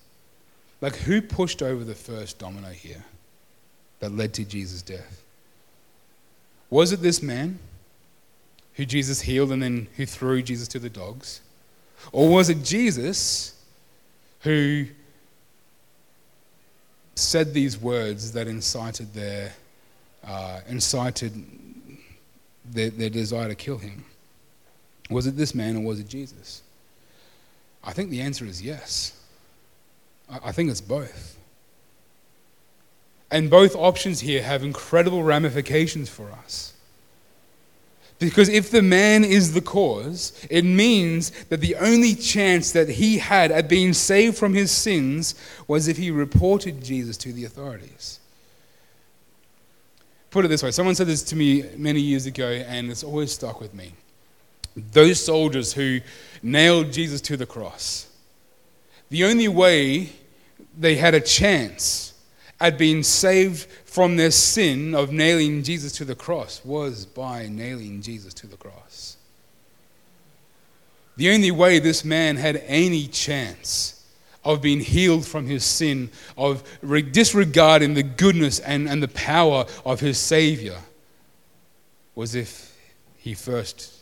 Like, 0.81 0.95
who 0.95 1.21
pushed 1.21 1.61
over 1.61 1.83
the 1.83 1.95
first 1.95 2.37
domino 2.37 2.69
here 2.69 3.03
that 3.99 4.11
led 4.11 4.33
to 4.35 4.45
Jesus' 4.45 4.81
death? 4.81 5.23
Was 6.69 6.91
it 6.91 7.01
this 7.01 7.23
man? 7.23 7.59
who 8.77 8.85
Jesus 8.85 9.21
healed 9.21 9.51
and 9.51 9.61
then 9.61 9.87
who 9.97 10.05
threw 10.05 10.41
Jesus 10.43 10.67
to 10.69 10.79
the 10.79 10.89
dogs? 10.89 11.41
Or 12.11 12.29
was 12.29 12.49
it 12.49 12.63
Jesus 12.63 13.59
who 14.41 14.85
said 17.15 17.55
these 17.55 17.75
words 17.75 18.33
that 18.33 18.47
incited 18.47 19.15
their, 19.15 19.51
uh, 20.23 20.61
incited 20.69 21.43
their, 22.65 22.91
their 22.91 23.09
desire 23.09 23.47
to 23.47 23.55
kill 23.55 23.79
him? 23.79 24.05
Was 25.09 25.27
it 25.27 25.37
this 25.37 25.55
man 25.55 25.77
or 25.77 25.81
was 25.81 25.99
it 25.99 26.07
Jesus? 26.07 26.61
I 27.83 27.93
think 27.93 28.09
the 28.09 28.21
answer 28.21 28.45
is 28.45 28.61
yes. 28.61 29.13
I 30.29 30.51
think 30.51 30.69
it's 30.69 30.81
both. 30.81 31.37
And 33.31 33.49
both 33.49 33.75
options 33.75 34.19
here 34.19 34.41
have 34.41 34.63
incredible 34.63 35.23
ramifications 35.23 36.09
for 36.09 36.31
us. 36.31 36.73
Because 38.19 38.49
if 38.49 38.71
the 38.71 38.81
man 38.81 39.23
is 39.23 39.53
the 39.53 39.61
cause, 39.61 40.33
it 40.49 40.63
means 40.65 41.29
that 41.45 41.61
the 41.61 41.75
only 41.75 42.15
chance 42.15 42.71
that 42.71 42.89
he 42.89 43.19
had 43.19 43.51
at 43.51 43.69
being 43.69 43.93
saved 43.93 44.37
from 44.37 44.53
his 44.53 44.71
sins 44.71 45.35
was 45.67 45.87
if 45.87 45.97
he 45.97 46.09
reported 46.09 46.83
Jesus 46.83 47.15
to 47.17 47.31
the 47.31 47.45
authorities. 47.45 48.19
Put 50.31 50.45
it 50.45 50.47
this 50.47 50.63
way 50.63 50.71
someone 50.71 50.95
said 50.95 51.07
this 51.07 51.23
to 51.23 51.35
me 51.35 51.63
many 51.77 52.01
years 52.01 52.25
ago, 52.25 52.47
and 52.47 52.89
it's 52.89 53.03
always 53.03 53.31
stuck 53.31 53.61
with 53.61 53.73
me. 53.73 53.93
Those 54.77 55.23
soldiers 55.23 55.73
who 55.73 56.01
nailed 56.43 56.91
Jesus 56.91 57.21
to 57.21 57.37
the 57.37 57.45
cross, 57.45 58.07
the 59.09 59.25
only 59.25 59.47
way 59.47 60.11
they 60.77 60.95
had 60.95 61.15
a 61.15 61.21
chance 61.21 62.13
at 62.59 62.77
being 62.77 63.03
saved 63.03 63.67
from 63.85 64.15
their 64.15 64.31
sin 64.31 64.93
of 64.93 65.11
nailing 65.11 65.63
Jesus 65.63 65.91
to 65.93 66.05
the 66.05 66.15
cross 66.15 66.63
was 66.63 67.05
by 67.05 67.47
nailing 67.47 68.01
Jesus 68.01 68.33
to 68.35 68.47
the 68.47 68.57
cross. 68.57 69.17
The 71.15 71.31
only 71.31 71.49
way 71.49 71.79
this 71.79 72.05
man 72.05 72.35
had 72.35 72.61
any 72.67 73.07
chance 73.07 74.05
of 74.43 74.61
being 74.61 74.79
healed 74.79 75.25
from 75.25 75.47
his 75.47 75.65
sin, 75.65 76.11
of 76.37 76.63
disregarding 77.11 77.95
the 77.95 78.03
goodness 78.03 78.59
and, 78.59 78.87
and 78.87 79.01
the 79.01 79.07
power 79.09 79.65
of 79.83 79.99
his 79.99 80.19
Savior, 80.19 80.77
was 82.15 82.35
if 82.35 82.75
he 83.17 83.33
first 83.33 83.96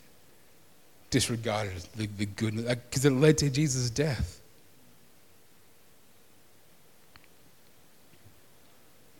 disregarded 1.15 1.81
the, 1.95 2.07
the 2.07 2.25
goodness, 2.25 2.65
because 2.65 3.05
it 3.05 3.11
led 3.11 3.37
to 3.37 3.49
Jesus' 3.49 3.89
death. 3.89 4.41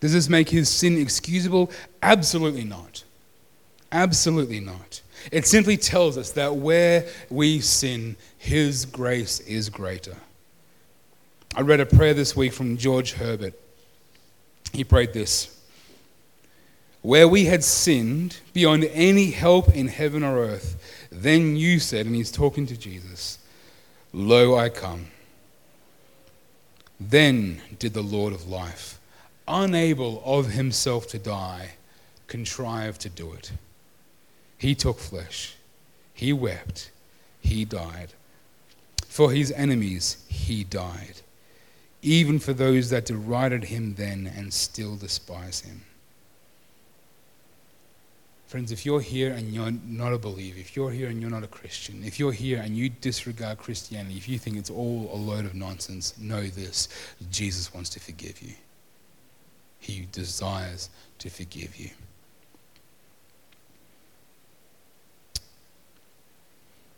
Does 0.01 0.11
this 0.11 0.27
make 0.27 0.49
his 0.49 0.67
sin 0.67 0.97
excusable? 0.97 1.71
Absolutely 2.03 2.65
not. 2.65 3.05
Absolutely 3.93 4.59
not. 4.59 5.01
It 5.31 5.47
simply 5.47 5.77
tells 5.77 6.17
us 6.17 6.31
that 6.31 6.57
where 6.57 7.07
we 7.29 7.61
sin, 7.61 8.17
his 8.37 8.83
grace 8.83 9.39
is 9.39 9.69
greater. 9.69 10.17
I 11.55 11.61
read 11.61 11.79
a 11.79 11.85
prayer 11.85 12.13
this 12.13 12.35
week 12.35 12.51
from 12.51 12.75
George 12.75 13.13
Herbert. 13.13 13.53
He 14.73 14.83
prayed 14.83 15.13
this 15.13 15.57
Where 17.01 17.29
we 17.29 17.45
had 17.45 17.63
sinned 17.63 18.39
beyond 18.51 18.83
any 18.91 19.31
help 19.31 19.73
in 19.73 19.87
heaven 19.87 20.23
or 20.23 20.39
earth, 20.39 21.04
then 21.23 21.55
you 21.55 21.79
said, 21.79 22.05
and 22.05 22.15
he's 22.15 22.31
talking 22.31 22.65
to 22.67 22.77
Jesus, 22.77 23.39
Lo, 24.11 24.55
I 24.55 24.69
come. 24.69 25.07
Then 26.99 27.61
did 27.79 27.93
the 27.93 28.01
Lord 28.01 28.33
of 28.33 28.47
life 28.47 28.99
unable 29.47 30.21
of 30.25 30.51
himself 30.51 31.07
to 31.07 31.19
die, 31.19 31.71
contrive 32.27 32.97
to 32.99 33.09
do 33.09 33.33
it. 33.33 33.51
He 34.57 34.73
took 34.75 34.99
flesh, 34.99 35.55
he 36.13 36.33
wept, 36.33 36.91
he 37.41 37.65
died. 37.65 38.13
For 39.07 39.31
his 39.31 39.51
enemies, 39.51 40.25
he 40.27 40.63
died, 40.63 41.21
even 42.01 42.39
for 42.39 42.53
those 42.53 42.89
that 42.89 43.05
derided 43.05 43.65
him 43.65 43.95
then 43.95 44.31
and 44.35 44.53
still 44.53 44.95
despise 44.95 45.61
him. 45.61 45.83
Friends, 48.47 48.71
if 48.71 48.85
you're 48.85 49.01
here 49.01 49.33
and 49.33 49.51
you're 49.51 49.71
not 49.85 50.13
a 50.13 50.19
believer, 50.19 50.59
if 50.59 50.75
you're 50.75 50.91
here 50.91 51.09
and 51.09 51.19
you're 51.19 51.31
not 51.31 51.43
a 51.43 51.47
Christian, 51.47 52.03
if 52.03 52.19
you're 52.19 52.31
here 52.31 52.61
and 52.61 52.77
you 52.77 52.89
disregard 52.89 53.57
Christianity, 53.57 54.17
if 54.17 54.29
you 54.29 54.37
think 54.37 54.57
it's 54.57 54.69
all 54.69 55.09
a 55.11 55.17
load 55.17 55.45
of 55.45 55.55
nonsense, 55.55 56.17
know 56.19 56.43
this 56.43 56.87
Jesus 57.31 57.73
wants 57.73 57.89
to 57.91 57.99
forgive 57.99 58.41
you. 58.41 58.53
He 59.79 60.07
desires 60.11 60.89
to 61.19 61.29
forgive 61.29 61.75
you. 61.75 61.89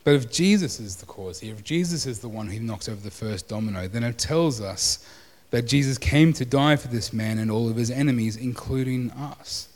But 0.04 0.14
if 0.14 0.30
Jesus 0.30 0.80
is 0.80 0.96
the 0.96 1.06
cause 1.06 1.40
here, 1.40 1.54
if 1.54 1.64
Jesus 1.64 2.06
is 2.06 2.20
the 2.20 2.28
one 2.28 2.46
who 2.46 2.60
knocks 2.60 2.88
over 2.88 3.00
the 3.00 3.10
first 3.10 3.48
domino, 3.48 3.88
then 3.88 4.04
it 4.04 4.16
tells 4.16 4.60
us 4.60 5.06
that 5.50 5.66
Jesus 5.66 5.98
came 5.98 6.32
to 6.34 6.44
die 6.44 6.76
for 6.76 6.88
this 6.88 7.12
man 7.12 7.38
and 7.38 7.50
all 7.50 7.68
of 7.68 7.76
his 7.76 7.90
enemies, 7.90 8.36
including 8.36 9.10
us. 9.12 9.68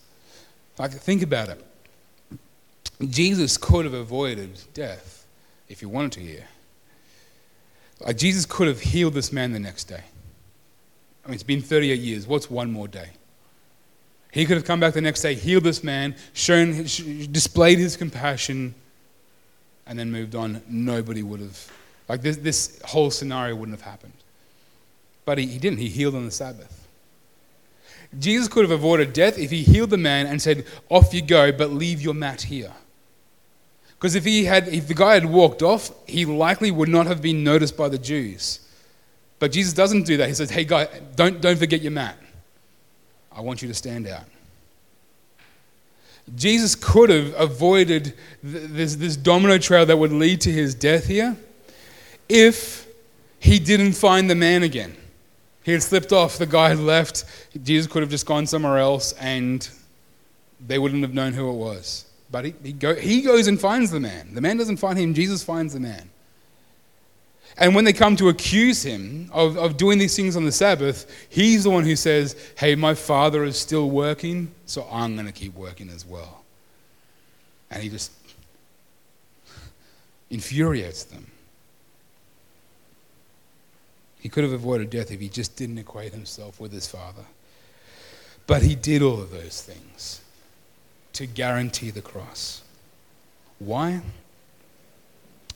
Like, 0.78 0.92
think 0.92 1.22
about 1.22 1.48
it. 1.48 1.64
Jesus 3.08 3.56
could 3.56 3.84
have 3.84 3.94
avoided 3.94 4.58
death 4.74 5.26
if 5.68 5.80
he 5.80 5.86
wanted 5.86 6.12
to 6.12 6.20
here. 6.20 6.46
Like, 8.00 8.16
Jesus 8.16 8.46
could 8.46 8.68
have 8.68 8.80
healed 8.80 9.14
this 9.14 9.32
man 9.32 9.52
the 9.52 9.60
next 9.60 9.84
day. 9.84 10.02
I 11.24 11.28
mean, 11.28 11.34
it's 11.34 11.42
been 11.42 11.62
38 11.62 12.00
years. 12.00 12.26
What's 12.26 12.50
one 12.50 12.72
more 12.72 12.88
day? 12.88 13.10
He 14.32 14.46
could 14.46 14.56
have 14.56 14.64
come 14.64 14.80
back 14.80 14.94
the 14.94 15.00
next 15.00 15.20
day, 15.20 15.34
healed 15.34 15.64
this 15.64 15.84
man, 15.84 16.16
shown, 16.32 16.72
displayed 17.30 17.78
his 17.78 17.96
compassion, 17.96 18.74
and 19.86 19.98
then 19.98 20.10
moved 20.10 20.34
on. 20.34 20.62
Nobody 20.68 21.22
would 21.22 21.40
have, 21.40 21.72
like 22.08 22.22
this, 22.22 22.38
this 22.38 22.80
whole 22.84 23.10
scenario 23.10 23.54
wouldn't 23.54 23.78
have 23.78 23.86
happened. 23.86 24.14
But 25.24 25.38
he, 25.38 25.46
he 25.46 25.58
didn't. 25.58 25.78
He 25.78 25.88
healed 25.88 26.14
on 26.14 26.24
the 26.24 26.30
Sabbath. 26.30 26.81
Jesus 28.18 28.48
could 28.48 28.62
have 28.62 28.70
avoided 28.70 29.12
death 29.12 29.38
if 29.38 29.50
he 29.50 29.62
healed 29.62 29.90
the 29.90 29.96
man 29.96 30.26
and 30.26 30.40
said, 30.40 30.66
Off 30.88 31.14
you 31.14 31.22
go, 31.22 31.50
but 31.50 31.70
leave 31.70 32.02
your 32.02 32.14
mat 32.14 32.42
here. 32.42 32.72
Because 34.02 34.14
if, 34.14 34.24
he 34.24 34.44
had, 34.44 34.68
if 34.68 34.88
the 34.88 34.94
guy 34.94 35.14
had 35.14 35.24
walked 35.24 35.62
off, 35.62 35.90
he 36.08 36.24
likely 36.24 36.70
would 36.70 36.88
not 36.88 37.06
have 37.06 37.22
been 37.22 37.44
noticed 37.44 37.76
by 37.76 37.88
the 37.88 37.98
Jews. 37.98 38.58
But 39.38 39.52
Jesus 39.52 39.72
doesn't 39.72 40.04
do 40.04 40.16
that. 40.16 40.28
He 40.28 40.34
says, 40.34 40.50
hey, 40.50 40.64
guy, 40.64 40.88
don't, 41.14 41.40
don't 41.40 41.56
forget 41.56 41.80
your 41.80 41.92
mat. 41.92 42.18
I 43.30 43.40
want 43.40 43.62
you 43.62 43.68
to 43.68 43.74
stand 43.74 44.08
out. 44.08 44.24
Jesus 46.34 46.74
could 46.74 47.10
have 47.10 47.34
avoided 47.38 48.14
this, 48.42 48.96
this 48.96 49.16
domino 49.16 49.58
trail 49.58 49.86
that 49.86 49.96
would 49.96 50.12
lead 50.12 50.40
to 50.42 50.52
his 50.52 50.74
death 50.74 51.06
here 51.06 51.36
if 52.28 52.86
he 53.38 53.58
didn't 53.58 53.92
find 53.92 54.30
the 54.30 54.34
man 54.34 54.62
again. 54.62 54.96
He 55.64 55.72
had 55.72 55.82
slipped 55.82 56.12
off, 56.12 56.38
the 56.38 56.46
guy 56.46 56.70
had 56.70 56.78
left. 56.78 57.24
Jesus 57.62 57.90
could 57.90 58.02
have 58.02 58.10
just 58.10 58.26
gone 58.26 58.46
somewhere 58.46 58.78
else 58.78 59.12
and 59.14 59.68
they 60.66 60.78
wouldn't 60.78 61.02
have 61.02 61.14
known 61.14 61.32
who 61.32 61.48
it 61.50 61.54
was. 61.54 62.06
But 62.30 62.46
he, 62.46 62.54
he, 62.62 62.72
go, 62.72 62.94
he 62.94 63.22
goes 63.22 63.46
and 63.46 63.60
finds 63.60 63.90
the 63.90 64.00
man. 64.00 64.34
The 64.34 64.40
man 64.40 64.56
doesn't 64.56 64.78
find 64.78 64.98
him, 64.98 65.14
Jesus 65.14 65.44
finds 65.44 65.74
the 65.74 65.80
man. 65.80 66.10
And 67.58 67.74
when 67.74 67.84
they 67.84 67.92
come 67.92 68.16
to 68.16 68.28
accuse 68.30 68.82
him 68.82 69.28
of, 69.32 69.58
of 69.58 69.76
doing 69.76 69.98
these 69.98 70.16
things 70.16 70.36
on 70.36 70.44
the 70.44 70.52
Sabbath, 70.52 71.26
he's 71.28 71.64
the 71.64 71.70
one 71.70 71.84
who 71.84 71.96
says, 71.96 72.34
Hey, 72.56 72.74
my 72.74 72.94
father 72.94 73.44
is 73.44 73.58
still 73.58 73.90
working, 73.90 74.54
so 74.64 74.88
I'm 74.90 75.14
going 75.14 75.26
to 75.26 75.32
keep 75.32 75.54
working 75.54 75.90
as 75.90 76.06
well. 76.06 76.44
And 77.70 77.82
he 77.82 77.90
just 77.90 78.12
infuriates 80.30 81.04
them. 81.04 81.31
He 84.22 84.28
could 84.28 84.44
have 84.44 84.52
avoided 84.52 84.88
death 84.88 85.10
if 85.10 85.18
he 85.18 85.28
just 85.28 85.56
didn't 85.56 85.78
equate 85.78 86.12
himself 86.12 86.60
with 86.60 86.70
his 86.70 86.86
father. 86.86 87.24
But 88.46 88.62
he 88.62 88.76
did 88.76 89.02
all 89.02 89.20
of 89.20 89.32
those 89.32 89.60
things 89.60 90.20
to 91.14 91.26
guarantee 91.26 91.90
the 91.90 92.02
cross. 92.02 92.62
Why? 93.58 94.00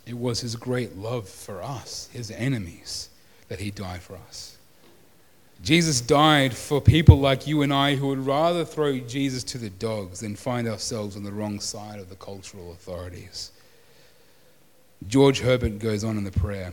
It 0.05 0.19
was 0.19 0.41
his 0.41 0.57
great 0.57 0.97
love 0.97 1.29
for 1.29 1.63
us, 1.63 2.09
his 2.13 2.33
enemies, 2.33 3.09
that 3.47 3.61
he 3.61 3.71
died 3.71 4.03
for 4.03 4.17
us. 4.29 4.57
Jesus 5.63 6.01
died 6.01 6.53
for 6.53 6.81
people 6.81 7.21
like 7.21 7.47
you 7.47 7.63
and 7.63 7.73
I 7.73 7.95
who 7.95 8.09
would 8.09 8.27
rather 8.27 8.65
throw 8.65 8.99
Jesus 8.99 9.45
to 9.45 9.59
the 9.59 9.71
dogs 9.71 10.21
than 10.21 10.35
find 10.35 10.67
ourselves 10.67 11.17
on 11.17 11.23
the 11.23 11.31
wrong 11.31 11.61
side 11.61 12.01
of 12.01 12.09
the 12.09 12.17
cultural 12.17 12.73
authorities. 12.73 13.53
George 15.07 15.39
Herbert 15.39 15.79
goes 15.79 16.03
on 16.03 16.19
in 16.19 16.25
the 16.25 16.33
prayer. 16.33 16.73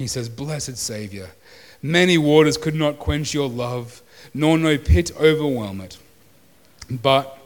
He 0.00 0.06
says, 0.06 0.30
Blessed 0.30 0.78
Savior, 0.78 1.28
many 1.82 2.16
waters 2.16 2.56
could 2.56 2.74
not 2.74 2.98
quench 2.98 3.34
your 3.34 3.50
love, 3.50 4.00
nor 4.32 4.56
no 4.56 4.78
pit 4.78 5.10
overwhelm 5.20 5.82
it. 5.82 5.98
But 6.90 7.36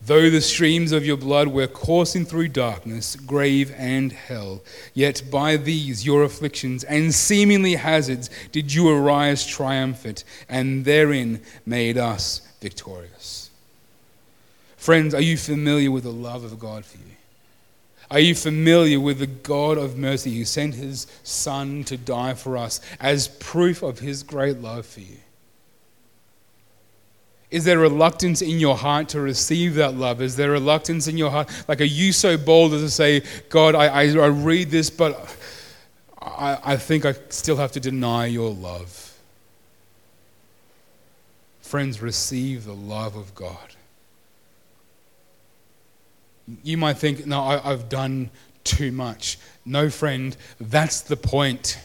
Though 0.00 0.28
the 0.30 0.42
streams 0.42 0.92
of 0.92 1.06
your 1.06 1.16
blood 1.16 1.48
were 1.48 1.66
coursing 1.66 2.24
through 2.24 2.48
darkness, 2.48 3.16
grave, 3.16 3.74
and 3.76 4.12
hell, 4.12 4.62
yet 4.94 5.22
by 5.28 5.56
these 5.56 6.06
your 6.06 6.22
afflictions 6.22 6.84
and 6.84 7.12
seemingly 7.12 7.74
hazards 7.74 8.30
did 8.52 8.72
you 8.72 8.88
arise 8.88 9.44
triumphant, 9.44 10.22
and 10.48 10.84
therein 10.84 11.40
made 11.66 11.98
us 11.98 12.42
victorious. 12.60 13.50
Friends, 14.76 15.14
are 15.14 15.20
you 15.20 15.36
familiar 15.36 15.90
with 15.90 16.04
the 16.04 16.12
love 16.12 16.44
of 16.44 16.60
God 16.60 16.84
for 16.84 16.98
you? 16.98 17.17
Are 18.10 18.20
you 18.20 18.34
familiar 18.34 18.98
with 18.98 19.18
the 19.18 19.26
God 19.26 19.76
of 19.76 19.98
mercy 19.98 20.36
who 20.36 20.44
sent 20.44 20.74
his 20.74 21.06
Son 21.22 21.84
to 21.84 21.96
die 21.96 22.34
for 22.34 22.56
us 22.56 22.80
as 23.00 23.28
proof 23.28 23.82
of 23.82 23.98
his 23.98 24.22
great 24.22 24.60
love 24.60 24.86
for 24.86 25.00
you? 25.00 25.18
Is 27.50 27.64
there 27.64 27.78
reluctance 27.78 28.42
in 28.42 28.58
your 28.58 28.76
heart 28.76 29.08
to 29.10 29.20
receive 29.20 29.74
that 29.74 29.94
love? 29.94 30.20
Is 30.20 30.36
there 30.36 30.50
reluctance 30.50 31.08
in 31.08 31.16
your 31.16 31.30
heart? 31.30 31.50
Like, 31.66 31.80
are 31.80 31.84
you 31.84 32.12
so 32.12 32.36
bold 32.36 32.74
as 32.74 32.82
to 32.82 32.90
say, 32.90 33.22
God, 33.48 33.74
I, 33.74 33.86
I, 33.86 34.02
I 34.02 34.26
read 34.26 34.70
this, 34.70 34.90
but 34.90 35.34
I, 36.20 36.58
I 36.62 36.76
think 36.76 37.06
I 37.06 37.14
still 37.30 37.56
have 37.56 37.72
to 37.72 37.80
deny 37.80 38.26
your 38.26 38.50
love? 38.50 39.18
Friends, 41.62 42.02
receive 42.02 42.64
the 42.64 42.74
love 42.74 43.16
of 43.16 43.34
God. 43.34 43.74
You 46.62 46.76
might 46.76 46.98
think, 46.98 47.26
no, 47.26 47.40
I, 47.40 47.72
I've 47.72 47.88
done 47.88 48.30
too 48.64 48.92
much. 48.92 49.38
No, 49.64 49.90
friend, 49.90 50.36
that's 50.60 51.00
the 51.00 51.16
point. 51.16 51.78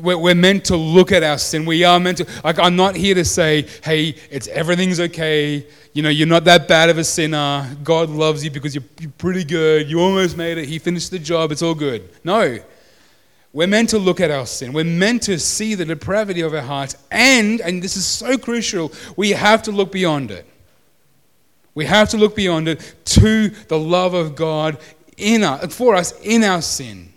We're, 0.00 0.34
meant 0.36 0.66
to 0.66 0.76
look 0.76 1.10
at 1.10 1.22
our 1.24 1.38
sin. 1.38 1.66
We 1.66 1.82
are 1.82 1.98
meant 1.98 2.18
to, 2.18 2.26
like, 2.44 2.60
I'm 2.60 2.76
not 2.76 2.94
here 2.94 3.14
to 3.16 3.24
say, 3.24 3.66
hey, 3.82 4.14
it's 4.30 4.46
everything's 4.48 5.00
okay. 5.00 5.66
You 5.94 6.02
know, 6.02 6.08
you're 6.08 6.28
not 6.28 6.44
that 6.44 6.68
bad 6.68 6.90
of 6.90 6.98
a 6.98 7.02
sinner. 7.02 7.68
God 7.82 8.08
loves 8.08 8.44
you 8.44 8.52
because 8.52 8.74
you're, 8.74 8.84
you're 9.00 9.10
pretty 9.18 9.42
good. 9.42 9.90
You 9.90 10.00
almost 10.00 10.36
made 10.36 10.58
it. 10.58 10.68
He 10.68 10.78
finished 10.78 11.10
the 11.10 11.18
job. 11.18 11.50
It's 11.50 11.62
all 11.62 11.74
good. 11.74 12.08
No. 12.22 12.58
We're 13.52 13.66
meant 13.66 13.88
to 13.90 13.98
look 13.98 14.20
at 14.20 14.30
our 14.30 14.46
sin. 14.46 14.72
We're 14.72 14.84
meant 14.84 15.22
to 15.22 15.38
see 15.40 15.74
the 15.74 15.84
depravity 15.84 16.42
of 16.42 16.54
our 16.54 16.60
hearts. 16.60 16.96
And, 17.10 17.60
and 17.60 17.82
this 17.82 17.96
is 17.96 18.06
so 18.06 18.38
crucial, 18.38 18.92
we 19.16 19.30
have 19.30 19.64
to 19.64 19.72
look 19.72 19.90
beyond 19.90 20.30
it. 20.30 20.46
We 21.74 21.86
have 21.86 22.08
to 22.10 22.16
look 22.16 22.34
beyond 22.36 22.68
it 22.68 22.94
to 23.06 23.48
the 23.48 23.78
love 23.78 24.14
of 24.14 24.34
God 24.36 24.78
in 25.16 25.42
for 25.68 25.94
us 25.94 26.18
in 26.20 26.42
our 26.44 26.62
sin 26.62 27.10